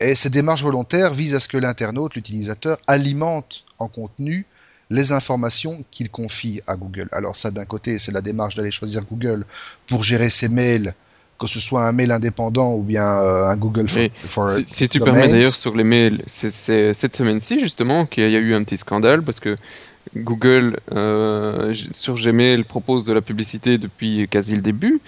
Et 0.00 0.14
ces 0.14 0.30
démarches 0.30 0.62
volontaires 0.62 1.12
visent 1.12 1.34
à 1.34 1.40
ce 1.40 1.48
que 1.48 1.58
l'internaute, 1.58 2.14
l'utilisateur, 2.14 2.78
alimente 2.86 3.64
en 3.78 3.88
contenu 3.88 4.46
les 4.90 5.12
informations 5.12 5.78
qu'il 5.90 6.08
confie 6.10 6.62
à 6.66 6.76
Google. 6.76 7.08
Alors 7.12 7.36
ça, 7.36 7.50
d'un 7.50 7.64
côté, 7.64 7.98
c'est 7.98 8.12
la 8.12 8.22
démarche 8.22 8.54
d'aller 8.54 8.70
choisir 8.70 9.02
Google 9.02 9.44
pour 9.86 10.02
gérer 10.02 10.30
ses 10.30 10.48
mails, 10.48 10.94
que 11.38 11.46
ce 11.46 11.60
soit 11.60 11.86
un 11.86 11.92
mail 11.92 12.10
indépendant 12.10 12.74
ou 12.74 12.82
bien 12.82 13.04
euh, 13.04 13.46
un 13.46 13.56
Google 13.56 13.88
for, 14.26 14.52
si, 14.66 14.88
tu 14.88 15.00
permets 15.00 15.28
d'ailleurs 15.28 15.54
sur 15.54 15.74
les 15.76 15.84
mails, 15.84 16.22
c'est 16.26 16.50
cette 16.94 17.16
semaine-ci 17.16 17.60
justement 17.60 18.06
qu'il 18.06 18.30
y 18.30 18.36
a 18.36 18.40
eu 18.40 18.54
un 18.54 18.64
petit 18.64 18.76
scandale 18.76 19.22
parce 19.22 19.40
que 19.40 19.56
Google 20.16 20.80
euh, 20.92 21.74
sur 21.92 22.14
Gmail 22.14 22.64
propose 22.64 23.04
de 23.04 23.12
la 23.12 23.20
publicité 23.20 23.78
depuis 23.78 24.26
quasi 24.28 24.54
le 24.54 24.62
début 24.62 25.00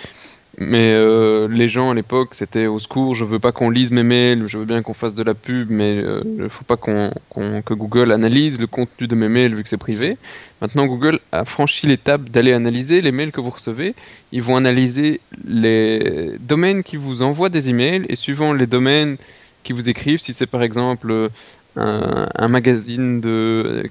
mais 0.59 0.93
euh, 0.93 1.49
les 1.49 1.69
gens 1.69 1.91
à 1.91 1.95
l'époque, 1.95 2.35
c'était 2.35 2.67
au 2.67 2.79
secours, 2.79 3.15
je 3.15 3.25
veux 3.25 3.39
pas 3.39 3.53
qu'on 3.53 3.71
lise 3.71 3.93
mes 3.93 4.03
mails, 4.03 4.45
je 4.49 4.59
veux 4.59 4.65
bien 4.65 4.83
qu'on 4.83 4.95
fasse 4.95 5.15
de 5.15 5.23
la 5.23 5.35
pub, 5.35 5.71
mais 5.71 5.97
euh, 5.97 6.23
il 6.25 6.43
ne 6.43 6.49
faut 6.49 6.65
pas 6.65 6.77
qu'on, 6.77 7.13
que 7.31 7.75
Google 7.75 8.13
analyse 8.13 8.59
le 8.59 8.67
contenu 8.67 9.07
de 9.07 9.15
mes 9.15 9.29
mails 9.29 9.55
vu 9.55 9.63
que 9.63 9.69
c'est 9.69 9.77
privé. 9.77 10.19
Maintenant, 10.61 10.87
Google 10.87 11.21
a 11.33 11.45
franchi 11.45 11.87
l'étape 11.87 12.29
d'aller 12.29 12.53
analyser 12.53 13.01
les 13.01 13.13
mails 13.13 13.33
que 13.33 13.41
vous 13.41 13.51
recevez. 13.51 13.95
Ils 14.33 14.43
vont 14.43 14.57
analyser 14.57 15.21
les 15.47 16.33
domaines 16.41 16.83
qui 16.83 16.97
vous 16.97 17.23
envoient 17.23 17.49
des 17.49 17.71
emails 17.71 18.05
et 18.09 18.17
suivant 18.17 18.53
les 18.53 18.67
domaines 18.67 19.17
qui 19.63 19.73
vous 19.73 19.89
écrivent, 19.89 20.21
si 20.21 20.33
c'est 20.33 20.47
par 20.47 20.63
exemple 20.63 21.31
un, 21.77 22.49
magazine 22.49 23.23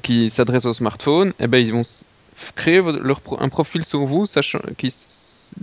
qui 0.03 0.29
s'adresse 0.29 0.65
au 0.65 0.73
smartphone, 0.73 1.33
eh 1.39 1.47
ben, 1.47 1.59
ils 1.59 1.71
vont 1.71 1.83
créer 2.55 2.81
un 3.39 3.49
profil 3.49 3.85
sur 3.85 4.05
vous, 4.05 4.25
sachant 4.25 4.59
qu'ils 4.77 4.91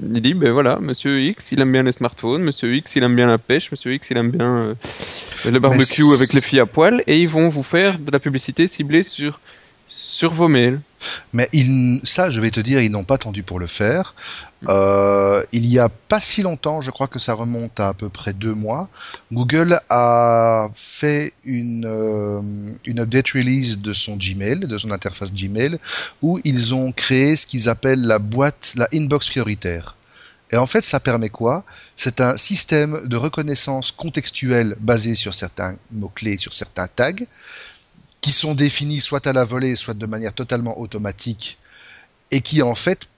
il 0.01 0.20
dit, 0.20 0.35
ben 0.35 0.53
voilà, 0.53 0.79
Monsieur 0.81 1.20
X, 1.20 1.53
il 1.53 1.61
aime 1.61 1.72
bien 1.72 1.83
les 1.83 1.92
smartphones, 1.92 2.42
Monsieur 2.42 2.75
X, 2.75 2.96
il 2.96 3.03
aime 3.03 3.16
bien 3.16 3.27
la 3.27 3.38
pêche, 3.38 3.70
Monsieur 3.70 3.92
X, 3.94 4.11
il 4.11 4.16
aime 4.16 4.31
bien 4.31 4.57
euh, 4.57 4.75
le 5.51 5.59
barbecue 5.59 6.03
avec 6.14 6.33
les 6.33 6.40
filles 6.40 6.61
à 6.61 6.66
poil, 6.66 7.03
et 7.07 7.20
ils 7.20 7.29
vont 7.29 7.49
vous 7.49 7.62
faire 7.62 7.99
de 7.99 8.11
la 8.11 8.18
publicité 8.18 8.66
ciblée 8.66 9.03
sur 9.03 9.40
sur 10.16 10.33
vos 10.33 10.48
mails. 10.48 10.81
Mais 11.35 11.46
ils, 11.52 12.00
ça, 12.02 12.31
je 12.31 12.40
vais 12.40 12.50
te 12.50 12.61
dire, 12.61 12.81
ils 12.81 12.90
n'ont 12.90 13.05
pas 13.05 13.18
tendu 13.18 13.42
pour 13.42 13.59
le 13.61 13.66
faire. 13.66 14.14
Euh, 14.66 15.42
il 15.52 15.66
y 15.66 15.79
a 15.79 15.90
pas 15.90 16.20
si 16.20 16.40
longtemps, 16.40 16.81
je 16.81 16.90
crois 16.90 17.07
que 17.07 17.18
ça 17.18 17.35
remonte 17.35 17.79
à 17.81 17.88
à 17.88 17.94
peu 17.94 18.09
près 18.09 18.33
deux 18.33 18.55
mois, 18.55 18.88
Google 19.31 19.79
a 19.90 20.68
fait 20.74 21.35
une, 21.44 21.85
euh, 21.85 22.40
une 22.87 23.00
update 23.00 23.29
release 23.33 23.79
de 23.79 23.92
son 23.92 24.16
Gmail, 24.16 24.61
de 24.61 24.79
son 24.79 24.90
interface 24.90 25.33
Gmail, 25.35 25.79
où 26.22 26.40
ils 26.44 26.72
ont 26.72 26.92
créé 26.92 27.37
ce 27.37 27.46
qu'ils 27.46 27.68
appellent 27.68 28.07
la 28.07 28.18
boîte, 28.18 28.72
la 28.76 28.88
inbox 28.94 29.29
prioritaire. 29.29 29.96
Et 30.50 30.57
en 30.57 30.66
fait, 30.66 30.85
ça 30.85 30.98
permet 30.98 31.29
quoi? 31.29 31.64
C'est 31.94 32.20
un 32.22 32.37
système 32.37 33.07
de 33.07 33.16
reconnaissance 33.16 33.92
contextuelle 33.92 34.76
basé 34.81 35.14
sur 35.14 35.35
certains 35.35 35.74
mots-clés, 35.92 36.38
sur 36.38 36.55
certains 36.55 36.87
tags, 36.87 37.26
qui 38.27 38.33
sont 38.33 38.57
définis 38.57 39.01
soit 39.01 39.25
à 39.29 39.33
la 39.33 39.45
volée, 39.45 39.77
soit 39.77 39.95
de 39.95 40.05
manière 40.05 40.35
totalement 40.35 40.81
automatique, 40.81 41.59
et 42.33 42.41
qui 42.41 42.61
en 42.61 42.75
fait 42.75 43.09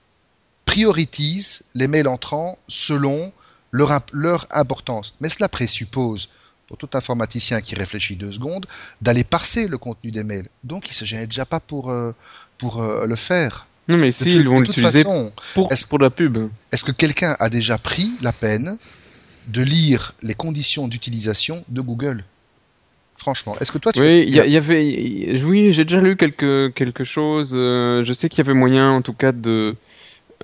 priorisent 0.65 1.65
les 1.73 1.87
mails 1.87 2.07
entrants 2.07 2.59
selon 2.67 3.33
leur, 3.71 4.01
leur 4.13 4.45
importance. 4.51 5.15
Mais 5.19 5.29
cela 5.29 5.49
présuppose, 5.49 6.29
pour 6.67 6.77
tout 6.77 6.91
informaticien 6.93 7.59
qui 7.59 7.73
réfléchit 7.73 8.17
deux 8.17 8.31
secondes, 8.31 8.67
d'aller 9.01 9.23
parser 9.23 9.67
le 9.67 9.79
contenu 9.79 10.11
des 10.11 10.23
mails. 10.23 10.47
Donc 10.63 10.87
il 10.89 10.91
ne 10.91 10.97
se 10.97 11.05
gêne 11.05 11.25
déjà 11.25 11.47
pas 11.47 11.59
pour, 11.59 11.89
euh, 11.89 12.11
pour 12.59 12.79
euh, 12.79 13.07
le 13.07 13.15
faire. 13.15 13.65
Non, 13.87 13.97
mais 13.97 14.11
si, 14.11 14.25
ils 14.25 14.47
vont 14.47 14.59
l'utiliser 14.59 15.03
pour, 15.55 15.69
pour 15.89 15.97
la 15.97 16.11
pub. 16.11 16.51
Est-ce 16.71 16.83
que 16.83 16.91
quelqu'un 16.91 17.35
a 17.39 17.49
déjà 17.49 17.79
pris 17.79 18.13
la 18.21 18.31
peine 18.31 18.77
de 19.47 19.63
lire 19.63 20.13
les 20.21 20.35
conditions 20.35 20.87
d'utilisation 20.87 21.65
de 21.67 21.81
Google? 21.81 22.23
Franchement. 23.19 23.55
Est-ce 23.59 23.71
que 23.71 23.77
toi 23.77 23.91
tu 23.91 24.01
Oui, 24.01 24.23
il 24.27 24.33
y, 24.33 24.57
avait 24.57 25.39
oui, 25.43 25.73
j'ai 25.73 25.83
déjà 25.83 26.01
lu 26.01 26.15
quelque 26.15 26.69
quelque 26.69 27.03
chose, 27.03 27.51
euh, 27.53 28.03
je 28.05 28.13
sais 28.13 28.29
qu'il 28.29 28.39
y 28.39 28.41
avait 28.41 28.53
moyen 28.57 28.91
en 28.91 29.01
tout 29.01 29.13
cas 29.13 29.31
de 29.31 29.75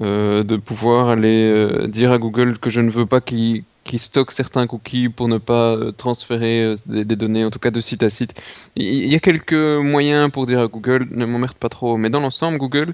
euh, 0.02 0.44
de 0.44 0.58
pouvoir 0.58 1.10
aller 1.10 1.44
euh, 1.44 1.88
dire 1.88 2.12
à 2.12 2.18
Google 2.18 2.60
que 2.60 2.70
je 2.70 2.82
ne 2.82 2.92
veux 2.92 3.06
pas 3.06 3.22
qu'il 3.22 3.64
stocke 3.98 4.32
certains 4.32 4.68
cookies 4.68 5.10
pour 5.10 5.28
ne 5.28 5.38
pas 5.38 5.78
transférer 5.98 6.76
des, 6.86 7.16
données, 7.16 7.46
en 7.46 7.50
tout 7.52 7.60
cas 7.60 7.72
de 7.72 7.80
site 7.80 8.04
à 8.04 8.10
site. 8.10 8.34
Il 8.76 9.08
y, 9.08 9.16
a 9.16 9.20
quelques 9.20 9.54
moyens 9.54 10.30
pour 10.32 10.48
dire 10.48 10.60
à 10.60 10.68
Google 10.68 11.08
ne 11.12 11.26
m'emmerde 11.26 11.56
pas 11.56 11.70
trop, 11.70 11.96
mais 11.96 12.10
dans 12.10 12.20
l'ensemble, 12.20 12.58
Google, 12.58 12.94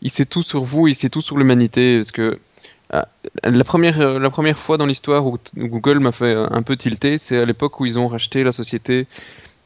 il 0.00 0.12
sait 0.12 0.26
tout 0.26 0.44
sur 0.44 0.62
vous, 0.62 0.86
il 0.86 0.94
sait 0.94 1.08
tout 1.08 1.22
sur 1.22 1.36
l'humanité, 1.38 1.96
parce 1.98 2.12
que 2.12 2.38
la 2.90 3.64
première, 3.64 4.00
euh, 4.00 4.18
la 4.18 4.30
première 4.30 4.58
fois 4.58 4.78
dans 4.78 4.86
l'histoire 4.86 5.26
où 5.26 5.36
Google 5.56 5.98
m'a 6.00 6.12
fait 6.12 6.34
un 6.34 6.62
peu 6.62 6.76
tilter, 6.76 7.18
c'est 7.18 7.36
à 7.36 7.44
l'époque 7.44 7.80
où 7.80 7.86
ils 7.86 7.98
ont 7.98 8.08
racheté 8.08 8.44
la 8.44 8.52
société 8.52 9.06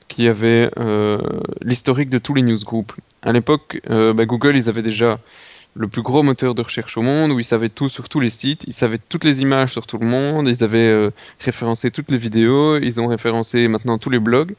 qui 0.08 0.28
avait 0.28 0.70
euh, 0.78 1.18
l'historique 1.62 2.10
de 2.10 2.18
tous 2.18 2.34
les 2.34 2.42
newsgroups. 2.42 2.94
À 3.22 3.32
l'époque, 3.32 3.80
euh, 3.88 4.12
bah, 4.12 4.26
Google, 4.26 4.56
ils 4.56 4.68
avaient 4.68 4.82
déjà 4.82 5.18
le 5.74 5.88
plus 5.88 6.02
gros 6.02 6.22
moteur 6.22 6.54
de 6.54 6.60
recherche 6.60 6.98
au 6.98 7.02
monde, 7.02 7.30
où 7.30 7.40
ils 7.40 7.44
savaient 7.44 7.70
tout 7.70 7.88
sur 7.88 8.08
tous 8.10 8.20
les 8.20 8.28
sites, 8.28 8.62
ils 8.66 8.74
savaient 8.74 8.98
toutes 8.98 9.24
les 9.24 9.40
images 9.40 9.72
sur 9.72 9.86
tout 9.86 9.96
le 9.96 10.06
monde, 10.06 10.46
ils 10.48 10.62
avaient 10.62 11.08
référencé 11.40 11.90
toutes 11.90 12.10
les 12.10 12.18
vidéos, 12.18 12.76
ils 12.76 13.00
ont 13.00 13.06
référencé 13.06 13.68
maintenant 13.68 13.96
tous 13.96 14.10
les 14.10 14.18
blogs, 14.18 14.54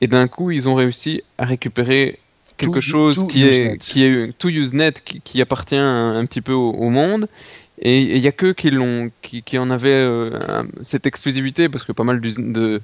et 0.00 0.06
d'un 0.06 0.28
coup, 0.28 0.52
ils 0.52 0.68
ont 0.68 0.76
réussi 0.76 1.22
à 1.36 1.46
récupérer 1.46 2.20
quelque 2.56 2.80
chose 2.80 3.26
qui 3.28 3.44
est, 3.44 3.78
qui 3.80 4.04
est 4.04 4.32
tout 4.38 4.48
Usenet, 4.48 4.92
qui, 5.04 5.20
qui 5.20 5.40
appartient 5.40 5.76
un, 5.76 6.24
petit 6.26 6.40
peu 6.40 6.52
au, 6.52 6.90
monde. 6.90 7.28
Et 7.78 8.00
il 8.00 8.20
n'y 8.20 8.26
a 8.26 8.32
que 8.32 8.52
qui, 8.52 8.70
l'ont, 8.70 9.10
qui, 9.20 9.42
qui 9.42 9.58
en 9.58 9.70
avaient 9.70 9.90
euh, 9.90 10.38
cette 10.82 11.06
exclusivité, 11.06 11.68
parce 11.68 11.84
que 11.84 11.92
pas 11.92 12.04
mal 12.04 12.20
de, 12.20 12.80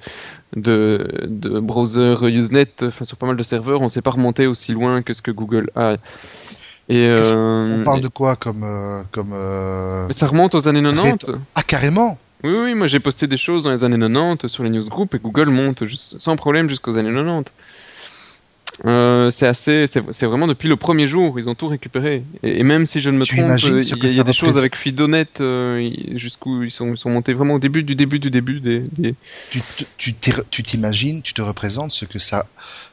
de, 0.55 1.07
de 1.25 1.59
browsers 1.59 2.23
Usenet, 2.23 2.67
enfin 2.83 3.03
sur 3.03 3.17
pas 3.17 3.25
mal 3.25 3.35
de 3.35 3.43
serveurs, 3.43 3.81
on 3.81 3.85
ne 3.85 3.89
s'est 3.89 4.03
pas 4.03 4.11
remonté 4.11 4.45
aussi 4.45 4.71
loin 4.71 5.01
que 5.01 5.13
ce 5.13 5.21
que 5.21 5.31
Google 5.31 5.71
a. 5.75 5.95
Et 6.89 7.07
euh, 7.07 7.79
on 7.79 7.83
parle 7.83 8.01
de 8.01 8.07
quoi 8.07 8.35
comme. 8.35 8.63
Euh, 8.63 9.01
comme 9.11 9.33
Mais 10.07 10.13
ça 10.13 10.27
remonte 10.27 10.53
aux 10.53 10.67
années 10.67 10.83
90 10.83 11.31
Ah, 11.55 11.63
carrément 11.63 12.19
oui, 12.43 12.51
oui, 12.51 12.75
moi 12.75 12.87
j'ai 12.87 12.99
posté 12.99 13.25
des 13.25 13.37
choses 13.37 13.63
dans 13.63 13.71
les 13.71 13.85
années 13.85 13.97
90 13.97 14.49
sur 14.49 14.65
les 14.65 14.69
newsgroups 14.69 15.15
et 15.15 15.19
Google 15.19 15.49
monte 15.49 15.85
juste, 15.85 16.19
sans 16.19 16.35
problème 16.35 16.67
jusqu'aux 16.67 16.97
années 16.97 17.13
90. 17.13 17.45
Euh, 18.85 19.29
c'est 19.31 19.47
assez, 19.47 19.85
c'est 19.87 20.25
vraiment 20.25 20.47
depuis 20.47 20.67
le 20.67 20.75
premier 20.75 21.07
jour, 21.07 21.39
ils 21.39 21.47
ont 21.47 21.55
tout 21.55 21.67
récupéré. 21.67 22.23
Et, 22.41 22.63
même 22.63 22.85
si 22.85 23.01
je 23.01 23.09
ne 23.09 23.17
me 23.17 23.25
trompe, 23.25 23.37
il 23.37 24.15
y, 24.15 24.19
a, 24.19 24.23
des 24.23 24.33
choses 24.33 24.57
avec 24.57 24.75
Fidonet 24.75 25.27
euh, 25.39 25.89
jusqu'où 26.15 26.63
ils 26.63 26.71
sont, 26.71 26.95
sont, 26.95 27.09
montés 27.09 27.33
vraiment 27.33 27.55
au 27.55 27.59
début 27.59 27.83
du 27.83 27.95
début 27.95 28.19
du 28.19 28.31
début 28.31 28.59
des. 28.59 28.83
Tu 29.97 30.63
t'imagines, 30.63 31.21
tu 31.21 31.33
te 31.33 31.41
représentes 31.41 31.91
ce 31.91 32.05
que 32.05 32.19
ça, 32.19 32.45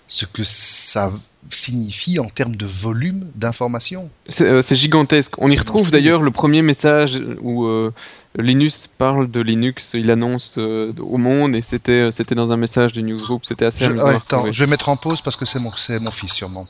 ce 0.06 0.26
que 0.26 0.42
ça 0.44 1.10
signifie 1.48 2.18
en 2.18 2.26
termes 2.26 2.56
de 2.56 2.66
volume 2.66 3.26
d'information. 3.34 4.10
C'est 4.28 4.44
euh, 4.44 4.62
gigantesque. 4.62 5.32
On 5.38 5.46
y 5.46 5.58
retrouve 5.58 5.90
d'ailleurs 5.90 6.20
le 6.20 6.30
premier 6.30 6.62
message 6.62 7.20
où 7.40 7.64
euh, 7.64 7.92
Linus 8.36 8.88
parle 8.98 9.30
de 9.30 9.40
Linux, 9.40 9.90
il 9.94 10.10
annonce 10.10 10.54
euh, 10.56 10.92
au 11.00 11.16
monde 11.16 11.56
et 11.56 11.62
c'était 11.62 12.12
c'était 12.12 12.36
dans 12.36 12.52
un 12.52 12.56
message 12.56 12.92
du 12.92 13.02
newsgroup, 13.02 13.44
c'était 13.44 13.64
assez 13.64 13.84
je, 13.84 13.90
attends, 13.90 14.50
je 14.50 14.64
vais 14.64 14.70
mettre 14.70 14.88
en 14.88 14.96
pause 14.96 15.20
parce 15.20 15.36
que 15.36 15.44
c'est 15.44 15.58
mon 15.58 15.72
mon 16.00 16.10
fils 16.10 16.32
sûrement. 16.32 16.66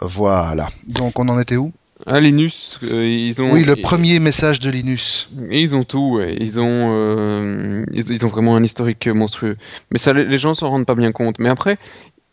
Voilà. 0.00 0.68
Donc 0.86 1.18
on 1.18 1.28
en 1.28 1.40
était 1.40 1.56
où? 1.56 1.72
Ah, 2.06 2.20
Linus, 2.20 2.78
ils 2.82 3.40
ont. 3.40 3.52
Oui, 3.52 3.64
le 3.64 3.76
premier 3.76 4.18
message 4.18 4.60
de 4.60 4.68
Linus. 4.68 5.28
ils 5.50 5.74
ont 5.74 5.84
tout, 5.84 6.20
ils 6.20 6.58
ont, 6.60 7.84
ils, 7.92 8.24
ont 8.24 8.28
vraiment 8.28 8.56
un 8.56 8.62
historique 8.62 9.06
monstrueux. 9.06 9.56
Mais 9.90 9.98
ça, 9.98 10.12
les 10.12 10.38
gens 10.38 10.54
s'en 10.54 10.70
rendent 10.70 10.86
pas 10.86 10.96
bien 10.96 11.12
compte. 11.12 11.38
Mais 11.38 11.48
après, 11.48 11.78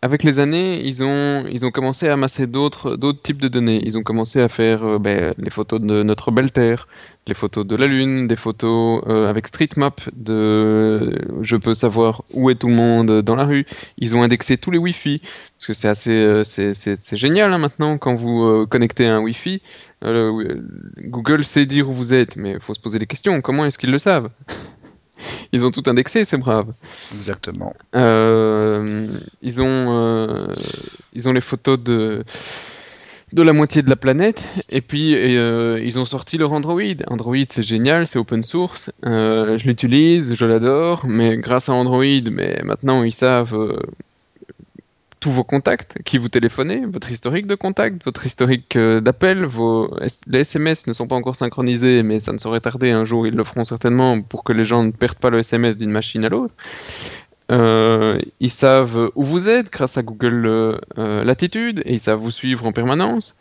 avec 0.02 0.24
les 0.24 0.40
années, 0.40 0.82
ils 0.84 1.04
ont, 1.04 1.46
ils 1.48 1.66
ont 1.66 1.72
commencé 1.72 2.08
à 2.08 2.14
amasser 2.14 2.48
d'autres, 2.48 2.98
d'autres 2.98 3.22
types 3.22 3.42
de 3.42 3.48
données. 3.48 3.82
Ils 3.86 3.98
ont 3.98 4.04
commencé 4.04 4.42
à 4.42 4.50
faire 4.50 4.84
euh, 4.84 5.00
ben, 5.00 5.34
les 5.38 5.52
photos 5.52 5.80
de 5.80 6.04
notre 6.04 6.32
belle 6.32 6.52
Terre, 6.52 6.88
les 7.28 7.34
photos 7.34 7.66
de 7.66 7.76
la 7.76 7.88
Lune, 7.88 8.28
des 8.28 8.36
photos 8.36 9.04
euh, 9.08 9.30
avec 9.30 9.48
StreetMap, 9.48 10.02
de 10.14 11.20
je 11.42 11.56
peux 11.56 11.74
savoir 11.74 12.24
où 12.34 12.50
est 12.50 12.56
tout 12.56 12.68
le 12.68 12.74
monde 12.74 13.22
dans 13.22 13.36
la 13.36 13.46
rue. 13.46 13.66
Ils 13.98 14.16
ont 14.16 14.24
indexé 14.24 14.58
tous 14.58 14.72
les 14.72 14.78
Wi-Fi, 14.78 15.22
parce 15.58 15.68
que 15.68 15.74
c'est 15.74 15.88
assez, 15.88 16.12
euh, 16.12 16.44
c'est, 16.44 17.16
génial 17.16 17.54
hein, 17.54 17.58
maintenant 17.58 17.98
quand 17.98 18.16
vous 18.16 18.66
connectez 18.68 19.08
à 19.08 19.16
un 19.16 19.20
Wi-Fi. 19.20 19.62
Google 20.04 21.46
sait 21.46 21.66
dire 21.66 21.90
où 21.90 21.94
vous 21.94 22.14
êtes, 22.14 22.36
mais 22.36 22.54
il 22.54 22.60
faut 22.60 22.74
se 22.74 22.80
poser 22.80 22.98
des 22.98 23.08
questions. 23.08 23.42
Comment 23.42 23.66
est-ce 23.66 23.78
qu'ils 23.78 23.92
le 23.92 24.00
savent? 24.00 24.30
Ils 25.52 25.66
ont 25.66 25.72
tout 25.72 25.84
indexé, 25.88 26.26
c'est 26.26 26.38
brave. 26.38 26.74
Exactement. 27.14 27.74
Euh, 27.96 29.08
ils 29.42 29.62
ont, 29.62 29.88
euh, 29.90 30.48
ils 31.14 31.28
ont 31.30 31.34
les 31.34 31.42
photos 31.42 31.80
de 31.80 32.24
de 33.34 33.42
la 33.42 33.54
moitié 33.54 33.82
de 33.82 33.90
la 33.90 33.96
planète 33.96 34.48
et 34.70 34.82
puis 34.82 35.16
euh, 35.16 35.80
ils 35.84 36.00
ont 36.00 36.06
sorti 36.06 36.38
leur 36.38 36.52
Android. 36.54 36.82
Android 37.08 37.36
c'est 37.50 37.64
génial, 37.64 38.08
c'est 38.08 38.20
open 38.20 38.44
source, 38.44 38.92
je 39.04 39.66
l'utilise, 39.66 40.36
je 40.36 40.46
l'adore, 40.46 41.06
mais 41.08 41.38
grâce 41.38 41.70
à 41.70 41.74
Android, 41.74 42.04
mais 42.32 42.62
maintenant 42.64 43.04
ils 43.04 43.14
savent 43.14 43.56
tous 45.22 45.30
vos 45.30 45.44
contacts, 45.44 46.02
qui 46.04 46.18
vous 46.18 46.30
téléphonez, 46.30 46.84
votre 46.88 47.10
historique 47.12 47.46
de 47.46 47.54
contact, 47.56 48.04
votre 48.04 48.26
historique 48.26 48.76
euh, 48.76 49.00
d'appel, 49.02 49.46
vos 49.46 49.96
les 50.28 50.40
SMS 50.40 50.88
ne 50.88 50.94
sont 50.94 51.08
pas 51.08 51.16
encore 51.16 51.36
synchronisés, 51.36 52.02
mais 52.04 52.20
ça 52.20 52.34
ne 52.34 52.40
saurait 52.40 52.60
tarder. 52.60 52.90
Un 52.90 53.06
jour, 53.06 53.28
ils 53.28 53.36
le 53.36 53.44
feront 53.44 53.64
certainement 53.64 54.20
pour 54.22 54.44
que 54.44 54.52
les 54.52 54.66
gens 54.66 54.84
ne 54.84 54.92
perdent 54.92 55.20
pas 55.20 55.30
le 55.30 55.40
SMS 55.40 55.78
d'une 55.78 55.92
machine 55.92 56.26
à 56.26 56.30
l'autre. 56.30 56.56
Euh, 58.42 58.46
ils 58.46 58.50
savent 58.50 59.12
où 59.16 59.24
vous 59.24 59.48
êtes 59.50 59.72
grâce 59.72 59.98
à 59.98 60.04
Google 60.04 60.46
euh, 60.98 61.24
Latitude 61.24 61.82
et 61.86 61.94
ils 61.94 62.00
savent 62.00 62.20
vous 62.20 62.32
suivre 62.32 62.66
en 62.66 62.72
permanence. 62.72 63.36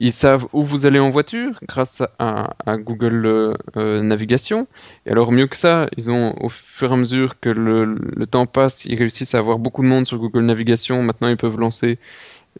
Ils 0.00 0.12
savent 0.12 0.46
où 0.52 0.64
vous 0.64 0.86
allez 0.86 0.98
en 0.98 1.10
voiture 1.10 1.60
grâce 1.68 2.02
à, 2.18 2.54
Google 2.78 3.54
euh, 3.76 4.02
Navigation. 4.02 4.66
Et 5.06 5.12
alors 5.12 5.30
mieux 5.30 5.46
que 5.46 5.56
ça, 5.56 5.88
ils 5.96 6.10
ont 6.10 6.34
au 6.40 6.48
fur 6.48 6.90
et 6.90 6.94
à 6.94 6.96
mesure 6.96 7.38
que 7.40 7.48
le, 7.48 8.26
temps 8.26 8.46
passe, 8.46 8.84
ils 8.86 8.98
réussissent 8.98 9.36
à 9.36 9.38
avoir 9.38 9.58
beaucoup 9.58 9.82
de 9.82 9.88
monde 9.88 10.06
sur 10.06 10.18
Google 10.18 10.46
Navigation. 10.46 11.02
Maintenant, 11.04 11.28
ils 11.28 11.36
peuvent 11.36 11.58
lancer 11.58 11.98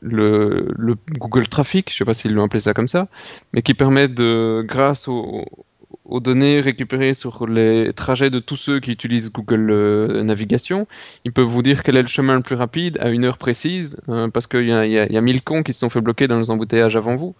le, 0.00 0.68
Google 1.18 1.48
Traffic, 1.48 1.90
je 1.90 1.94
ne 1.94 1.98
sais 1.98 2.04
pas 2.04 2.14
s'ils 2.14 2.34
l'ont 2.34 2.44
appelé 2.44 2.60
ça 2.60 2.72
comme 2.72 2.88
ça, 2.88 3.08
mais 3.52 3.62
qui 3.62 3.74
permet 3.74 4.06
de, 4.06 4.64
grâce 4.66 5.08
au, 5.08 5.44
aux 6.04 6.20
données 6.20 6.60
récupérées 6.60 7.14
sur 7.14 7.46
les 7.46 7.92
trajets 7.94 8.30
de 8.30 8.38
tous 8.38 8.56
ceux 8.56 8.80
qui 8.80 8.90
utilisent 8.90 9.32
Google 9.32 9.70
euh, 9.70 10.22
Navigation. 10.22 10.86
Ils 11.24 11.32
peuvent 11.32 11.46
vous 11.46 11.62
dire 11.62 11.82
quel 11.82 11.96
est 11.96 12.02
le 12.02 12.08
chemin 12.08 12.34
le 12.34 12.42
plus 12.42 12.56
rapide 12.56 12.98
à 13.00 13.08
une 13.08 13.24
heure 13.24 13.38
précise, 13.38 13.96
euh, 14.08 14.28
parce 14.28 14.46
qu'il 14.46 14.66
y, 14.66 14.72
a, 14.72 15.20
mille 15.20 15.42
cons 15.42 15.62
qui 15.62 15.72
se 15.72 15.80
sont 15.80 15.90
fait 15.90 16.00
bloquer 16.00 16.28
dans 16.28 16.38
les 16.38 16.50
embouteillages 16.50 16.96
avant 16.96 17.16
vous. 17.16 17.34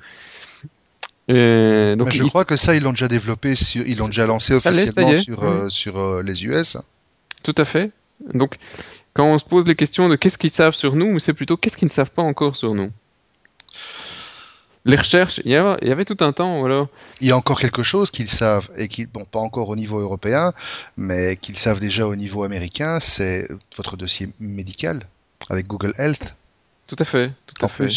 donc 1.29 2.11
je 2.11 2.25
crois 2.25 2.45
que 2.45 2.57
ça, 2.57 2.75
ils 2.75 2.83
l'ont 2.83 2.91
déjà 2.91 3.09
développé, 3.09 3.55
ils 3.75 3.99
l'ont 3.99 4.09
déjà 4.09 4.27
lancé 4.27 4.55
officiellement 4.55 5.15
sur, 5.15 5.45
euh, 5.45 5.69
sur 5.69 6.23
les 6.23 6.47
US. 6.47 6.79
Tout 7.43 7.55
à 7.59 7.67
fait. 7.67 7.91
Donc, 8.33 8.57
quand 9.12 9.27
on 9.27 9.39
se 9.39 9.45
pose 9.45 9.67
les 9.67 9.75
questions 9.75 10.09
de 10.09 10.17
qu'est-ce 10.17 10.39
qu'ils 10.39 10.51
savent 10.51 10.75
sur 10.75 10.97
nous, 10.97 11.19
c'est 11.19 11.35
plutôt 11.35 11.59
qu'est-ce 11.59 11.77
qu'ils 11.77 11.89
ne 11.89 11.93
savent 11.93 12.11
pas 12.11 12.23
encore 12.23 12.57
sur 12.57 12.75
nous 12.75 12.91
les 14.87 14.97
recherches, 14.97 15.41
il 15.45 15.51
y, 15.51 15.57
avait, 15.57 16.05
tout 16.05 16.16
un 16.20 16.32
temps, 16.32 16.61
voilà. 16.61 16.87
Il 17.20 17.28
y 17.28 17.32
a 17.32 17.37
encore 17.37 17.59
quelque 17.59 17.82
chose 17.82 18.11
qu'ils 18.11 18.28
savent, 18.28 18.68
et 18.76 18.89
qui, 18.89 19.07
bon, 19.07 19.24
pas 19.24 19.39
encore 19.39 19.70
au 19.70 19.76
niveau 19.76 19.99
européen, 19.99 20.53
mais 20.97 21.37
qu'ils 21.37 21.57
savent 21.57 21.80
déjà 21.80 22.07
au 22.07 22.16
niveau 22.16 22.45
américain, 22.45 23.01
c'est 23.01 23.49
votre 23.76 23.97
dossier 23.97 24.28
médical 24.41 25.01
avec 25.49 25.66
Google 25.66 25.95
Health. 25.99 26.37
Tout 26.87 26.97
à 26.99 27.05
fait, 27.05 27.32
tout 27.47 27.64
à 27.64 27.68
fait. 27.68 27.89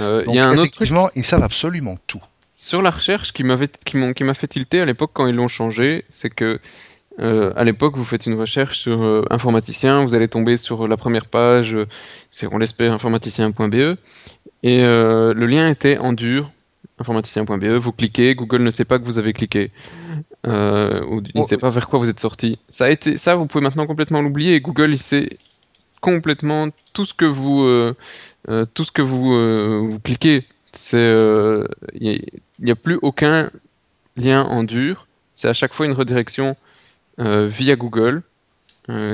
Euh, 0.00 0.24
y 0.26 0.38
a 0.38 0.48
un 0.48 0.52
effectivement, 0.52 1.08
ils 1.14 1.24
savent 1.24 1.42
absolument 1.42 1.96
tout. 2.06 2.22
Sur 2.58 2.82
la 2.82 2.90
recherche, 2.90 3.32
qui 3.32 3.44
m'a 3.44 3.56
fait 3.56 4.48
tilter 4.48 4.80
à 4.80 4.84
l'époque 4.84 5.12
quand 5.14 5.26
ils 5.26 5.34
l'ont 5.34 5.48
changé, 5.48 6.04
c'est 6.10 6.30
que 6.30 6.60
euh, 7.18 7.52
à 7.56 7.64
l'époque, 7.64 7.96
vous 7.96 8.04
faites 8.04 8.26
une 8.26 8.38
recherche 8.38 8.78
sur 8.78 9.02
euh, 9.02 9.24
informaticien, 9.30 10.04
vous 10.04 10.14
allez 10.14 10.28
tomber 10.28 10.58
sur 10.58 10.86
la 10.86 10.98
première 10.98 11.26
page, 11.26 11.76
c'est 12.30 12.46
on 12.52 12.58
l'espère 12.58 12.92
informaticien.be, 12.92 13.96
et 14.62 14.82
euh, 14.82 15.34
le 15.34 15.46
lien 15.46 15.68
était 15.68 15.98
en 15.98 16.12
dur, 16.12 16.50
informaticien.be, 16.98 17.64
vous 17.64 17.92
cliquez, 17.92 18.34
Google 18.34 18.62
ne 18.62 18.70
sait 18.70 18.84
pas 18.84 18.98
que 18.98 19.04
vous 19.04 19.18
avez 19.18 19.32
cliqué, 19.32 19.70
euh, 20.46 21.04
ou 21.06 21.22
il 21.34 21.40
ne 21.40 21.46
sait 21.46 21.58
pas 21.58 21.70
vers 21.70 21.88
quoi 21.88 21.98
vous 21.98 22.08
êtes 22.08 22.20
sorti. 22.20 22.58
Ça, 22.68 22.86
a 22.86 22.90
été, 22.90 23.16
ça 23.16 23.36
vous 23.36 23.46
pouvez 23.46 23.62
maintenant 23.62 23.86
complètement 23.86 24.22
l'oublier, 24.22 24.60
Google 24.60 24.92
il 24.92 25.00
sait 25.00 25.38
complètement 26.00 26.68
tout 26.92 27.04
ce 27.04 27.14
que 27.14 27.24
vous, 27.24 27.64
euh, 27.64 27.94
tout 28.74 28.84
ce 28.84 28.92
que 28.92 29.02
vous, 29.02 29.90
vous 29.90 29.98
cliquez. 30.00 30.44
Il 30.92 31.66
n'y 32.60 32.70
a, 32.70 32.72
a, 32.72 32.76
plus 32.76 32.98
aucun 33.02 33.50
lien 34.16 34.42
en 34.42 34.62
dur, 34.62 35.06
c'est 35.34 35.48
à 35.48 35.54
chaque 35.54 35.74
fois 35.74 35.86
une 35.86 35.92
redirection 35.92 36.56
via 37.18 37.76
Google 37.76 38.22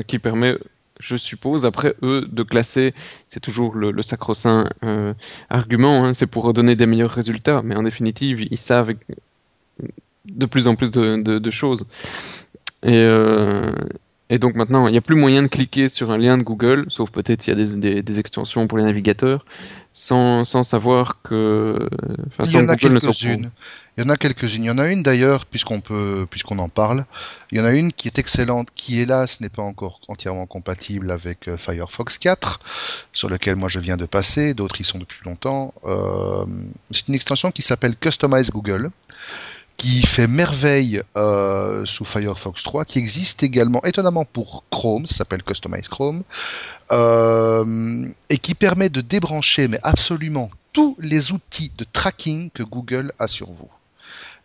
qui 0.07 0.19
permet 0.19 0.57
je 1.01 1.17
suppose. 1.17 1.65
Après, 1.65 1.95
eux, 2.03 2.29
de 2.31 2.43
classer, 2.43 2.95
c'est 3.29 3.41
toujours 3.41 3.75
le, 3.75 4.03
sacro-saint 4.03 4.69
euh, 4.85 5.15
argument, 5.51 6.05
hein, 6.05 6.15
c'est 6.15 6.27
pour 6.27 6.53
donner 6.53 6.77
des 6.77 6.87
meilleurs 6.87 7.11
résultats. 7.11 7.63
Mais 7.63 7.75
en 7.75 7.83
définitive, 7.83 8.41
ils 8.51 8.59
savent 8.59 8.93
de 10.27 10.47
plus 10.47 10.69
en 10.69 10.77
plus 10.77 10.91
de, 10.91 11.51
choses. 11.51 11.87
Euh, 12.85 13.73
et, 14.33 14.39
donc 14.39 14.55
maintenant, 14.55 14.89
il 14.89 14.93
n'y 14.93 14.99
a 14.99 15.03
plus 15.03 15.15
moyen 15.15 15.43
de 15.43 15.49
cliquer 15.49 15.89
sur 15.89 16.11
un 16.11 16.19
lien 16.19 16.39
de 16.39 16.43
Google, 16.43 16.87
sauf 16.89 17.11
peut-être 17.11 17.47
il 17.47 17.51
y 17.51 17.53
a 17.53 17.65
des, 17.77 18.03
des, 18.03 18.19
extensions 18.19 18.67
pour 18.67 18.79
les 18.79 18.85
navigateurs, 18.85 19.45
sans, 19.93 20.45
sans 20.45 20.65
savoir 20.65 21.21
que. 21.23 21.89
Enfin, 22.39 22.51
il 22.51 22.53
y 22.53 22.57
en 22.59 22.69
a 22.69 22.77
quelques-unes. 22.77 23.51
Il 23.97 24.05
y 24.05 24.07
en 24.07 24.09
a 24.09 24.17
quelques-unes. 24.17 24.65
Il 24.65 24.67
y 24.67 24.71
en 24.71 24.79
a 24.79 24.89
une 24.89 25.03
d'ailleurs, 25.03 25.45
puisqu'on 25.45 25.81
peut, 25.81 26.25
puisqu'on 26.31 26.59
en 26.59 26.69
parle. 26.69 27.05
Il 27.51 27.59
y 27.59 27.61
en 27.61 27.65
a 27.65 27.73
une 27.73 27.93
qui 27.93 28.09
est 28.09 28.19
excellente, 28.19 28.69
qui 28.75 29.01
hélas 29.01 29.41
n'est 29.41 29.51
pas 29.51 29.63
encore 29.63 30.01
entièrement 30.09 30.47
compatible 30.47 31.11
avec 31.11 31.49
euh, 31.49 31.57
Firefox 31.59 32.17
4, 32.19 32.61
sur 33.13 33.29
lequel 33.29 33.57
moi 33.57 33.69
je 33.69 33.81
viens 33.81 33.97
de 33.97 34.07
passer. 34.07 34.55
D'autres 34.55 34.81
y 34.81 34.85
sont 34.85 34.99
depuis 34.99 35.21
longtemps. 35.27 35.75
Euh, 35.85 36.47
c'est 36.91 37.09
une 37.09 37.15
extension 37.15 37.51
qui 37.51 37.63
s'appelle 37.63 37.97
Customize 37.97 38.51
Google 38.51 38.91
qui 39.77 40.03
fait 40.03 40.29
merveille 40.29 41.03
euh, 41.17 41.85
sous 41.85 42.05
Firefox 42.05 42.63
3, 42.63 42.85
qui 42.85 42.99
existe 42.99 43.43
également 43.43 43.83
étonnamment 43.85 44.25
pour 44.25 44.65
Chrome, 44.71 45.07
s'appelle 45.07 45.43
Customize 45.43 45.89
Chrome, 45.89 46.23
euh, 46.93 48.07
et 48.31 48.39
qui 48.39 48.55
permet 48.55 48.89
de 48.89 49.01
débrancher 49.01 49.69
mais 49.69 49.81
absolument 49.83 50.51
tous 50.73 50.97
les 51.01 51.33
outils 51.33 51.73
de 51.77 51.85
tracking 51.85 52.51
que 52.51 52.63
Google 52.63 53.13
a 53.19 53.27
sur 53.27 53.51
vous. 53.51 53.71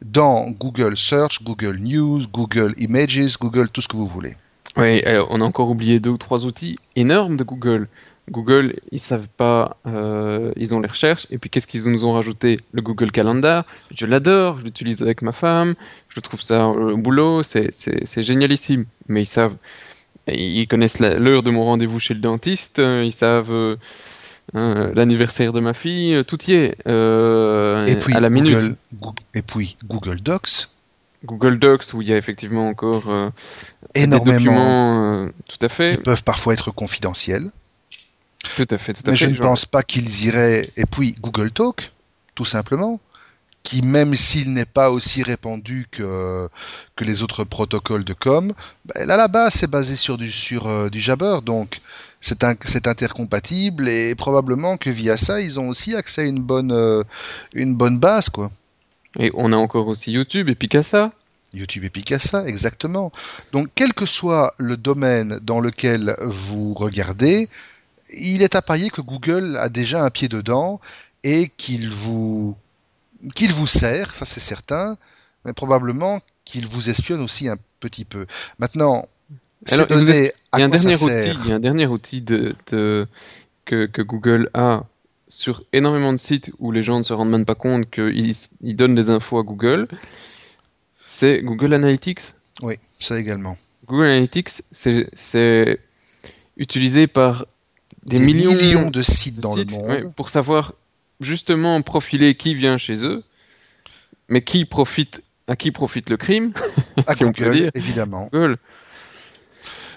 Dans 0.02 0.50
Google 0.50 0.98
Search, 0.98 1.44
Google 1.44 1.78
News, 1.78 2.28
Google 2.32 2.74
Images, 2.78 3.38
Google 3.40 3.70
tout 3.70 3.82
ce 3.82 3.88
que 3.88 3.96
vous 3.96 4.06
voulez. 4.06 4.36
Oui, 4.76 5.02
on 5.30 5.42
a 5.42 5.44
encore 5.44 5.70
oublié 5.70 6.00
deux 6.00 6.12
ou 6.12 6.18
trois 6.18 6.46
outils 6.46 6.78
énormes 6.96 7.36
de 7.36 7.44
Google. 7.44 7.88
Google, 8.30 8.76
ils 8.92 9.00
savent 9.00 9.28
pas, 9.38 9.78
euh, 9.88 10.52
ils 10.58 10.76
ont 10.76 10.82
les 10.82 10.90
recherches, 10.90 11.28
et 11.32 11.38
puis 11.38 11.50
qu'est-ce 11.50 11.68
qu'ils 11.68 11.90
nous 11.90 12.04
ont 12.04 12.12
rajouté? 12.12 12.58
Le 12.74 12.82
Google 12.82 13.12
Calendar, 13.12 13.66
je 13.96 14.06
l'adore, 14.06 14.60
je 14.60 14.66
l'utilise 14.66 15.02
avec 15.02 15.22
ma 15.22 15.32
femme, 15.32 15.76
je 16.10 16.20
trouve 16.20 16.42
ça 16.42 16.66
euh, 16.66 16.92
au 16.92 16.98
boulot, 16.98 17.44
c'est 17.44 17.72
génialissime, 18.18 18.86
mais 19.08 19.24
ils 19.24 19.28
savent, 19.28 19.56
ils 20.28 20.68
connaissent 20.68 21.00
l'heure 21.00 21.42
de 21.42 21.52
mon 21.52 21.64
rendez-vous 21.64 22.00
chez 22.00 22.14
le 22.14 22.20
dentiste, 22.20 22.80
euh, 22.80 23.04
ils 23.06 23.14
savent 23.14 23.78
l'anniversaire 24.54 25.54
de 25.54 25.62
ma 25.62 25.74
fille, 25.74 26.24
tout 26.26 26.44
y 26.50 26.54
est, 26.54 26.76
et 26.86 27.96
puis, 27.96 28.14
à 28.14 28.20
la 28.20 28.30
minute. 28.30 28.76
et 29.36 29.42
puis 29.42 29.78
Google 29.86 30.20
Docs. 30.20 30.68
Google 31.26 31.60
Docs 31.60 31.94
où 31.94 32.02
il 32.02 32.10
y 32.10 32.14
a 32.14 32.18
effectivement 32.18 32.68
encore 32.68 33.32
énormément 33.96 34.38
des 34.38 34.46
documents, 34.46 35.28
tout 35.48 35.66
à 35.66 35.70
fait, 35.70 35.96
qui 35.96 36.04
peuvent 36.04 36.24
parfois 36.26 36.54
être 36.54 36.72
confidentiels. 36.72 37.52
Tout 38.56 38.68
à 38.70 38.78
fait, 38.78 38.94
tout 38.94 39.04
à 39.06 39.12
Mais 39.12 39.18
fait. 39.18 39.26
je 39.26 39.30
ne 39.32 39.38
pense 39.38 39.66
pas 39.66 39.84
qu'ils 39.84 40.26
iraient. 40.26 40.70
Et 40.76 40.86
puis 40.86 41.14
Google 41.20 41.52
Talk, 41.52 41.92
tout 42.36 42.46
simplement, 42.46 43.00
qui 43.64 43.82
même 43.82 44.16
s'il 44.16 44.54
n'est 44.54 44.66
pas 44.66 44.92
aussi 44.92 45.24
répandu 45.24 45.88
que, 45.92 46.48
que 46.96 47.04
les 47.04 47.24
autres 47.24 47.44
protocoles 47.44 48.06
de 48.06 48.14
com, 48.14 48.54
ben 48.86 49.06
là 49.06 49.18
là-bas 49.18 49.50
c'est 49.50 49.70
basé 49.70 49.96
sur 49.96 50.18
du 50.18 50.32
sur 50.32 50.68
euh, 50.68 50.90
du 50.90 51.02
Jabber, 51.02 51.40
donc 51.44 51.82
c'est 52.22 52.46
un, 52.46 52.56
intercompatible 52.86 53.90
et 53.90 54.16
probablement 54.16 54.78
que 54.78 54.90
via 54.90 55.18
ça 55.18 55.42
ils 55.42 55.60
ont 55.60 55.68
aussi 55.68 55.96
accès 55.96 56.22
à 56.22 56.26
une 56.26 56.42
bonne 56.42 56.72
euh, 56.72 57.04
une 57.54 57.76
bonne 57.76 58.00
base 58.00 58.30
quoi. 58.30 58.50
Et 59.20 59.32
on 59.34 59.52
a 59.52 59.58
encore 59.58 59.88
aussi 59.88 60.12
YouTube 60.12 60.48
et 60.48 60.56
Picasa. 60.56 61.12
YouTube 61.54 61.86
et 61.86 61.90
Picasa, 61.90 62.46
exactement. 62.46 63.12
Donc, 63.52 63.70
quel 63.74 63.94
que 63.94 64.06
soit 64.06 64.54
le 64.58 64.78
domaine 64.78 65.40
dans 65.42 65.60
lequel 65.60 66.16
vous 66.22 66.74
regardez, 66.74 67.50
il 68.14 68.42
est 68.42 68.56
à 68.56 68.62
parier 68.62 68.90
que 68.90 69.02
Google 69.02 69.58
a 69.58 69.70
déjà 69.70 70.04
un 70.04 70.10
pied 70.10 70.28
dedans 70.28 70.80
et 71.24 71.50
qu'il 71.58 71.90
vous, 71.90 72.56
qu'il 73.36 73.52
vous 73.52 73.68
sert, 73.68 74.14
ça 74.16 74.26
c'est 74.26 74.40
certain, 74.40 74.98
mais 75.46 75.54
probablement 75.54 76.20
qu'il 76.46 76.68
vous 76.68 76.90
espionne 76.90 77.22
aussi 77.22 77.48
un 77.50 77.58
petit 77.80 78.06
peu. 78.06 78.26
Maintenant, 78.60 79.06
il, 79.68 79.76
y 79.76 79.80
a 79.80 80.66
un 80.66 80.70
dernier 80.70 80.96
outil, 80.96 81.42
il 81.44 81.50
y 81.50 81.52
a 81.52 81.56
un 81.56 81.60
dernier 81.60 81.88
outil 81.88 82.22
de, 82.22 82.56
que, 83.66 84.02
Google 84.02 84.50
a 84.54 84.84
sur 85.28 85.64
énormément 85.74 86.14
de 86.14 86.18
sites 86.18 86.52
où 86.60 86.72
les 86.72 86.84
gens 86.84 87.00
ne 87.00 87.04
se 87.04 87.12
rendent 87.12 87.32
même 87.32 87.46
pas 87.46 87.56
compte 87.56 87.90
qu'ils 87.90 88.36
ils 88.62 88.76
donnent 88.76 88.96
des 88.96 89.10
infos 89.10 89.40
à 89.40 89.44
Google, 89.44 89.88
c'est 91.04 91.42
Google 91.42 91.74
Analytics. 91.74 92.22
Oui, 92.62 92.76
ça 93.00 93.20
également. 93.20 93.58
Google 93.88 94.06
Analytics, 94.06 94.62
c'est 94.72 95.80
utilisé 96.58 97.08
par 97.08 97.46
des, 98.08 98.20
millions, 98.20 98.90
de 98.90 99.02
sites 99.02 99.40
dans 99.40 99.56
le 99.56 99.66
monde. 99.66 100.14
pour 100.16 100.30
savoir 100.30 100.74
justement 101.20 101.82
profiler 101.82 102.36
qui 102.36 102.56
vient 102.56 102.78
chez 102.78 103.06
eux, 103.06 103.24
mais 104.30 104.44
qui 104.44 104.66
profite, 104.66 105.22
à 105.48 105.56
qui 105.56 105.72
profite 105.72 106.10
le 106.10 106.18
crime. 106.18 106.54
À 107.06 107.14
Google, 107.14 107.70
évidemment. 107.76 108.30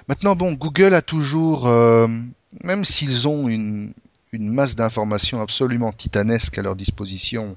Maintenant, 0.07 0.37
bon, 0.37 0.53
Google 0.53 0.95
a 0.95 1.03
toujours, 1.03 1.67
euh, 1.67 2.07
même 2.63 2.85
s'ils 2.85 3.27
ont 3.27 3.49
une, 3.49 3.95
une 4.33 4.53
masse 4.53 4.77
d'informations 4.77 5.41
absolument 5.41 5.93
titanesque 5.93 6.59
à 6.59 6.63
leur 6.63 6.77
disposition, 6.77 7.57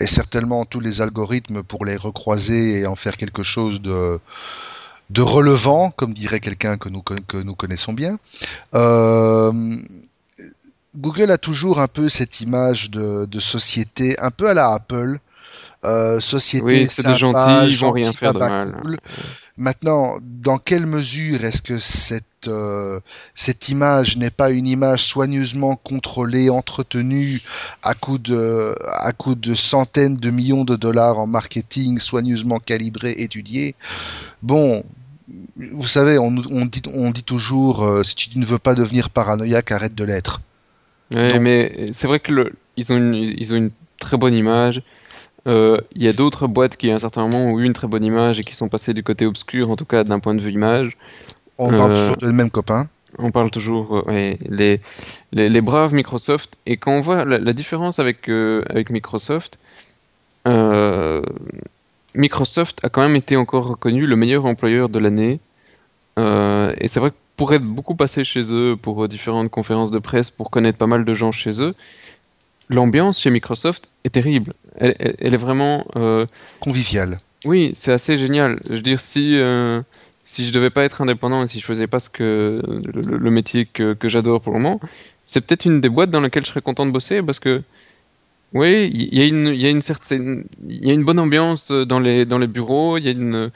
et 0.00 0.06
certainement 0.06 0.64
tous 0.64 0.80
les 0.80 1.00
algorithmes 1.00 1.62
pour 1.62 1.84
les 1.84 1.96
recroiser 1.96 2.80
et 2.80 2.86
en 2.86 2.94
faire 2.94 3.16
quelque 3.16 3.42
chose 3.42 3.82
de 3.82 4.20
de 5.10 5.22
relevant, 5.22 5.90
comme 5.90 6.12
dirait 6.12 6.40
quelqu'un 6.40 6.76
que 6.76 6.88
nous, 6.88 7.02
que 7.02 7.36
nous 7.36 7.54
connaissons 7.54 7.92
bien. 7.92 8.18
Euh, 8.74 9.52
Google 10.96 11.30
a 11.30 11.38
toujours 11.38 11.80
un 11.80 11.88
peu 11.88 12.08
cette 12.08 12.40
image 12.40 12.90
de, 12.90 13.24
de 13.24 13.40
société, 13.40 14.18
un 14.20 14.30
peu 14.30 14.48
à 14.48 14.54
la 14.54 14.72
Apple. 14.72 15.18
Euh, 15.84 16.18
société 16.18 16.64
oui, 16.64 16.86
c'est 16.88 17.14
gentils, 17.14 17.68
ils 17.68 17.78
vont 17.78 17.92
rien 17.92 18.12
faire 18.12 18.34
de 18.34 18.40
mal. 18.40 18.74
Maintenant, 19.56 20.16
dans 20.20 20.58
quelle 20.58 20.86
mesure 20.86 21.44
est-ce 21.44 21.62
que 21.62 21.78
cette 21.78 22.24
euh, 22.46 23.00
cette 23.34 23.68
image 23.68 24.16
n'est 24.16 24.30
pas 24.30 24.50
une 24.50 24.66
image 24.66 25.04
soigneusement 25.04 25.74
contrôlée, 25.76 26.50
entretenue 26.50 27.42
à 27.82 27.94
coup 27.94 28.18
de 28.18 28.74
à 28.88 29.12
coup 29.12 29.34
de 29.34 29.54
centaines 29.54 30.16
de 30.16 30.30
millions 30.30 30.64
de 30.64 30.76
dollars 30.76 31.18
en 31.18 31.26
marketing, 31.26 31.98
soigneusement 31.98 32.58
calibré, 32.58 33.12
étudié? 33.18 33.74
Bon, 34.42 34.84
vous 35.56 35.86
savez, 35.86 36.18
on, 36.18 36.30
dit, 36.30 36.82
on 36.94 37.10
dit 37.10 37.22
toujours 37.22 37.84
euh, 37.84 38.02
si 38.02 38.16
tu 38.16 38.38
ne 38.38 38.44
veux 38.44 38.58
pas 38.58 38.74
devenir 38.74 39.10
paranoïaque, 39.10 39.72
arrête 39.72 39.94
de 39.94 40.04
l'être. 40.04 40.40
Oui, 41.10 41.38
mais 41.38 41.86
c'est 41.92 42.06
vrai 42.06 42.20
que 42.20 42.52
ils, 42.76 42.92
ont 42.92 42.96
une, 42.96 43.14
ils 43.14 43.52
ont 43.52 43.56
une 43.56 43.70
très 43.98 44.16
bonne 44.16 44.34
image. 44.34 44.82
Euh, 45.46 45.80
il 45.94 46.02
y 46.02 46.08
a 46.08 46.12
d'autres 46.12 46.46
boîtes 46.46 46.76
qui, 46.76 46.90
à 46.90 46.96
un 46.96 46.98
certain 46.98 47.22
moment, 47.22 47.46
ont 47.46 47.58
eu 47.58 47.64
une 47.64 47.72
très 47.72 47.86
bonne 47.86 48.04
image 48.04 48.38
et 48.38 48.42
qui 48.42 48.54
sont 48.54 48.68
passées 48.68 48.92
du 48.92 49.02
côté 49.02 49.24
obscur, 49.24 49.70
en 49.70 49.76
tout 49.76 49.86
cas 49.86 50.04
d'un 50.04 50.20
point 50.20 50.34
de 50.34 50.42
vue 50.42 50.52
image. 50.52 50.96
On 51.56 51.70
parle 51.70 51.92
euh, 51.92 51.96
toujours 51.96 52.16
de 52.18 52.30
même 52.30 52.50
copain. 52.50 52.88
On 53.18 53.30
parle 53.30 53.50
toujours, 53.50 54.04
les, 54.08 54.38
les, 54.48 54.80
les, 55.32 55.60
braves 55.62 55.94
Microsoft. 55.94 56.56
Et 56.66 56.76
quand 56.76 56.92
on 56.92 57.00
voit 57.00 57.24
la, 57.24 57.52
différence 57.54 57.98
avec, 57.98 58.28
avec 58.28 58.90
Microsoft, 58.90 59.58
Microsoft 62.14 62.80
a 62.82 62.88
quand 62.88 63.02
même 63.02 63.16
été 63.16 63.36
encore 63.36 63.66
reconnu 63.66 64.06
le 64.06 64.16
meilleur 64.16 64.46
employeur 64.46 64.88
de 64.88 64.98
l'année. 64.98 65.40
Euh, 66.18 66.74
et 66.78 66.88
c'est 66.88 67.00
vrai 67.00 67.10
que 67.10 67.16
pour 67.36 67.52
être 67.52 67.62
beaucoup 67.62 67.94
passé 67.94 68.24
chez 68.24 68.52
eux, 68.52 68.76
pour 68.80 69.04
euh, 69.04 69.08
différentes 69.08 69.50
conférences 69.50 69.90
de 69.90 69.98
presse, 69.98 70.30
pour 70.30 70.50
connaître 70.50 70.78
pas 70.78 70.86
mal 70.86 71.04
de 71.04 71.14
gens 71.14 71.32
chez 71.32 71.62
eux, 71.62 71.74
l'ambiance 72.68 73.20
chez 73.20 73.30
Microsoft 73.30 73.88
est 74.04 74.10
terrible. 74.10 74.54
Elle, 74.76 74.94
est 75.20 75.36
vraiment... 75.36 75.86
Euh, 75.96 76.26
Conviviale. 76.60 77.16
Oui, 77.44 77.72
c'est 77.74 77.92
assez 77.92 78.18
génial. 78.18 78.58
Je 78.66 78.74
veux 78.74 78.82
dire, 78.82 79.00
si, 79.00 79.38
si 80.24 80.46
je 80.46 80.52
devais 80.52 80.70
pas 80.70 80.84
être 80.84 81.00
indépendant 81.00 81.44
et 81.44 81.48
si 81.48 81.60
je 81.60 81.64
faisais 81.64 81.86
pas 81.86 82.00
ce 82.00 82.10
que, 82.10 82.62
le, 82.66 83.30
métier 83.30 83.66
que, 83.66 83.94
que 83.94 84.08
j'adore 84.08 84.40
pour 84.40 84.52
le 84.54 84.58
moment, 84.58 84.80
c'est 85.24 85.40
peut-être 85.40 85.66
une 85.66 85.80
des 85.80 85.88
boîtes 85.88 86.10
dans 86.10 86.20
laquelle 86.20 86.44
je 86.44 86.50
serais 86.50 86.62
content 86.62 86.84
de 86.84 86.90
bosser 86.90 87.22
parce 87.22 87.38
que 87.38 87.62
oui, 88.54 88.90
il 88.94 89.14
y 89.14 89.20
a 89.20 89.26
une, 89.26 89.48
il 89.48 89.60
y 89.60 89.66
a 89.66 89.70
une 89.70 89.82
certaine, 89.82 90.44
il 90.66 90.86
y 90.86 90.90
a 90.90 90.94
une 90.94 91.04
bonne 91.04 91.18
ambiance 91.18 91.70
euh, 91.70 91.84
dans 91.84 92.00
les, 92.00 92.24
dans 92.24 92.38
les 92.38 92.46
bureaux. 92.46 92.96
Il 92.96 93.04
y 93.04 93.08
a 93.08 93.10
une, 93.10 93.34
euh, 93.34 93.50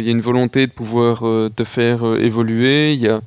il 0.00 0.04
y 0.04 0.08
a 0.08 0.10
une 0.10 0.20
volonté 0.20 0.66
de 0.66 0.72
pouvoir 0.72 1.26
euh, 1.26 1.50
te 1.54 1.62
faire 1.62 2.04
évoluer. 2.16 2.94
Il 2.94 3.00
y 3.00 3.08
a, 3.08 3.20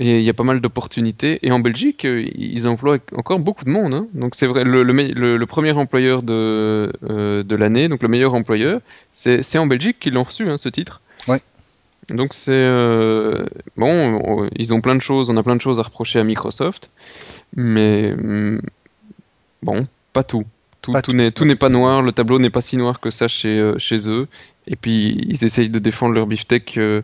il 0.00 0.20
y 0.20 0.28
a 0.28 0.34
pas 0.34 0.42
mal 0.42 0.60
d'opportunités. 0.60 1.38
Et 1.42 1.52
en 1.52 1.60
Belgique, 1.60 2.04
ils 2.04 2.66
emploient 2.66 2.98
encore 3.14 3.38
beaucoup 3.38 3.64
de 3.64 3.70
monde. 3.70 3.94
Hein. 3.94 4.08
Donc 4.12 4.34
c'est 4.34 4.46
vrai, 4.46 4.64
le, 4.64 4.82
le, 4.82 5.36
le, 5.36 5.46
premier 5.46 5.70
employeur 5.72 6.22
de, 6.22 6.92
de 7.02 7.56
l'année, 7.56 7.88
donc 7.88 8.02
le 8.02 8.08
meilleur 8.08 8.34
employeur, 8.34 8.80
c'est 9.12 9.58
en 9.58 9.66
Belgique 9.66 9.98
qu'ils 10.00 10.14
l'ont 10.14 10.24
reçu, 10.24 10.48
hein, 10.48 10.56
ce 10.56 10.68
titre. 10.68 11.00
Ouais. 11.28 11.40
Donc 12.10 12.32
c'est 12.32 12.68
bon, 13.76 14.48
ils 14.56 14.72
ont 14.72 14.80
plein 14.80 14.94
de 14.94 15.02
choses, 15.02 15.30
on 15.30 15.36
a 15.36 15.42
plein 15.42 15.56
de 15.56 15.60
choses 15.60 15.80
à 15.80 15.82
reprocher 15.82 16.20
à 16.20 16.24
Microsoft, 16.24 16.90
mais 17.56 18.12
mm, 18.12 18.60
bon, 19.62 19.86
pas 20.18 20.24
tout. 20.24 20.44
Tout, 20.80 20.92
tout 21.34 21.44
n'est 21.44 21.56
pas 21.56 21.68
noir, 21.68 22.02
le 22.02 22.12
tableau 22.12 22.38
n'est 22.38 22.50
pas 22.50 22.60
si 22.60 22.76
noir 22.76 23.00
que 23.00 23.10
ça 23.10 23.26
chez, 23.28 23.58
euh, 23.58 23.78
chez 23.78 24.08
eux. 24.08 24.28
Et 24.68 24.76
puis 24.76 25.26
ils 25.28 25.44
essayent 25.44 25.70
de 25.70 25.78
défendre 25.78 26.14
leur 26.14 26.26
beefsteak 26.26 26.78
euh, 26.78 27.02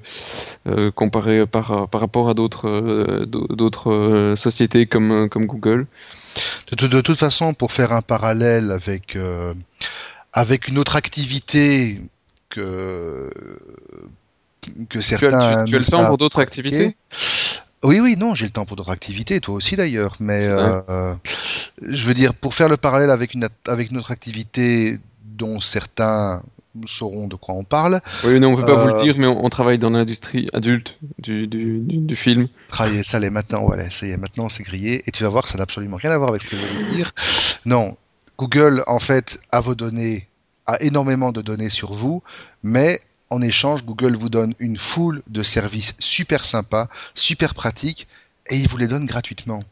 euh, 0.69 0.91
comparé 0.91 1.47
par, 1.47 1.89
par 1.89 2.01
rapport 2.01 2.29
à 2.29 2.35
d'autres 2.35 3.25
d'autres 3.27 4.35
sociétés 4.37 4.87
comme, 4.87 5.29
comme 5.29 5.47
Google. 5.47 5.87
De, 6.71 6.87
de, 6.87 7.01
toute 7.01 7.17
façon, 7.17 7.53
pour 7.55 7.73
faire 7.73 7.93
un 7.93 8.03
parallèle 8.03 8.71
avec, 8.71 9.19
avec 10.33 10.69
une 10.69 10.79
autre 10.79 10.97
activité 10.97 12.01
que, 12.51 13.31
que 14.89 15.01
certains. 15.01 15.65
Tu 15.65 15.75
as, 15.75 15.79
le 15.79 15.85
temps 15.85 16.07
pour 16.07 16.19
d'autres 16.19 16.41
activités? 16.41 16.97
Oui, 17.85 18.01
oui, 18.01 18.17
non, 18.17 18.35
j'ai 18.35 18.47
le 18.47 18.51
temps 18.51 18.65
pour 18.65 18.77
d'autres 18.77 18.91
activités, 18.91 19.41
toi 19.41 19.55
aussi 19.55 19.77
d'ailleurs, 19.77 20.17
mais 20.21 20.47
euh, 20.49 21.15
je 21.83 22.07
veux 22.07 22.15
dire, 22.15 22.35
pour 22.35 22.55
faire 22.55 22.69
le 22.69 22.77
parallèle 22.77 23.11
avec 23.11 23.35
une, 23.35 23.49
avec 23.69 23.93
notre 23.93 24.11
activité 24.11 24.99
dont 25.25 25.61
certains 25.61 26.43
sauront 26.87 27.29
de 27.29 27.37
quoi 27.37 27.55
on 27.55 27.63
parle. 27.63 28.01
Oui, 28.25 28.41
non, 28.41 28.49
on 28.49 28.51
ne 28.53 28.57
peut 28.57 28.67
pas 28.67 28.83
vous 28.83 28.89
le 28.89 28.97
euh, 28.97 29.03
dire, 29.03 29.17
mais 29.19 29.27
on, 29.27 29.49
travaille 29.49 29.79
dans 29.79 29.91
l'industrie 29.91 30.49
adulte 30.53 30.97
du, 31.19 31.47
du, 31.47 31.81
du, 31.81 32.17
film. 32.17 32.49
Travailler, 32.69 33.05
ça 33.05 33.21
l'est 33.21 33.31
maintenant, 33.31 33.65
voilà, 33.67 33.91
ça 33.91 34.07
y 34.07 34.11
est, 34.11 34.17
maintenant 34.17 34.49
c'est 34.49 34.65
grillé, 34.65 35.03
et 35.07 35.11
tu 35.11 35.23
vas 35.23 35.29
voir 35.29 35.45
que 35.45 35.51
ça 35.51 35.57
n'a 35.57 35.63
absolument 35.63 35.97
rien 35.97 36.11
à 36.11 36.19
voir 36.19 36.31
avec 36.31 36.43
ce 36.43 36.47
que 36.49 36.57
je 36.57 36.63
veux 36.63 36.95
dire. 36.95 37.13
Non, 37.67 37.97
Google, 38.39 38.83
en 38.87 38.99
fait, 38.99 39.39
a 39.51 39.61
vos 39.61 39.75
données, 39.75 40.29
a 40.67 40.81
énormément 40.83 41.33
de 41.33 41.43
données 41.43 41.71
sur 41.71 41.93
vous, 41.93 42.23
mais 42.63 43.01
en 43.31 43.43
échange, 43.43 43.85
Google 43.85 44.15
vous 44.15 44.29
donne 44.29 44.55
une 44.59 44.77
foule 44.77 45.23
de 45.29 45.43
services 45.43 45.95
super 45.99 46.45
sympas, 46.45 46.89
super 47.15 47.55
pratiques, 47.55 48.07
et 48.49 48.57
il 48.57 48.69
vous 48.69 48.77
les 48.77 48.87
donne 48.87 49.07
gratuitement. 49.07 49.63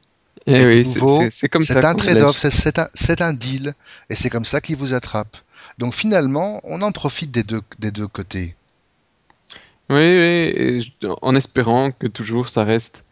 Et, 0.47 0.65
oui, 0.65 1.31
c'est 1.31 1.49
comme 1.49 1.63
ça. 1.63 1.75
C'est 1.75 1.85
un 1.85 1.95
trade-off, 1.95 2.37
c'est 2.37 3.21
un, 3.21 3.33
deal, 3.33 3.75
et 4.11 4.17
c'est 4.17 4.31
comme 4.31 4.45
ça 4.45 4.61
qu'il 4.61 4.77
vous 4.77 4.95
attrape. 4.95 5.37
Donc 5.79 5.95
finalement, 5.95 6.61
on 6.65 6.83
en 6.83 6.91
profite 6.91 7.31
des 7.31 7.45
deux, 7.45 7.63
des 7.79 7.91
deux 7.91 8.09
côtés. 8.09 8.55
Oui, 9.89 9.97
oui 9.97 10.93
en 11.21 11.35
espérant 11.37 11.93
que 11.93 12.07
toujours 12.07 12.49
ça 12.49 12.65
reste 12.65 13.05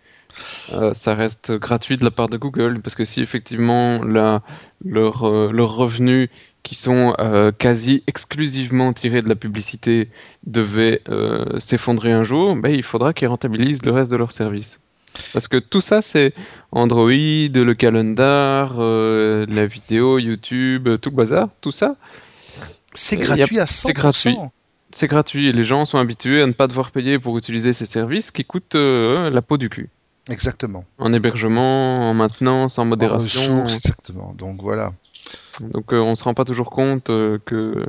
euh, 0.72 0.94
ça 0.94 1.14
reste 1.14 1.52
gratuit 1.52 1.96
de 1.96 2.04
la 2.04 2.10
part 2.10 2.28
de 2.28 2.36
Google, 2.36 2.80
parce 2.82 2.94
que 2.94 3.04
si 3.04 3.20
effectivement 3.20 4.02
la, 4.04 4.42
leur, 4.84 5.24
euh, 5.28 5.50
leurs 5.52 5.74
revenus 5.74 6.28
qui 6.62 6.74
sont 6.74 7.14
euh, 7.18 7.52
quasi 7.56 8.02
exclusivement 8.06 8.92
tirés 8.92 9.22
de 9.22 9.28
la 9.28 9.34
publicité 9.34 10.08
devaient 10.46 11.00
euh, 11.08 11.58
s'effondrer 11.58 12.12
un 12.12 12.24
jour, 12.24 12.54
ben, 12.56 12.68
il 12.74 12.82
faudra 12.82 13.12
qu'ils 13.14 13.28
rentabilisent 13.28 13.84
le 13.84 13.92
reste 13.92 14.10
de 14.10 14.16
leurs 14.16 14.32
services. 14.32 14.78
Parce 15.32 15.48
que 15.48 15.56
tout 15.56 15.80
ça, 15.80 16.02
c'est 16.02 16.34
Android, 16.70 17.08
le 17.10 17.72
calendar, 17.72 18.74
la 18.78 19.66
vidéo, 19.66 20.18
YouTube, 20.20 20.88
tout 21.00 21.10
le 21.10 21.16
bazar, 21.16 21.48
tout 21.60 21.72
ça, 21.72 21.96
C'est 22.94 23.16
a- 23.20 23.24
gratuit 23.36 23.58
à 23.58 23.64
100%. 23.66 23.66
c'est 23.86 23.92
gratuit. 23.92 24.36
c'est 24.92 25.06
gratuit 25.08 25.48
et 25.48 25.52
les 25.52 25.64
gens 25.64 25.84
sont 25.84 25.98
habitués 25.98 26.42
à 26.42 26.46
ne 26.46 26.52
pas 26.52 26.68
devoir 26.68 26.90
payer 26.92 27.18
pour 27.18 27.36
utiliser 27.38 27.72
ces 27.72 27.86
services 27.86 28.30
qui 28.30 28.44
coûtent 28.44 28.74
euh, 28.76 29.30
la 29.30 29.42
peau 29.42 29.56
du 29.56 29.68
cul. 29.68 29.88
Exactement. 30.30 30.84
En 30.98 31.12
hébergement, 31.12 32.08
en 32.10 32.14
maintenance, 32.14 32.78
en 32.78 32.82
En 32.82 32.84
modération. 32.86 33.40
ressources, 33.62 33.74
exactement. 33.76 34.32
Donc 34.38 34.62
voilà. 34.62 34.90
Donc 35.60 35.92
euh, 35.92 35.98
on 36.00 36.14
se 36.14 36.24
rend 36.24 36.34
pas 36.34 36.44
toujours 36.44 36.70
compte 36.70 37.10
euh, 37.10 37.38
que 37.44 37.84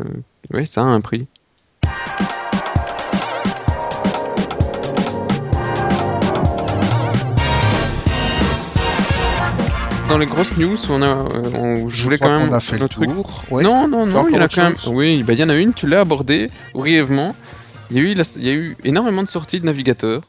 oui, 0.53 0.67
ça 0.67 0.81
a 0.81 0.85
un 0.85 1.01
prix. 1.01 1.27
Dans 10.09 10.17
les 10.17 10.25
grosses 10.25 10.57
news, 10.57 10.77
on 10.89 11.01
a, 11.01 11.05
euh, 11.07 11.25
on, 11.55 11.87
je, 11.87 11.95
Je 11.95 12.03
voulais 12.03 12.17
quand 12.17 12.31
même 12.31 12.49
qu'on 12.49 12.53
a 12.53 12.59
fait 12.59 12.77
le 12.77 12.89
tour. 12.89 13.43
Ouais. 13.49 13.63
Non, 13.63 13.87
non, 13.87 14.05
non, 14.05 14.27
il 14.27 14.35
y 14.35 14.37
en 14.37 14.41
a 14.41 14.49
quand 14.49 14.63
même. 14.63 14.75
Oui, 14.87 15.23
bah, 15.23 15.31
il 15.33 15.39
y 15.39 15.43
en 15.43 15.47
a 15.49 15.53
une, 15.55 15.73
tu 15.73 15.87
l'as 15.87 16.01
abordée 16.01 16.49
brièvement. 16.73 17.33
Il 17.91 17.97
y, 17.97 17.99
a 17.99 18.03
eu 18.03 18.11
il 18.35 18.43
y 18.43 18.49
a 18.49 18.53
eu 18.53 18.75
énormément 18.83 19.23
de 19.23 19.29
sorties 19.29 19.59
de 19.61 19.65
navigateurs. 19.65 20.23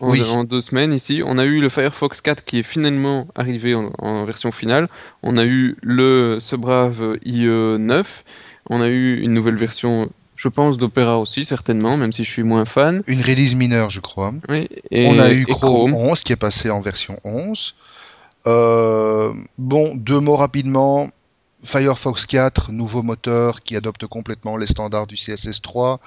En, 0.00 0.10
Oui. 0.10 0.22
en 0.22 0.44
deux 0.44 0.60
semaines 0.60 0.92
ici, 0.92 1.22
on 1.24 1.38
a 1.38 1.44
eu 1.44 1.60
le 1.60 1.68
Firefox 1.68 2.20
4 2.20 2.44
qui 2.44 2.58
est 2.60 2.62
finalement 2.62 3.26
arrivé 3.34 3.74
en, 3.74 3.90
en 3.98 4.24
version 4.24 4.52
finale. 4.52 4.88
On 5.22 5.36
a 5.36 5.44
eu 5.44 5.76
le 5.82 6.38
ce 6.40 6.56
brave 6.56 7.18
IE 7.24 7.46
9. 7.78 8.24
On 8.70 8.80
a 8.80 8.88
eu 8.88 9.20
une 9.20 9.32
nouvelle 9.32 9.56
version, 9.56 10.10
je 10.36 10.48
pense, 10.48 10.76
d'Opera 10.76 11.18
aussi 11.18 11.44
certainement, 11.44 11.96
même 11.96 12.12
si 12.12 12.22
je 12.24 12.30
suis 12.30 12.42
moins 12.42 12.64
fan. 12.64 13.02
Une 13.06 13.22
release 13.22 13.54
mineure, 13.54 13.90
je 13.90 14.00
crois. 14.00 14.32
Oui, 14.50 14.68
et, 14.90 15.08
On 15.08 15.18
a 15.18 15.30
eu 15.32 15.42
et 15.42 15.44
Chrome, 15.52 15.94
11 15.94 16.22
qui 16.22 16.32
est 16.32 16.36
passé 16.36 16.70
en 16.70 16.80
version 16.80 17.18
11. 17.24 17.74
Euh, 18.46 19.30
bon, 19.58 19.94
deux 19.96 20.20
mots 20.20 20.36
rapidement. 20.36 21.08
Firefox 21.64 22.24
4, 22.26 22.70
nouveau 22.72 23.02
moteur 23.02 23.62
qui 23.62 23.74
adopte 23.76 24.06
complètement 24.06 24.56
les 24.56 24.66
standards 24.66 25.06
du 25.06 25.16
CSS3, 25.16 25.98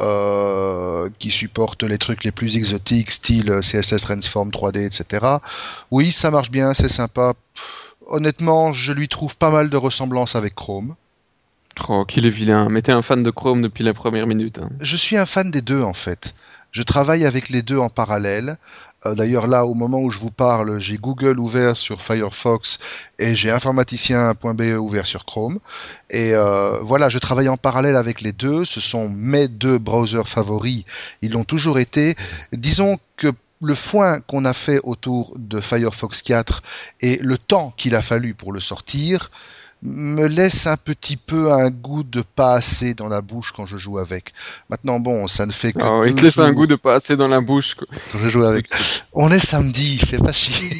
euh, 0.00 1.08
qui 1.18 1.30
supporte 1.30 1.82
les 1.84 1.98
trucs 1.98 2.24
les 2.24 2.32
plus 2.32 2.56
exotiques, 2.56 3.10
style 3.10 3.60
CSS 3.60 4.02
Transform 4.02 4.50
3D, 4.50 4.84
etc. 4.86 5.26
Oui, 5.90 6.12
ça 6.12 6.30
marche 6.30 6.50
bien, 6.50 6.74
c'est 6.74 6.88
sympa. 6.88 7.34
Honnêtement, 8.06 8.72
je 8.72 8.92
lui 8.92 9.08
trouve 9.08 9.36
pas 9.36 9.50
mal 9.50 9.70
de 9.70 9.76
ressemblances 9.76 10.34
avec 10.34 10.54
Chrome. 10.54 10.96
Oh, 11.88 12.04
qu'il 12.04 12.26
est 12.26 12.30
vilain. 12.30 12.68
Mais 12.68 12.82
t'es 12.82 12.92
un 12.92 13.02
fan 13.02 13.22
de 13.22 13.30
Chrome 13.30 13.62
depuis 13.62 13.84
la 13.84 13.94
première 13.94 14.26
minute. 14.26 14.58
hein. 14.58 14.68
Je 14.80 14.96
suis 14.96 15.16
un 15.16 15.26
fan 15.26 15.50
des 15.50 15.62
deux 15.62 15.82
en 15.82 15.94
fait. 15.94 16.34
Je 16.72 16.82
travaille 16.82 17.24
avec 17.24 17.48
les 17.48 17.62
deux 17.62 17.78
en 17.78 17.88
parallèle. 17.88 18.56
Euh, 19.06 19.14
D'ailleurs 19.14 19.46
là, 19.46 19.66
au 19.66 19.74
moment 19.74 20.00
où 20.00 20.10
je 20.10 20.18
vous 20.18 20.30
parle, 20.30 20.78
j'ai 20.78 20.96
Google 20.96 21.38
ouvert 21.38 21.76
sur 21.76 22.00
Firefox 22.00 22.78
et 23.18 23.34
j'ai 23.34 23.50
informaticien.be 23.50 24.78
ouvert 24.78 25.06
sur 25.06 25.24
Chrome. 25.24 25.58
Et 26.10 26.34
euh, 26.34 26.78
voilà, 26.82 27.08
je 27.08 27.18
travaille 27.18 27.48
en 27.48 27.56
parallèle 27.56 27.96
avec 27.96 28.20
les 28.20 28.32
deux. 28.32 28.64
Ce 28.64 28.80
sont 28.80 29.08
mes 29.08 29.48
deux 29.48 29.78
browsers 29.78 30.28
favoris. 30.28 30.84
Ils 31.22 31.32
l'ont 31.32 31.44
toujours 31.44 31.78
été. 31.78 32.14
Disons 32.52 32.98
que 33.16 33.32
le 33.62 33.74
foin 33.74 34.20
qu'on 34.20 34.44
a 34.44 34.54
fait 34.54 34.80
autour 34.84 35.34
de 35.36 35.60
Firefox 35.60 36.22
4 36.22 36.62
et 37.00 37.18
le 37.18 37.36
temps 37.36 37.74
qu'il 37.76 37.94
a 37.94 38.02
fallu 38.02 38.34
pour 38.34 38.52
le 38.52 38.60
sortir 38.60 39.30
me 39.82 40.26
laisse 40.26 40.66
un 40.66 40.76
petit 40.76 41.16
peu 41.16 41.52
un 41.52 41.70
goût 41.70 42.02
de 42.02 42.22
pas 42.22 42.54
assez 42.54 42.94
dans 42.94 43.08
la 43.08 43.22
bouche 43.22 43.52
quand 43.52 43.66
je 43.66 43.76
joue 43.76 43.98
avec. 43.98 44.32
Maintenant, 44.68 45.00
bon, 45.00 45.26
ça 45.26 45.46
ne 45.46 45.52
fait 45.52 45.72
que. 45.72 45.80
Oh, 45.82 46.04
il 46.04 46.14
te 46.14 46.22
laisse 46.22 46.38
un 46.38 46.52
goût 46.52 46.66
de 46.66 46.76
passer 46.76 47.16
dans 47.16 47.28
la 47.28 47.40
bouche. 47.40 47.74
quoi. 47.74 47.86
quand 48.12 48.18
je 48.18 48.28
joue 48.28 48.44
avec. 48.44 48.68
On 49.12 49.30
est 49.30 49.38
samedi, 49.38 49.98
fais 49.98 50.18
pas 50.18 50.32
chier. 50.32 50.76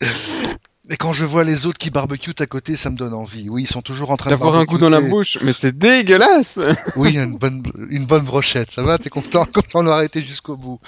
Et 0.90 0.96
quand 0.96 1.12
je 1.12 1.26
vois 1.26 1.44
les 1.44 1.66
autres 1.66 1.76
qui 1.76 1.90
barbecuent 1.90 2.34
à 2.38 2.46
côté, 2.46 2.74
ça 2.74 2.88
me 2.88 2.96
donne 2.96 3.12
envie. 3.12 3.50
Oui, 3.50 3.64
ils 3.64 3.66
sont 3.66 3.82
toujours 3.82 4.10
en 4.10 4.16
train 4.16 4.30
de 4.30 4.36
D'avoir 4.36 4.54
un 4.54 4.64
goût 4.64 4.78
dans 4.78 4.88
la 4.88 5.02
bouche, 5.02 5.36
mais 5.42 5.52
c'est 5.52 5.76
dégueulasse 5.76 6.58
Oui, 6.96 7.18
une 7.18 7.36
bonne, 7.36 7.62
une 7.90 8.06
bonne 8.06 8.24
brochette. 8.24 8.70
Ça 8.70 8.82
va, 8.82 8.96
t'es 8.96 9.10
content 9.10 9.44
quand 9.52 9.62
on 9.74 9.86
a 9.86 9.92
arrêté 9.92 10.22
jusqu'au 10.22 10.56
bout. 10.56 10.80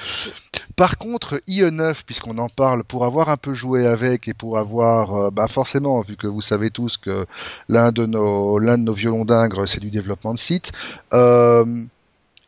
Par 0.77 0.99
contre, 0.99 1.41
IE9, 1.49 2.03
puisqu'on 2.05 2.39
en 2.39 2.49
parle, 2.49 2.85
pour 2.85 3.05
avoir 3.05 3.29
un 3.29 3.37
peu 3.37 3.55
joué 3.55 3.87
avec 3.87 4.29
et 4.29 4.35
pour 4.35 4.59
avoir, 4.59 5.15
euh, 5.15 5.31
bah 5.31 5.49
forcément, 5.49 6.01
vu 6.01 6.17
que 6.17 6.27
vous 6.27 6.41
savez 6.41 6.71
tous 6.71 6.97
que 6.97 7.27
l'un 7.69 7.93
de 7.93 8.07
nos, 8.07 8.93
violons 8.93 9.25
d'ingres, 9.25 9.67
c'est 9.67 9.81
du 9.81 9.91
développement 9.91 10.35
de 10.35 10.39
site, 10.39 10.73
euh, 11.13 11.65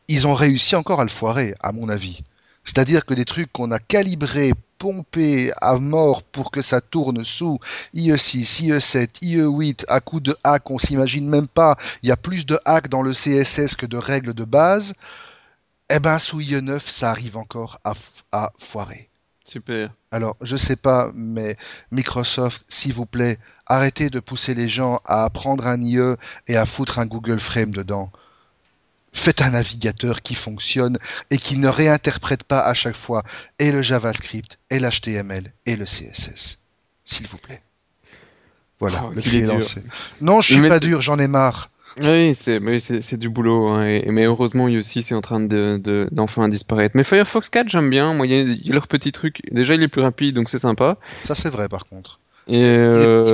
ils 0.08 0.26
ont 0.26 0.34
réussi 0.34 0.76
encore 0.76 1.00
à 1.00 1.04
le 1.04 1.10
foirer, 1.10 1.54
à 1.62 1.72
mon 1.72 1.88
avis. 1.88 2.22
C'est-à-dire 2.64 3.04
que 3.04 3.14
des 3.14 3.24
trucs 3.24 3.52
qu'on 3.52 3.70
a 3.70 3.78
calibrés, 3.78 4.52
pompés 4.78 5.52
à 5.60 5.78
mort 5.78 6.24
pour 6.24 6.50
que 6.50 6.60
ça 6.60 6.80
tourne 6.80 7.24
sous 7.24 7.60
IE6, 7.94 8.62
IE7, 8.62 9.22
IE8, 9.22 9.84
à 9.86 10.00
coup 10.00 10.18
de 10.18 10.36
hack, 10.42 10.70
on 10.72 10.78
s'imagine 10.78 11.28
même 11.28 11.46
pas, 11.46 11.76
il 12.02 12.08
y 12.08 12.12
a 12.12 12.16
plus 12.16 12.46
de 12.46 12.58
hack 12.64 12.88
dans 12.88 13.02
le 13.02 13.12
CSS 13.12 13.76
que 13.76 13.86
de 13.86 13.96
règles 13.96 14.34
de 14.34 14.44
base, 14.44 14.94
eh 15.90 15.98
ben 15.98 16.18
sous 16.18 16.40
IE9, 16.40 16.80
ça 16.80 17.10
arrive 17.10 17.36
encore 17.36 17.80
à, 17.84 17.92
à 18.32 18.52
foirer. 18.58 19.08
Super. 19.44 19.92
Alors, 20.10 20.36
je 20.40 20.56
sais 20.56 20.76
pas, 20.76 21.10
mais 21.14 21.56
Microsoft, 21.90 22.64
s'il 22.68 22.94
vous 22.94 23.06
plaît, 23.06 23.38
arrêtez 23.66 24.08
de 24.08 24.20
pousser 24.20 24.54
les 24.54 24.68
gens 24.68 25.00
à 25.04 25.28
prendre 25.30 25.66
un 25.66 25.82
IE 25.82 26.16
et 26.46 26.56
à 26.56 26.64
foutre 26.64 26.98
un 26.98 27.06
Google 27.06 27.40
Frame 27.40 27.72
dedans. 27.72 28.10
Faites 29.12 29.42
un 29.42 29.50
navigateur 29.50 30.22
qui 30.22 30.34
fonctionne 30.34 30.96
et 31.30 31.36
qui 31.36 31.58
ne 31.58 31.68
réinterprète 31.68 32.44
pas 32.44 32.60
à 32.60 32.72
chaque 32.72 32.96
fois 32.96 33.22
et 33.58 33.70
le 33.72 33.82
JavaScript, 33.82 34.58
et 34.70 34.78
l'HTML, 34.80 35.52
et 35.66 35.76
le 35.76 35.84
CSS. 35.84 36.58
S'il 37.04 37.26
vous 37.26 37.36
plaît. 37.36 37.62
Voilà, 38.80 39.04
Oh, 39.06 39.10
le 39.12 39.20
cri 39.20 39.38
est 39.38 39.42
lancé. 39.42 39.82
Non, 40.22 40.40
je 40.40 40.52
suis 40.54 40.62
Mais- 40.62 40.68
pas 40.68 40.80
dur, 40.80 41.02
j'en 41.02 41.18
ai 41.18 41.28
marre. 41.28 41.68
Oui, 42.00 42.34
c'est 42.34 43.16
du 43.18 43.28
boulot, 43.28 43.68
hein, 43.68 43.84
et- 43.86 44.10
mais 44.10 44.24
heureusement, 44.24 44.64
aussi 44.64 45.02
c'est 45.02 45.14
en 45.14 45.20
train 45.20 45.40
de, 45.40 45.78
de- 45.82 46.08
d'enfin 46.10 46.48
disparaître. 46.48 46.96
Mais 46.96 47.04
Firefox 47.04 47.48
4, 47.50 47.68
j'aime 47.68 47.90
bien. 47.90 48.14
Moi, 48.14 48.26
il 48.26 48.32
y, 48.66 48.70
a- 48.70 48.72
leur 48.72 48.88
petit 48.88 49.12
truc. 49.12 49.40
Déjà, 49.50 49.74
il 49.74 49.82
est 49.82 49.88
plus 49.88 50.00
rapide, 50.02 50.34
donc 50.34 50.48
c'est 50.50 50.58
sympa. 50.58 50.96
Ça, 51.22 51.34
c'est 51.34 51.50
vrai, 51.50 51.68
par 51.68 51.84
contre. 51.86 52.18
Et 52.48 52.58
Il 52.58 52.64
est, 52.64 52.66
il 52.66 52.72
est 52.72 52.74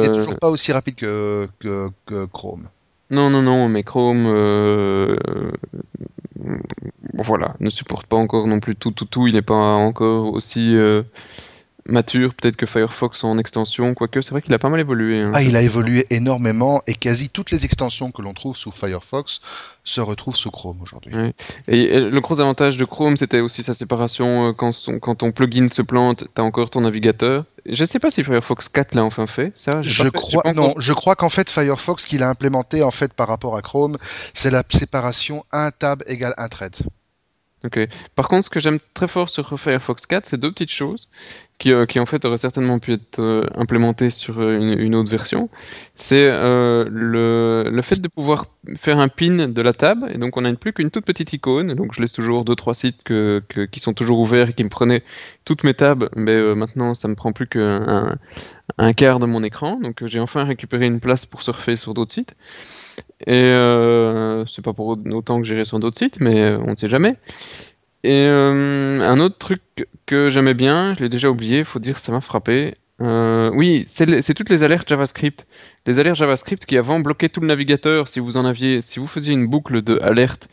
euh, 0.08 0.12
toujours 0.14 0.38
pas 0.38 0.50
aussi 0.50 0.72
rapide 0.72 0.96
que, 0.96 1.46
que, 1.60 1.88
que 2.06 2.26
Chrome. 2.26 2.68
non, 3.10 3.30
non, 3.30 3.42
non, 3.42 3.68
mais 3.68 3.82
Chrome, 3.84 4.26
euh, 4.26 5.16
euh, 5.28 5.52
voilà, 7.14 7.54
ne 7.60 7.70
supporte 7.70 8.06
pas 8.06 8.16
encore 8.16 8.46
non 8.46 8.60
plus 8.60 8.76
tout, 8.76 8.90
tout, 8.90 9.06
tout. 9.06 9.26
Il 9.26 9.34
n'est 9.34 9.42
pas 9.42 9.54
encore 9.54 10.32
aussi 10.32 10.74
euh, 10.76 11.02
mature, 11.88 12.34
peut-être 12.34 12.56
que 12.56 12.66
Firefox 12.66 13.24
en 13.24 13.38
extension, 13.38 13.94
quoique 13.94 14.20
c'est 14.20 14.30
vrai 14.30 14.42
qu'il 14.42 14.52
a 14.54 14.58
pas 14.58 14.68
mal 14.68 14.80
évolué. 14.80 15.20
hein. 15.22 15.32
Ah, 15.34 15.42
il 15.42 15.56
a 15.56 15.62
évolué 15.62 16.06
énormément 16.10 16.82
et 16.86 16.94
quasi 16.94 17.28
toutes 17.28 17.50
les 17.50 17.64
extensions 17.64 18.10
que 18.10 18.22
l'on 18.22 18.34
trouve 18.34 18.56
sous 18.56 18.70
Firefox 18.70 19.40
se 19.84 20.00
retrouvent 20.00 20.36
sous 20.36 20.50
Chrome 20.50 20.80
aujourd'hui. 20.82 21.12
Et, 21.66 21.82
et 21.94 22.00
le 22.00 22.20
gros 22.20 22.40
avantage 22.40 22.76
de 22.76 22.84
Chrome, 22.84 23.16
c'était 23.16 23.40
aussi 23.40 23.62
sa 23.62 23.74
séparation. 23.74 24.48
euh, 24.48 24.52
Quand, 24.52 24.72
son- 24.72 24.98
quand 24.98 25.14
ton 25.16 25.32
plugin 25.32 25.68
se 25.68 25.82
plante, 25.82 26.24
tu 26.34 26.40
as 26.40 26.44
encore 26.44 26.70
ton 26.70 26.82
navigateur. 26.82 27.44
Je 27.66 27.84
sais 27.84 27.98
pas 27.98 28.10
si 28.10 28.22
Firefox 28.24 28.68
4 28.68 28.94
l'a 28.94 29.04
enfin 29.04 29.26
fait. 29.26 29.52
Ça, 29.54 29.82
Je 29.82 29.88
pas 30.02 30.04
fait- 30.04 30.04
j'ai 30.04 30.10
crois, 30.10 30.42
pas 30.42 30.52
non, 30.54 30.74
je 30.78 30.92
crois 30.92 31.16
qu'en 31.16 31.28
fait 31.28 31.48
Firefox 31.50 32.06
qu'il 32.06 32.22
a 32.22 32.28
implémenté 32.28 32.82
en 32.82 32.90
fait 32.90 33.12
par 33.12 33.28
rapport 33.28 33.56
à 33.56 33.62
Chrome, 33.62 33.96
c'est 34.34 34.50
la 34.50 34.62
séparation 34.68 35.44
un 35.52 35.70
tab 35.70 36.02
égale 36.06 36.34
un 36.38 36.48
thread. 36.48 36.76
Par 38.14 38.28
contre, 38.28 38.44
ce 38.44 38.50
que 38.50 38.60
j'aime 38.60 38.78
très 38.94 39.08
fort 39.08 39.28
sur 39.28 39.58
Firefox 39.58 40.06
4, 40.06 40.26
c'est 40.26 40.40
deux 40.40 40.52
petites 40.52 40.72
choses 40.72 41.08
qui, 41.58 41.72
euh, 41.72 41.86
qui 41.86 41.98
en 41.98 42.06
fait 42.06 42.24
auraient 42.24 42.38
certainement 42.38 42.78
pu 42.78 42.92
être 42.92 43.20
euh, 43.20 43.46
implémentées 43.56 44.10
sur 44.10 44.40
euh, 44.40 44.58
une, 44.58 44.94
autre 44.94 45.10
version. 45.10 45.48
C'est 45.94 46.28
le, 46.28 47.68
le 47.70 47.82
fait 47.82 48.00
de 48.00 48.08
pouvoir 48.08 48.46
faire 48.76 48.98
un 48.98 49.08
pin 49.08 49.48
de 49.48 49.62
la 49.62 49.72
tab, 49.72 50.04
et 50.12 50.18
donc 50.18 50.36
on 50.36 50.42
n'a 50.42 50.54
plus 50.54 50.72
qu'une 50.72 50.90
toute 50.90 51.04
petite 51.04 51.32
icône. 51.32 51.74
Donc 51.74 51.94
je 51.94 52.00
laisse 52.00 52.12
toujours 52.12 52.44
deux 52.44 52.54
trois 52.54 52.74
sites 52.74 53.02
qui 53.04 53.80
sont 53.80 53.94
toujours 53.94 54.20
ouverts 54.20 54.50
et 54.50 54.52
qui 54.52 54.64
me 54.64 54.68
prenaient 54.68 55.02
toutes 55.44 55.64
mes 55.64 55.74
tabs, 55.74 56.08
mais 56.16 56.54
maintenant 56.54 56.94
ça 56.94 57.08
me 57.08 57.14
prend 57.14 57.32
plus 57.32 57.46
qu'un 57.46 57.88
un 57.88 58.18
quart 58.96 59.18
de 59.18 59.26
mon 59.26 59.42
écran. 59.42 59.78
Donc 59.80 60.02
euh, 60.02 60.06
j'ai 60.06 60.20
enfin 60.20 60.44
récupéré 60.44 60.86
une 60.86 61.00
place 61.00 61.26
pour 61.26 61.42
surfer 61.42 61.76
sur 61.76 61.94
d'autres 61.94 62.12
sites. 62.12 62.34
Et 63.26 63.34
euh, 63.34 64.44
c'est 64.46 64.62
pas 64.62 64.72
pour 64.72 64.86
autant 64.88 65.40
que 65.40 65.46
j'irai 65.46 65.64
sur 65.64 65.78
d'autres 65.78 65.98
sites, 65.98 66.20
mais 66.20 66.40
euh, 66.40 66.58
on 66.64 66.72
ne 66.72 66.76
sait 66.76 66.88
jamais. 66.88 67.16
Et 68.04 68.26
un 68.26 69.18
autre 69.18 69.38
truc 69.38 69.60
que 70.06 70.30
j'aimais 70.30 70.54
bien, 70.54 70.94
je 70.94 71.02
l'ai 71.02 71.08
déjà 71.08 71.28
oublié, 71.30 71.64
faut 71.64 71.80
dire 71.80 71.96
que 71.96 72.00
ça 72.00 72.12
m'a 72.12 72.20
frappé. 72.20 72.76
Oui, 73.00 73.84
c'est 73.86 74.34
toutes 74.34 74.50
les 74.50 74.62
alertes 74.62 74.88
JavaScript. 74.88 75.46
Les 75.84 75.98
alertes 75.98 76.16
JavaScript 76.16 76.64
qui 76.64 76.78
avant 76.78 77.00
bloquaient 77.00 77.28
tout 77.28 77.40
le 77.40 77.48
navigateur 77.48 78.06
si 78.06 78.20
vous 78.20 78.36
en 78.36 78.44
aviez, 78.44 78.82
si 78.82 79.00
vous 79.00 79.08
faisiez 79.08 79.34
une 79.34 79.48
boucle 79.48 79.82
de 79.82 79.98
alerte 80.00 80.48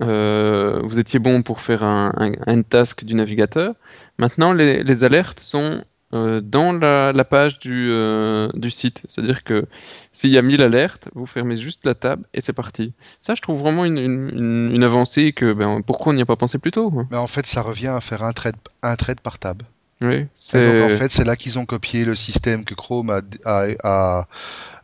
vous 0.00 0.98
étiez 0.98 1.18
bon 1.18 1.42
pour 1.42 1.60
faire 1.60 1.82
un, 1.82 2.12
un, 2.16 2.32
un 2.46 2.62
task 2.62 3.04
du 3.04 3.14
navigateur. 3.14 3.74
Maintenant, 4.18 4.52
les 4.54 5.04
alertes 5.04 5.40
sont 5.40 5.84
euh, 6.16 6.40
dans 6.40 6.72
la, 6.72 7.12
la 7.12 7.24
page 7.24 7.58
du, 7.58 7.88
euh, 7.90 8.48
du 8.54 8.70
site. 8.70 9.02
C'est-à-dire 9.08 9.44
que 9.44 9.66
s'il 10.12 10.30
y 10.30 10.38
a 10.38 10.42
1000 10.42 10.62
alertes, 10.62 11.08
vous 11.14 11.26
fermez 11.26 11.56
juste 11.56 11.80
la 11.84 11.94
table 11.94 12.24
et 12.34 12.40
c'est 12.40 12.52
parti. 12.52 12.92
Ça, 13.20 13.34
je 13.34 13.42
trouve 13.42 13.60
vraiment 13.60 13.84
une, 13.84 13.98
une, 13.98 14.70
une 14.74 14.82
avancée 14.82 15.32
que 15.32 15.52
ben, 15.52 15.82
pourquoi 15.82 16.12
on 16.12 16.16
n'y 16.16 16.22
a 16.22 16.26
pas 16.26 16.36
pensé 16.36 16.58
plus 16.58 16.72
tôt. 16.72 16.92
Mais 17.10 17.16
en 17.16 17.26
fait, 17.26 17.46
ça 17.46 17.62
revient 17.62 17.88
à 17.88 18.00
faire 18.00 18.22
un 18.22 18.32
trade, 18.32 18.56
un 18.82 18.96
trade 18.96 19.20
par 19.20 19.38
tab. 19.38 19.62
Oui, 20.00 20.14
Et 20.16 20.26
c'est 20.34 20.62
donc 20.62 20.90
en 20.90 20.94
fait, 20.94 21.10
c'est 21.10 21.24
là 21.24 21.36
qu'ils 21.36 21.58
ont 21.58 21.64
copié 21.64 22.04
le 22.04 22.14
système 22.14 22.64
que 22.64 22.74
Chrome 22.74 23.10
a, 23.10 23.20
a, 23.44 23.66
a, 23.82 24.28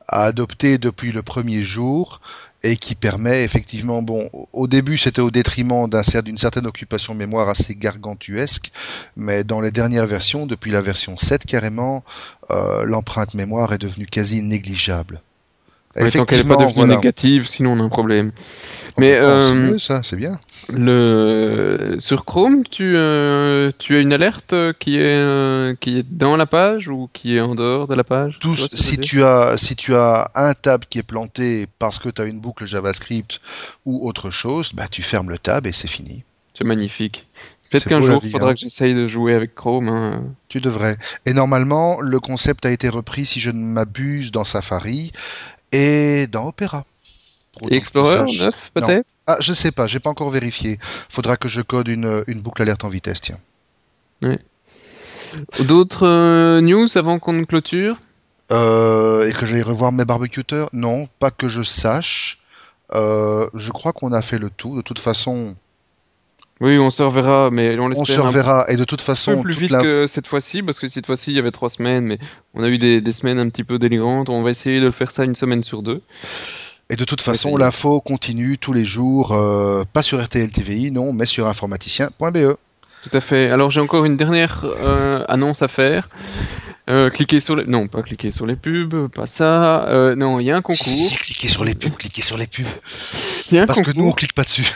a 0.08 0.24
adopté 0.24 0.78
depuis 0.78 1.12
le 1.12 1.22
premier 1.22 1.62
jour 1.62 2.20
et 2.62 2.76
qui 2.76 2.94
permet 2.94 3.44
effectivement, 3.44 4.02
bon, 4.02 4.28
au 4.52 4.66
début 4.66 4.98
c'était 4.98 5.20
au 5.20 5.30
détriment 5.30 5.88
d'une 6.24 6.38
certaine 6.38 6.66
occupation 6.66 7.14
mémoire 7.14 7.48
assez 7.48 7.74
gargantuesque, 7.74 8.70
mais 9.16 9.44
dans 9.44 9.60
les 9.60 9.70
dernières 9.70 10.06
versions, 10.06 10.46
depuis 10.46 10.70
la 10.70 10.80
version 10.80 11.16
7 11.16 11.46
carrément, 11.46 12.04
euh, 12.50 12.84
l'empreinte 12.84 13.34
mémoire 13.34 13.72
est 13.72 13.78
devenue 13.78 14.06
quasi 14.06 14.42
négligeable. 14.42 15.20
Ouais, 15.96 16.10
tant 16.10 16.24
qu'elle 16.24 16.38
n'est 16.38 16.44
pas 16.44 16.56
devenue 16.56 16.72
voilà. 16.74 16.96
négative, 16.96 17.46
sinon 17.46 17.72
on 17.72 17.80
a 17.80 17.82
un 17.82 17.88
problème. 17.88 18.32
Mais, 18.98 19.12
c'est 19.12 19.22
euh, 19.22 19.54
mieux 19.54 19.78
ça, 19.78 20.02
c'est 20.02 20.16
bien. 20.16 20.38
Le... 20.72 21.96
Sur 21.98 22.24
Chrome, 22.24 22.62
tu, 22.70 22.94
euh, 22.96 23.70
tu 23.78 23.96
as 23.96 24.00
une 24.00 24.12
alerte 24.12 24.54
qui 24.78 24.96
est, 24.96 25.02
euh, 25.02 25.74
qui 25.80 25.98
est 25.98 26.06
dans 26.08 26.36
la 26.36 26.46
page 26.46 26.88
ou 26.88 27.08
qui 27.12 27.36
est 27.36 27.40
en 27.40 27.54
dehors 27.54 27.86
de 27.86 27.94
la 27.94 28.04
page? 28.04 28.38
Tu 28.40 28.48
vois 28.48 28.68
si 28.72 28.98
tu 28.98 29.22
as 29.22 29.56
si 29.56 29.76
tu 29.76 29.94
as 29.94 30.30
un 30.34 30.54
tab 30.54 30.84
qui 30.88 30.98
est 30.98 31.02
planté 31.02 31.66
parce 31.78 31.98
que 31.98 32.08
tu 32.08 32.20
as 32.20 32.26
une 32.26 32.40
boucle 32.40 32.66
JavaScript 32.66 33.40
ou 33.86 34.06
autre 34.06 34.30
chose, 34.30 34.72
bah 34.74 34.88
tu 34.90 35.02
fermes 35.02 35.30
le 35.30 35.38
tab 35.38 35.66
et 35.66 35.72
c'est 35.72 35.88
fini. 35.88 36.24
C'est 36.54 36.64
magnifique. 36.64 37.26
Peut-être 37.72 37.88
qu'un 37.88 38.02
jour, 38.02 38.20
il 38.22 38.30
faudra 38.30 38.50
hein. 38.50 38.54
que 38.54 38.60
j'essaye 38.60 38.94
de 38.94 39.08
jouer 39.08 39.34
avec 39.34 39.54
Chrome. 39.54 39.88
hein. 39.88 40.22
Tu 40.48 40.60
devrais. 40.60 40.98
Et 41.24 41.32
normalement, 41.32 42.02
le 42.02 42.20
concept 42.20 42.66
a 42.66 42.70
été 42.70 42.90
repris, 42.90 43.24
si 43.24 43.40
je 43.40 43.50
ne 43.50 43.64
m'abuse, 43.64 44.30
dans 44.30 44.44
Safari 44.44 45.10
et 45.72 46.26
dans 46.28 46.46
Opera. 46.46 46.84
Et 47.70 47.76
Explorer 47.76 48.26
je 48.28 48.38
sache. 48.38 48.40
9, 48.40 48.70
peut-être 48.74 49.06
Ah, 49.26 49.36
je 49.40 49.52
sais 49.52 49.72
pas, 49.72 49.86
j'ai 49.86 50.00
pas 50.00 50.10
encore 50.10 50.30
vérifié. 50.30 50.78
Faudra 50.80 51.36
que 51.36 51.48
je 51.48 51.60
code 51.60 51.88
une, 51.88 52.24
une 52.26 52.40
boucle 52.40 52.62
alerte 52.62 52.84
en 52.84 52.88
vitesse, 52.88 53.20
tiens. 53.20 53.38
D'autres 55.60 56.06
euh, 56.06 56.60
news 56.60 56.88
avant 56.96 57.18
qu'on 57.18 57.32
ne 57.32 57.44
clôture 57.44 57.98
Euh, 58.50 59.28
et 59.28 59.32
que 59.32 59.46
j'aille 59.46 59.62
revoir 59.62 59.92
mes 59.92 60.04
barbecuteurs 60.04 60.68
Non, 60.72 61.08
pas 61.18 61.30
que 61.30 61.48
je 61.48 61.62
sache. 61.62 62.38
Euh, 62.92 63.48
je 63.54 63.70
crois 63.70 63.92
qu'on 63.92 64.12
a 64.12 64.22
fait 64.22 64.38
le 64.38 64.50
tout. 64.50 64.76
De 64.76 64.82
toute 64.82 64.98
façon, 64.98 65.56
Oui, 66.62 66.78
on 66.78 66.90
se 66.90 67.02
reverra, 67.02 67.50
mais 67.50 67.76
on 67.78 67.82
on 67.84 67.88
l'espère 67.88 68.06
se 68.06 68.20
un 68.20 68.26
reverra. 68.28 68.64
Et 68.68 68.76
de 68.76 68.84
toute 68.84 69.00
peu 69.00 69.04
façon, 69.04 69.42
plus 69.42 69.52
toute 69.52 69.60
vite 69.62 69.70
l'info- 69.72 69.82
que 69.84 70.06
cette 70.06 70.26
fois-ci, 70.28 70.62
parce 70.62 70.78
que 70.78 70.86
cette 70.88 71.06
fois-ci, 71.06 71.30
il 71.32 71.36
y 71.36 71.38
avait 71.38 71.50
trois 71.50 71.68
semaines, 71.70 72.04
mais 72.04 72.18
on 72.54 72.62
a 72.62 72.68
eu 72.68 72.78
des, 72.78 73.00
des 73.00 73.12
semaines 73.12 73.38
un 73.40 73.48
petit 73.48 73.64
peu 73.64 73.78
délirantes. 73.78 74.28
On 74.30 74.42
va 74.42 74.50
essayer 74.50 74.80
de 74.80 74.86
le 74.86 74.92
faire 74.92 75.10
ça 75.10 75.24
une 75.24 75.34
semaine 75.34 75.62
sur 75.62 75.82
deux. 75.82 76.00
Et 76.88 76.96
de 76.96 77.04
toute 77.04 77.20
façon, 77.20 77.56
l'info 77.56 78.00
continue 78.00 78.58
tous 78.58 78.72
les 78.72 78.84
jours, 78.84 79.32
euh, 79.32 79.82
pas 79.92 80.02
sur 80.02 80.22
RTL 80.22 80.50
TVI, 80.52 80.90
non, 80.92 81.12
mais 81.12 81.26
sur 81.26 81.46
informaticien.be. 81.48 82.56
Tout 83.02 83.10
à 83.16 83.20
fait. 83.20 83.50
Alors 83.50 83.70
j'ai 83.72 83.80
encore 83.80 84.04
une 84.04 84.16
dernière 84.16 84.60
euh, 84.64 85.24
annonce 85.26 85.62
à 85.62 85.68
faire. 85.68 86.08
Euh, 86.90 87.10
cliquez 87.10 87.40
sur 87.40 87.56
les... 87.56 87.64
Non, 87.64 87.88
pas 87.88 88.02
cliquer 88.02 88.30
sur 88.30 88.46
les 88.46 88.54
pubs, 88.56 89.08
pas 89.08 89.26
ça. 89.26 89.88
Euh, 89.88 90.14
non, 90.14 90.38
il 90.38 90.46
y 90.46 90.50
a 90.52 90.56
un 90.56 90.62
concours. 90.62 90.84
Si, 90.84 90.96
si, 90.98 91.08
si, 91.08 91.16
cliquez 91.16 91.48
sur 91.48 91.64
les 91.64 91.74
pubs, 91.74 91.94
cliquez 91.96 92.22
sur 92.22 92.36
les 92.36 92.46
pubs. 92.46 92.66
Il 93.50 93.56
y 93.56 93.58
a 93.58 93.62
un 93.62 93.66
Parce 93.66 93.80
que 93.80 93.86
concours. 93.86 94.02
nous, 94.02 94.08
on 94.08 94.12
clique 94.12 94.34
pas 94.34 94.42
dessus. 94.44 94.70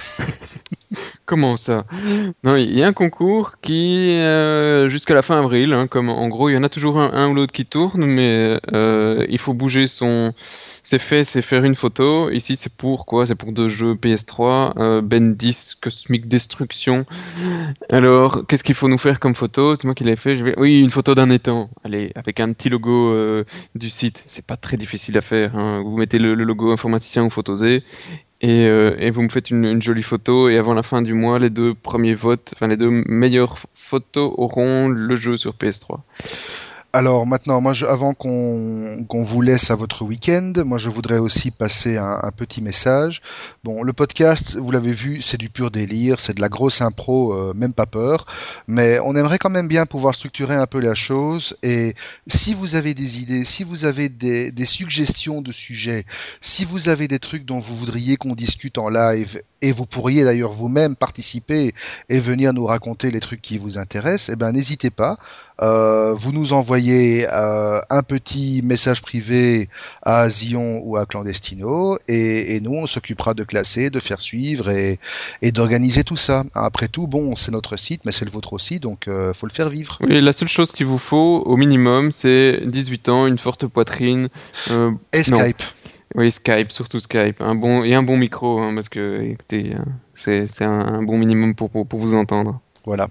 Comment 1.27 1.57
ça? 1.57 1.87
Non, 2.45 2.55
il 2.55 2.73
y 2.79 2.85
a 2.85 2.87
un 2.87 2.93
concours 2.93 3.55
qui, 3.61 4.13
euh, 4.13 4.89
jusqu'à 4.89 5.13
la 5.13 5.23
fin 5.23 5.37
avril, 5.41 5.73
hein, 5.73 5.89
comme 5.89 6.09
en 6.09 6.29
gros, 6.29 6.49
il 6.49 6.55
y 6.55 6.57
en 6.57 6.63
a 6.63 6.69
toujours 6.69 7.01
un, 7.01 7.29
ou 7.29 7.35
l'autre 7.35 7.53
qui 7.53 7.67
tourne, 7.67 8.07
mais 8.07 8.61
euh, 8.73 9.27
il 9.29 9.39
faut 9.41 9.53
bouger 9.53 9.89
son. 9.89 10.33
C'est 10.85 11.01
fait, 11.01 11.25
c'est 11.25 11.43
faire 11.43 11.65
une 11.65 11.75
photo. 11.75 12.31
Ici, 12.31 12.55
c'est 12.55 12.73
pour 12.73 13.07
quoi? 13.07 13.27
C'est 13.27 13.35
pour 13.35 13.51
deux 13.51 13.69
jeux 13.69 13.97
PS3, 13.97 14.75
euh, 14.79 15.01
Bendis, 15.03 15.73
Cosmic 15.81 16.29
Destruction. 16.29 17.07
Alors, 17.91 18.47
qu'est-ce 18.47 18.63
qu'il 18.63 18.77
faut 18.77 18.87
nous 18.87 18.97
faire 18.99 19.19
comme 19.19 19.35
photo? 19.35 19.75
C'est 19.75 19.85
moi 19.85 19.97
qui 19.97 20.05
l'ai 20.05 20.15
fait. 20.15 20.55
Oui, 20.57 20.81
une 20.81 20.93
photo 20.93 21.17
d'un 21.17 21.29
étang. 21.31 21.71
Allez, 21.83 22.13
avec 22.15 22.39
un 22.39 22.53
petit 22.53 22.69
logo 22.69 23.11
euh, 23.11 23.43
du 23.75 23.91
site. 23.91 24.23
C'est 24.29 24.47
pas 24.47 24.57
très 24.57 24.77
difficile 24.77 25.19
à 25.19 25.23
faire. 25.23 25.57
hein. 25.57 25.83
Vous 25.83 25.97
mettez 25.97 26.21
le, 26.21 26.37
le 26.37 26.45
logo 26.45 26.71
informaticien 26.71 27.25
ou 27.25 27.31
photosé. 27.31 27.83
Et, 28.43 28.67
euh, 28.67 28.95
et 28.99 29.11
vous 29.11 29.23
me 29.23 29.29
faites 29.29 29.51
une, 29.51 29.65
une 29.65 29.83
jolie 29.83 30.03
photo 30.03 30.49
et 30.49 30.59
avant 30.59 30.75
la 30.75 30.83
fin 30.83 31.01
du 31.01 31.15
mois, 31.15 31.39
les 31.39 31.51
deux 31.51 31.75
premiers 31.75 32.15
votes, 32.15 32.53
enfin 32.55 32.69
les 32.69 32.77
deux 32.77 32.91
meilleures 32.91 33.59
photos 33.75 34.33
auront 34.37 34.89
le 34.89 35.17
jeu 35.17 35.37
sur 35.37 35.55
PS3. 35.55 36.01
Alors 36.97 37.27
maintenant, 37.27 37.63
avant 37.87 38.15
qu'on 38.15 39.23
vous 39.23 39.43
laisse 39.43 39.71
à 39.71 39.75
votre 39.75 40.03
week-end, 40.03 40.55
moi, 40.65 40.79
je 40.79 40.89
voudrais 40.89 41.19
aussi 41.19 41.51
passer 41.51 41.99
un, 41.99 42.31
petit 42.35 42.63
message. 42.63 43.21
Bon, 43.65 43.83
le 43.83 43.93
podcast, 43.93 44.57
vous 44.57 44.71
l'avez 44.71 44.93
vu, 44.93 45.21
c'est 45.21 45.37
du 45.37 45.51
pur 45.51 45.71
délire, 45.71 46.21
c'est 46.21 46.35
de 46.35 46.41
la 46.41 46.49
grosse 46.49 46.81
impro, 46.81 47.35
euh, 47.35 47.53
même 47.53 47.75
pas 47.75 47.85
peur. 47.85 48.25
Mais 48.67 48.99
on 49.05 49.15
aimerait 49.15 49.37
quand 49.37 49.51
même 49.51 49.69
bien 49.69 49.85
pouvoir 49.85 50.15
structurer 50.15 50.55
un 50.55 50.67
peu 50.67 50.81
la 50.81 50.95
chose. 50.95 51.59
Et 51.63 51.95
si 52.27 52.55
vous 52.55 52.77
avez 52.77 52.95
des 52.95 53.19
idées, 53.21 53.45
si 53.45 53.63
vous 53.63 53.85
avez 53.85 54.09
des 54.09 54.67
suggestions 54.67 55.43
de 55.43 55.53
sujets, 55.53 56.07
si 56.41 56.65
vous 56.65 56.89
avez 56.89 57.09
des 57.09 57.19
trucs 57.19 57.45
dont 57.45 57.59
vous 57.59 57.77
voudriez 57.77 58.17
qu'on 58.17 58.35
discute 58.35 58.79
en 58.79 58.89
live, 58.89 59.43
et 59.63 59.73
vous 59.73 59.87
pourriez 59.87 60.25
d'ailleurs 60.25 60.53
vous-même 60.53 60.97
participer 60.97 61.73
et 62.09 62.21
venir 62.21 62.53
nous 62.53 62.67
raconter 62.67 63.11
les 63.11 63.21
trucs 63.21 63.43
qui 63.43 63.59
vous 63.59 63.79
intéressent, 63.79 64.31
eh 64.33 64.37
ben 64.37 64.53
n'hésitez 64.53 64.91
pas. 64.91 65.17
Euh, 65.63 66.13
vous 66.13 66.33
nous 66.33 66.53
envoyez 66.53 67.27
euh, 67.33 67.81
un 67.89 68.03
petit 68.03 68.61
message 68.63 69.01
privé 69.01 69.71
à 70.03 70.29
Zion 70.29 70.83
ou 70.85 70.99
à 70.99 71.07
Clandestino 71.07 71.99
et, 72.09 72.57
et 72.57 72.61
nous 72.61 72.75
on 72.75 72.87
s'occupera 72.87 73.33
de 73.33 73.43
classer, 73.43 73.89
de 73.89 73.99
faire 74.01 74.21
suivre 74.21 74.69
et, 74.69 74.99
et 75.41 75.53
d'organiser 75.53 76.05
tout 76.05 76.19
ça. 76.19 76.45
Après 76.55 76.89
tout, 76.89 77.07
bon, 77.07 77.37
c'est 77.37 77.53
notre 77.53 77.79
site, 77.79 78.03
mais 78.05 78.13
c'est 78.13 78.25
le 78.25 78.31
vôtre 78.31 78.53
aussi, 78.53 78.81
donc 78.81 79.09
euh, 79.09 79.33
faut 79.33 79.47
le 79.47 79.53
faire 79.53 79.71
vivre. 79.71 79.99
Oui, 80.03 80.21
la 80.21 80.33
seule 80.33 80.49
chose 80.49 80.73
qu'il 80.73 80.87
vous 80.87 80.99
faut 80.99 81.43
au 81.47 81.57
minimum, 81.57 82.13
c'est 82.13 82.61
18 82.67 83.09
ans, 83.09 83.27
une 83.27 83.39
forte 83.39 83.67
poitrine, 83.67 84.29
euh, 84.71 84.93
Et 85.13 85.23
Non. 85.31 85.39
Oui 86.15 86.31
Skype, 86.31 86.71
surtout 86.73 86.99
Skype, 86.99 87.41
un 87.41 87.55
bon 87.55 87.83
et 87.85 87.95
un 87.95 88.03
bon 88.03 88.17
micro, 88.17 88.61
hein, 88.61 88.73
parce 88.75 88.89
que 88.89 89.21
écoutez, 89.23 89.73
hein, 89.77 89.85
c'est 90.15 90.47
c'est 90.47 90.65
un, 90.65 90.79
un 90.81 91.03
bon 91.03 91.19
minimum 91.19 91.55
pour, 91.55 91.69
pour, 91.69 91.87
pour 91.87 92.01
vous 92.01 92.15
entendre. 92.15 92.61
Voilà, 92.87 93.09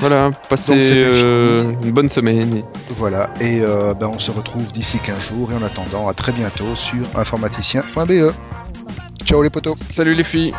Voilà, 0.00 0.30
passez 0.50 0.82
euh, 1.00 1.72
une 1.84 1.92
bonne 1.92 2.08
semaine. 2.08 2.62
voilà. 2.90 3.30
Et 3.40 3.60
euh, 3.62 3.94
ben, 3.94 4.08
on 4.12 4.18
se 4.18 4.32
retrouve 4.32 4.72
d'ici 4.72 4.98
15 4.98 5.20
jours 5.28 5.52
et 5.52 5.54
en 5.54 5.62
attendant, 5.62 6.08
à 6.08 6.14
très 6.14 6.32
bientôt 6.32 6.74
sur 6.74 7.04
informaticien.be. 7.16 8.32
Ciao 9.24 9.42
les 9.42 9.50
potos 9.50 9.76
Salut 9.78 10.12
les 10.14 10.24
filles. 10.24 10.52